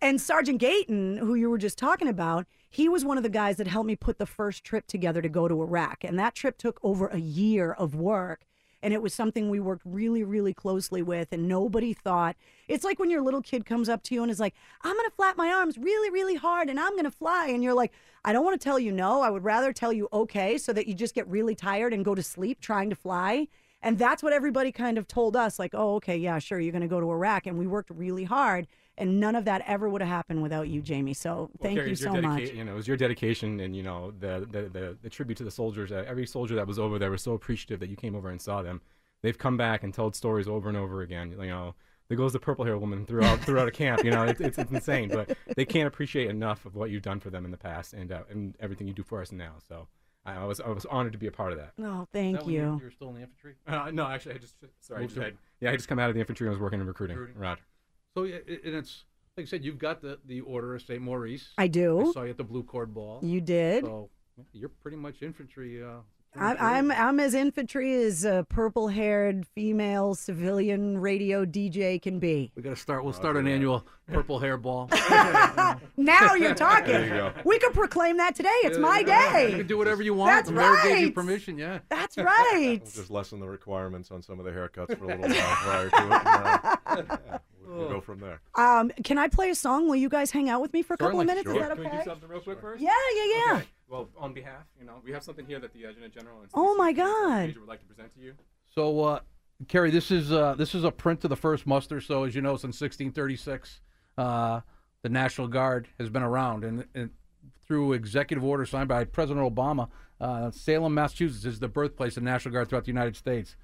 And 0.00 0.20
Sergeant 0.20 0.58
Gayton, 0.58 1.18
who 1.18 1.34
you 1.34 1.50
were 1.50 1.58
just 1.58 1.78
talking 1.78 2.08
about, 2.08 2.46
he 2.70 2.88
was 2.88 3.04
one 3.04 3.16
of 3.16 3.22
the 3.22 3.28
guys 3.28 3.56
that 3.56 3.66
helped 3.66 3.86
me 3.86 3.96
put 3.96 4.18
the 4.18 4.26
first 4.26 4.64
trip 4.64 4.86
together 4.86 5.22
to 5.22 5.28
go 5.28 5.48
to 5.48 5.62
Iraq. 5.62 6.04
And 6.04 6.18
that 6.18 6.34
trip 6.34 6.58
took 6.58 6.78
over 6.82 7.08
a 7.08 7.18
year 7.18 7.72
of 7.72 7.94
work. 7.94 8.44
And 8.80 8.94
it 8.94 9.02
was 9.02 9.12
something 9.12 9.50
we 9.50 9.58
worked 9.58 9.82
really, 9.84 10.22
really 10.22 10.54
closely 10.54 11.02
with. 11.02 11.32
And 11.32 11.48
nobody 11.48 11.92
thought 11.92 12.36
it's 12.68 12.84
like 12.84 13.00
when 13.00 13.10
your 13.10 13.22
little 13.22 13.42
kid 13.42 13.66
comes 13.66 13.88
up 13.88 14.02
to 14.04 14.14
you 14.14 14.22
and 14.22 14.30
is 14.30 14.38
like, 14.38 14.54
I'm 14.82 14.94
going 14.94 15.08
to 15.08 15.16
flap 15.16 15.36
my 15.36 15.48
arms 15.48 15.76
really, 15.76 16.10
really 16.10 16.36
hard 16.36 16.70
and 16.70 16.78
I'm 16.78 16.92
going 16.92 17.04
to 17.04 17.10
fly. 17.10 17.48
And 17.48 17.64
you're 17.64 17.74
like, 17.74 17.92
I 18.24 18.32
don't 18.32 18.44
want 18.44 18.60
to 18.60 18.64
tell 18.64 18.78
you 18.78 18.92
no. 18.92 19.22
I 19.22 19.30
would 19.30 19.42
rather 19.42 19.72
tell 19.72 19.92
you 19.92 20.08
okay 20.12 20.58
so 20.58 20.72
that 20.72 20.86
you 20.86 20.94
just 20.94 21.14
get 21.14 21.26
really 21.26 21.56
tired 21.56 21.92
and 21.92 22.04
go 22.04 22.14
to 22.14 22.22
sleep 22.22 22.60
trying 22.60 22.90
to 22.90 22.96
fly. 22.96 23.48
And 23.82 23.98
that's 23.98 24.22
what 24.22 24.32
everybody 24.32 24.72
kind 24.72 24.98
of 24.98 25.06
told 25.06 25.36
us 25.36 25.58
like, 25.58 25.74
oh, 25.74 25.96
okay, 25.96 26.16
yeah, 26.16 26.38
sure, 26.38 26.58
you're 26.58 26.72
going 26.72 26.82
to 26.82 26.88
go 26.88 27.00
to 27.00 27.10
Iraq. 27.10 27.46
And 27.46 27.58
we 27.58 27.66
worked 27.66 27.90
really 27.90 28.24
hard. 28.24 28.66
And 28.98 29.20
none 29.20 29.36
of 29.36 29.44
that 29.46 29.62
ever 29.66 29.88
would 29.88 30.00
have 30.02 30.10
happened 30.10 30.42
without 30.42 30.68
you, 30.68 30.82
Jamie. 30.82 31.14
So 31.14 31.34
Well, 31.34 31.50
thank 31.62 31.76
Carrie, 31.78 31.90
you 31.90 31.96
so 31.96 32.10
dedica- 32.12 32.22
much. 32.22 32.42
You 32.50 32.64
know, 32.64 32.72
it 32.72 32.76
was 32.76 32.88
your 32.88 32.96
dedication 32.96 33.60
and 33.60 33.74
you 33.76 33.82
know 33.82 34.10
the 34.18 34.46
the, 34.50 34.62
the, 34.68 34.96
the 35.02 35.08
tribute 35.10 35.36
to 35.38 35.44
the 35.44 35.50
soldiers. 35.50 35.92
Uh, 35.92 36.04
every 36.06 36.26
soldier 36.26 36.54
that 36.56 36.66
was 36.66 36.78
over 36.78 36.98
there 36.98 37.10
was 37.10 37.22
so 37.22 37.32
appreciative 37.32 37.80
that 37.80 37.88
you 37.88 37.96
came 37.96 38.14
over 38.14 38.28
and 38.28 38.40
saw 38.40 38.60
them. 38.62 38.80
They've 39.22 39.38
come 39.38 39.56
back 39.56 39.82
and 39.84 39.94
told 39.94 40.14
stories 40.14 40.46
over 40.48 40.68
and 40.68 40.76
over 40.76 41.02
again. 41.02 41.30
You 41.32 41.46
know, 41.48 41.74
there 42.08 42.16
goes 42.16 42.32
the 42.32 42.38
purple 42.38 42.64
hair 42.64 42.76
woman 42.78 43.06
throughout 43.06 43.40
throughout 43.40 43.68
a 43.68 43.72
camp. 43.72 44.04
You 44.04 44.10
know, 44.10 44.24
it's, 44.24 44.40
it's 44.40 44.58
it's 44.58 44.70
insane, 44.72 45.08
but 45.08 45.36
they 45.56 45.64
can't 45.64 45.86
appreciate 45.88 46.28
enough 46.28 46.66
of 46.66 46.74
what 46.74 46.90
you've 46.90 47.02
done 47.02 47.20
for 47.20 47.30
them 47.30 47.44
in 47.44 47.50
the 47.50 47.56
past 47.56 47.92
and 47.94 48.10
uh, 48.12 48.22
and 48.30 48.56
everything 48.60 48.86
you 48.88 48.94
do 48.94 49.02
for 49.02 49.20
us 49.22 49.32
now. 49.32 49.54
So. 49.68 49.86
I 50.26 50.34
I 50.34 50.44
was 50.44 50.60
I 50.60 50.68
was 50.68 50.84
honored 50.86 51.12
to 51.12 51.18
be 51.18 51.28
a 51.28 51.32
part 51.32 51.52
of 51.52 51.58
that. 51.58 51.72
Oh, 51.80 52.06
thank 52.12 52.40
when 52.40 52.50
you- 52.50 52.60
you. 52.60 52.66
you 52.78 52.84
were 52.84 52.90
still 52.90 53.08
in 53.10 53.14
the 53.14 53.20
infantry? 53.22 53.54
Uh, 53.66 53.90
no, 53.92 54.04
actually, 54.06 54.34
I 54.34 54.38
just 54.38 54.56
sorry. 54.80 55.04
I 55.04 55.06
just, 55.06 55.16
to- 55.16 55.26
I, 55.26 55.32
yeah, 55.60 55.70
I 55.70 55.76
just 55.76 55.88
come 55.88 55.98
out 56.00 56.08
of 56.10 56.14
the 56.14 56.20
infantry. 56.20 56.46
and 56.46 56.50
I 56.50 56.54
was 56.54 56.60
working 56.60 56.80
in 56.80 56.86
recruiting. 56.86 57.16
Recruiting. 57.16 57.40
Right. 57.40 57.56
So 58.18 58.24
and 58.24 58.74
it's 58.74 59.04
like 59.36 59.46
I 59.46 59.48
said, 59.48 59.64
you've 59.64 59.78
got 59.78 60.02
the, 60.02 60.18
the 60.26 60.40
Order 60.40 60.74
of 60.74 60.82
St. 60.82 61.00
Maurice. 61.00 61.50
I 61.56 61.68
do. 61.68 62.08
I 62.08 62.12
saw 62.12 62.22
you 62.24 62.30
at 62.30 62.36
the 62.36 62.44
Blue 62.44 62.64
Cord 62.64 62.92
Ball. 62.92 63.20
You 63.22 63.40
did. 63.40 63.84
So 63.84 64.10
you're 64.52 64.68
pretty 64.68 64.96
much 64.96 65.22
infantry. 65.22 65.82
Uh, 65.82 65.98
I'm, 66.36 66.56
I'm 66.60 66.92
I'm 66.92 67.20
as 67.20 67.34
infantry 67.34 67.94
as 67.94 68.24
a 68.24 68.46
purple-haired 68.48 69.46
female 69.54 70.14
civilian 70.14 70.98
radio 70.98 71.44
DJ 71.44 72.00
can 72.00 72.18
be. 72.18 72.52
we 72.54 72.62
got 72.62 72.70
to 72.70 72.76
start. 72.76 73.02
We'll 73.02 73.12
start 73.12 73.36
an 73.36 73.46
annual 73.48 73.86
Purple 74.06 74.38
Hair 74.38 74.58
Ball. 74.58 74.90
Now 75.98 76.34
you're 76.34 76.54
talking. 76.68 76.92
There 76.92 77.02
you 77.02 77.10
go. 77.10 77.32
We 77.44 77.58
could 77.58 77.74
proclaim 77.74 78.16
that 78.18 78.34
today. 78.34 78.48
It's 78.62 78.78
my 78.78 79.02
day. 79.02 79.50
You 79.50 79.58
can 79.58 79.66
do 79.66 79.76
whatever 79.76 80.02
you 80.02 80.14
want. 80.14 80.30
That's 80.30 80.48
the 80.48 80.54
mayor 80.54 80.76
gave 80.82 80.98
you 80.98 81.06
right. 81.06 81.14
permission. 81.14 81.58
Yeah. 81.58 81.80
That's 81.88 82.16
right. 82.18 82.80
We'll 82.82 82.92
just 82.92 83.10
lessen 83.10 83.40
the 83.40 83.48
requirements 83.48 84.10
on 84.10 84.22
some 84.22 84.38
of 84.38 84.44
the 84.44 84.52
haircuts 84.52 84.96
for 84.96 85.04
a 85.04 85.18
little 85.18 85.28
while 85.28 85.56
prior 85.56 85.90
to 85.90 85.96
it. 85.96 86.98
And, 86.98 87.10
uh, 87.10 87.16
yeah, 87.26 87.38
we'll, 87.68 87.78
we'll 87.78 87.88
go 87.88 88.00
from 88.00 88.20
there. 88.20 88.40
Um, 88.54 88.90
can 89.04 89.18
I 89.18 89.28
play 89.28 89.50
a 89.50 89.54
song? 89.54 89.88
Will 89.88 89.96
you 89.96 90.08
guys 90.08 90.30
hang 90.30 90.48
out 90.48 90.60
with 90.60 90.72
me 90.72 90.82
for 90.82 90.94
a 90.94 90.96
couple 90.96 91.20
of 91.20 91.26
minutes? 91.26 91.44
Sure. 91.44 91.54
Is 91.60 91.68
that 91.68 91.76
Can 91.76 91.84
we 91.84 91.90
do 91.90 92.04
something 92.04 92.28
real 92.28 92.40
quick 92.40 92.60
first? 92.60 92.82
Yeah, 92.82 92.90
yeah, 93.14 93.24
yeah. 93.24 93.56
Okay. 93.56 93.66
Well, 93.88 94.08
on 94.18 94.32
behalf, 94.34 94.64
you 94.78 94.86
know, 94.86 95.00
we 95.04 95.12
have 95.12 95.22
something 95.22 95.46
here 95.46 95.58
that 95.60 95.72
the 95.72 95.86
Adjutant 95.86 96.12
General 96.12 96.40
and 96.40 96.50
Oh 96.54 96.76
my 96.76 96.92
God. 96.92 97.46
Major 97.46 97.60
would 97.60 97.68
like 97.68 97.80
to 97.80 97.86
present 97.86 98.14
to 98.14 98.20
you. 98.20 98.34
So, 98.74 99.00
uh, 99.00 99.20
Carrie, 99.66 99.90
this 99.90 100.10
is 100.10 100.30
uh, 100.30 100.54
this 100.54 100.74
is 100.74 100.84
a 100.84 100.90
print 100.90 101.24
of 101.24 101.30
the 101.30 101.36
first 101.36 101.66
muster. 101.66 102.00
So, 102.00 102.24
as 102.24 102.34
you 102.34 102.42
know, 102.42 102.56
since 102.56 102.80
1636, 102.80 103.80
uh, 104.18 104.60
the 105.02 105.08
National 105.08 105.48
Guard 105.48 105.88
has 105.98 106.10
been 106.10 106.22
around, 106.22 106.64
and, 106.64 106.84
and 106.94 107.10
through 107.66 107.92
executive 107.94 108.44
order 108.44 108.66
signed 108.66 108.88
by 108.88 109.04
President 109.04 109.54
Obama, 109.54 109.88
uh, 110.20 110.50
Salem, 110.50 110.94
Massachusetts, 110.94 111.44
is 111.44 111.60
the 111.60 111.68
birthplace 111.68 112.16
of 112.16 112.24
the 112.24 112.30
National 112.30 112.52
Guard 112.52 112.68
throughout 112.68 112.84
the 112.84 112.90
United 112.90 113.16
States. 113.16 113.56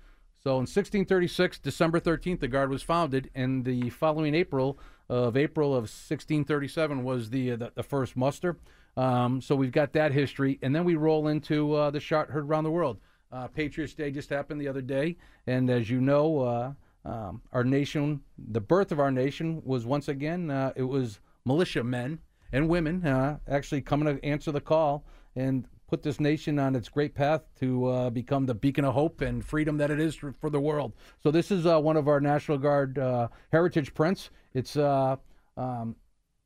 So, 0.46 0.56
in 0.56 0.66
1636, 0.66 1.60
December 1.60 1.98
13th, 1.98 2.40
the 2.40 2.48
Guard 2.48 2.68
was 2.68 2.82
founded, 2.82 3.30
and 3.34 3.64
the 3.64 3.88
following 3.88 4.34
April 4.34 4.78
of 5.08 5.38
April 5.38 5.68
of 5.68 5.84
1637 5.84 7.02
was 7.02 7.30
the 7.30 7.52
uh, 7.52 7.56
the, 7.56 7.72
the 7.76 7.82
first 7.82 8.14
muster. 8.14 8.58
Um, 8.94 9.40
so 9.40 9.56
we've 9.56 9.72
got 9.72 9.94
that 9.94 10.12
history, 10.12 10.58
and 10.60 10.76
then 10.76 10.84
we 10.84 10.96
roll 10.96 11.28
into 11.28 11.72
uh, 11.72 11.90
the 11.90 11.98
shot 11.98 12.28
heard 12.28 12.44
around 12.44 12.64
the 12.64 12.70
world. 12.70 12.98
Uh, 13.32 13.48
Patriots 13.48 13.94
Day 13.94 14.10
just 14.10 14.28
happened 14.28 14.60
the 14.60 14.68
other 14.68 14.82
day, 14.82 15.16
and 15.46 15.70
as 15.70 15.88
you 15.88 16.02
know, 16.02 16.40
uh, 16.40 16.72
um, 17.06 17.40
our 17.54 17.64
nation, 17.64 18.20
the 18.36 18.60
birth 18.60 18.92
of 18.92 19.00
our 19.00 19.10
nation 19.10 19.62
was 19.64 19.86
once 19.86 20.08
again, 20.08 20.50
uh, 20.50 20.74
it 20.76 20.82
was 20.82 21.20
militia 21.46 21.82
men 21.82 22.18
and 22.52 22.68
women 22.68 23.02
actually 23.48 23.80
coming 23.80 24.14
to 24.14 24.22
answer 24.22 24.52
the 24.52 24.60
call 24.60 25.06
and 25.36 25.66
put 25.88 26.02
this 26.02 26.20
nation 26.20 26.58
on 26.58 26.74
its 26.74 26.88
great 26.88 27.14
path 27.14 27.42
to 27.60 27.86
uh, 27.86 28.10
become 28.10 28.46
the 28.46 28.54
beacon 28.54 28.84
of 28.84 28.94
hope 28.94 29.20
and 29.20 29.44
freedom 29.44 29.76
that 29.78 29.90
it 29.90 30.00
is 30.00 30.14
for, 30.14 30.32
for 30.32 30.50
the 30.50 30.60
world. 30.60 30.92
So 31.22 31.30
this 31.30 31.50
is 31.50 31.66
uh, 31.66 31.78
one 31.80 31.96
of 31.96 32.08
our 32.08 32.20
National 32.20 32.58
Guard 32.58 32.98
uh, 32.98 33.28
heritage 33.52 33.94
prints. 33.94 34.30
It's 34.54 34.76
uh, 34.76 35.16
um, 35.56 35.96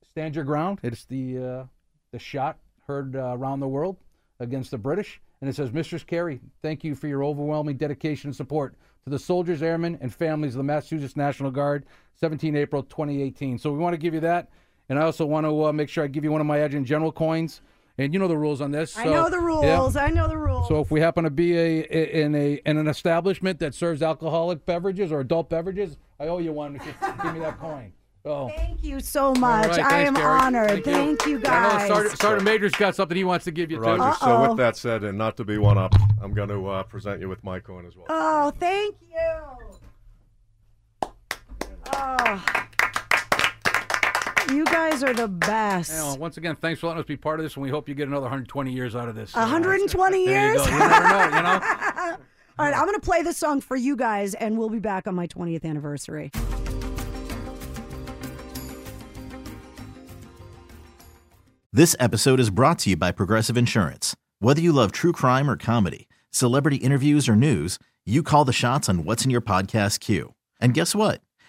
Stand 0.04 0.34
Your 0.34 0.44
Ground. 0.44 0.80
It's 0.82 1.04
the 1.04 1.38
uh, 1.38 1.64
the 2.12 2.18
shot 2.18 2.58
heard 2.86 3.16
uh, 3.16 3.36
around 3.36 3.60
the 3.60 3.68
world 3.68 3.98
against 4.40 4.70
the 4.70 4.78
British, 4.78 5.20
and 5.40 5.48
it 5.48 5.54
says, 5.54 5.72
"Mistress 5.72 6.02
Carrie, 6.02 6.40
thank 6.62 6.84
you 6.84 6.94
for 6.94 7.06
your 7.06 7.22
overwhelming 7.22 7.76
dedication 7.76 8.28
and 8.28 8.36
support 8.36 8.74
to 9.04 9.10
the 9.10 9.18
soldiers, 9.18 9.62
airmen, 9.62 9.98
and 10.00 10.12
families 10.12 10.54
of 10.54 10.58
the 10.58 10.64
Massachusetts 10.64 11.16
National 11.16 11.50
Guard." 11.50 11.86
17 12.16 12.56
April 12.56 12.82
2018. 12.82 13.58
So 13.58 13.70
we 13.70 13.78
want 13.78 13.94
to 13.94 13.98
give 13.98 14.12
you 14.12 14.20
that, 14.20 14.48
and 14.88 14.98
I 14.98 15.02
also 15.02 15.24
want 15.24 15.46
to 15.46 15.72
make 15.72 15.88
sure 15.88 16.02
I 16.02 16.08
give 16.08 16.24
you 16.24 16.32
one 16.32 16.40
of 16.40 16.48
my 16.48 16.58
Adjutant 16.58 16.86
General 16.86 17.12
coins. 17.12 17.60
And 18.00 18.12
you 18.14 18.20
know 18.20 18.28
the 18.28 18.38
rules 18.38 18.60
on 18.60 18.70
this. 18.70 18.96
I 18.96 19.04
know 19.04 19.28
the 19.28 19.38
yeah. 19.38 19.76
rules. 19.76 19.96
I 19.96 20.08
know 20.08 20.28
the 20.28 20.38
rules. 20.38 20.68
So 20.68 20.80
if 20.80 20.90
we 20.90 21.00
happen 21.00 21.24
to 21.24 21.30
be 21.30 21.56
a, 21.58 21.80
a- 21.90 22.22
in 22.22 22.34
a 22.34 22.60
in 22.64 22.76
an 22.78 22.86
establishment 22.86 23.58
that 23.58 23.74
serves 23.74 24.02
alcoholic 24.02 24.64
beverages 24.64 25.10
or 25.10 25.18
adult 25.20 25.50
beverages, 25.50 25.96
I 26.20 26.28
owe 26.28 26.38
you 26.38 26.52
one. 26.52 26.76
If 26.76 26.86
you 26.86 26.92
give 27.22 27.34
me 27.34 27.40
that 27.40 27.58
coin. 27.58 27.92
So. 28.24 28.50
Thank 28.56 28.84
you 28.84 29.00
so 29.00 29.32
much. 29.34 29.68
right, 29.68 29.80
I 29.80 30.00
am 30.00 30.14
Gary. 30.14 30.26
honored. 30.26 30.84
Thank 30.84 30.86
you. 30.86 30.92
Thank 30.92 31.26
you, 31.26 31.36
I 31.36 31.38
know 31.38 31.42
guys. 31.42 31.88
Sergeant, 31.88 32.20
Sergeant 32.20 32.44
Major's 32.44 32.72
got 32.72 32.94
something 32.94 33.16
he 33.16 33.24
wants 33.24 33.44
to 33.46 33.50
give 33.52 33.70
you 33.70 33.78
Roger. 33.78 34.18
too. 34.18 34.24
So 34.24 34.48
with 34.48 34.58
that 34.58 34.76
said, 34.76 35.02
and 35.04 35.16
not 35.16 35.36
to 35.38 35.44
be 35.44 35.56
one 35.56 35.78
up, 35.78 35.94
I'm 36.20 36.34
going 36.34 36.48
to 36.50 36.68
uh, 36.68 36.82
present 36.82 37.20
you 37.20 37.28
with 37.28 37.42
my 37.42 37.58
coin 37.60 37.86
as 37.86 37.96
well. 37.96 38.06
Oh, 38.08 38.52
thank 38.58 38.96
you. 39.10 41.08
Oh. 41.92 42.44
You 44.50 44.64
guys 44.64 45.02
are 45.02 45.12
the 45.12 45.28
best. 45.28 45.90
Yeah, 45.92 46.02
well, 46.04 46.18
once 46.18 46.36
again, 46.38 46.56
thanks 46.56 46.80
for 46.80 46.86
letting 46.86 47.00
us 47.02 47.06
be 47.06 47.16
part 47.16 47.38
of 47.40 47.44
this, 47.44 47.54
and 47.54 47.62
we 47.62 47.70
hope 47.70 47.88
you 47.88 47.94
get 47.94 48.08
another 48.08 48.22
120 48.22 48.72
years 48.72 48.96
out 48.96 49.08
of 49.08 49.14
this. 49.14 49.34
Uh, 49.36 49.40
120 49.40 50.26
there 50.26 50.54
you 50.54 50.58
years? 50.58 50.66
go. 50.66 50.72
You 50.72 50.78
never 50.78 51.08
know, 51.08 51.24
you 51.36 51.42
know. 51.42 51.60
All 52.58 52.64
right, 52.66 52.74
I'm 52.74 52.84
going 52.86 52.94
to 52.94 53.00
play 53.00 53.22
this 53.22 53.36
song 53.36 53.60
for 53.60 53.76
you 53.76 53.94
guys, 53.94 54.34
and 54.34 54.58
we'll 54.58 54.70
be 54.70 54.78
back 54.80 55.06
on 55.06 55.14
my 55.14 55.26
20th 55.26 55.64
anniversary. 55.64 56.30
This 61.72 61.94
episode 62.00 62.40
is 62.40 62.50
brought 62.50 62.78
to 62.80 62.90
you 62.90 62.96
by 62.96 63.12
Progressive 63.12 63.56
Insurance. 63.56 64.16
Whether 64.40 64.60
you 64.60 64.72
love 64.72 64.90
true 64.92 65.12
crime 65.12 65.50
or 65.50 65.56
comedy, 65.56 66.08
celebrity 66.30 66.76
interviews 66.76 67.28
or 67.28 67.36
news, 67.36 67.78
you 68.06 68.22
call 68.22 68.44
the 68.44 68.52
shots 68.52 68.88
on 68.88 69.04
what's 69.04 69.24
in 69.24 69.30
your 69.30 69.42
podcast 69.42 70.00
queue. 70.00 70.34
And 70.60 70.74
guess 70.74 70.94
what? 70.94 71.20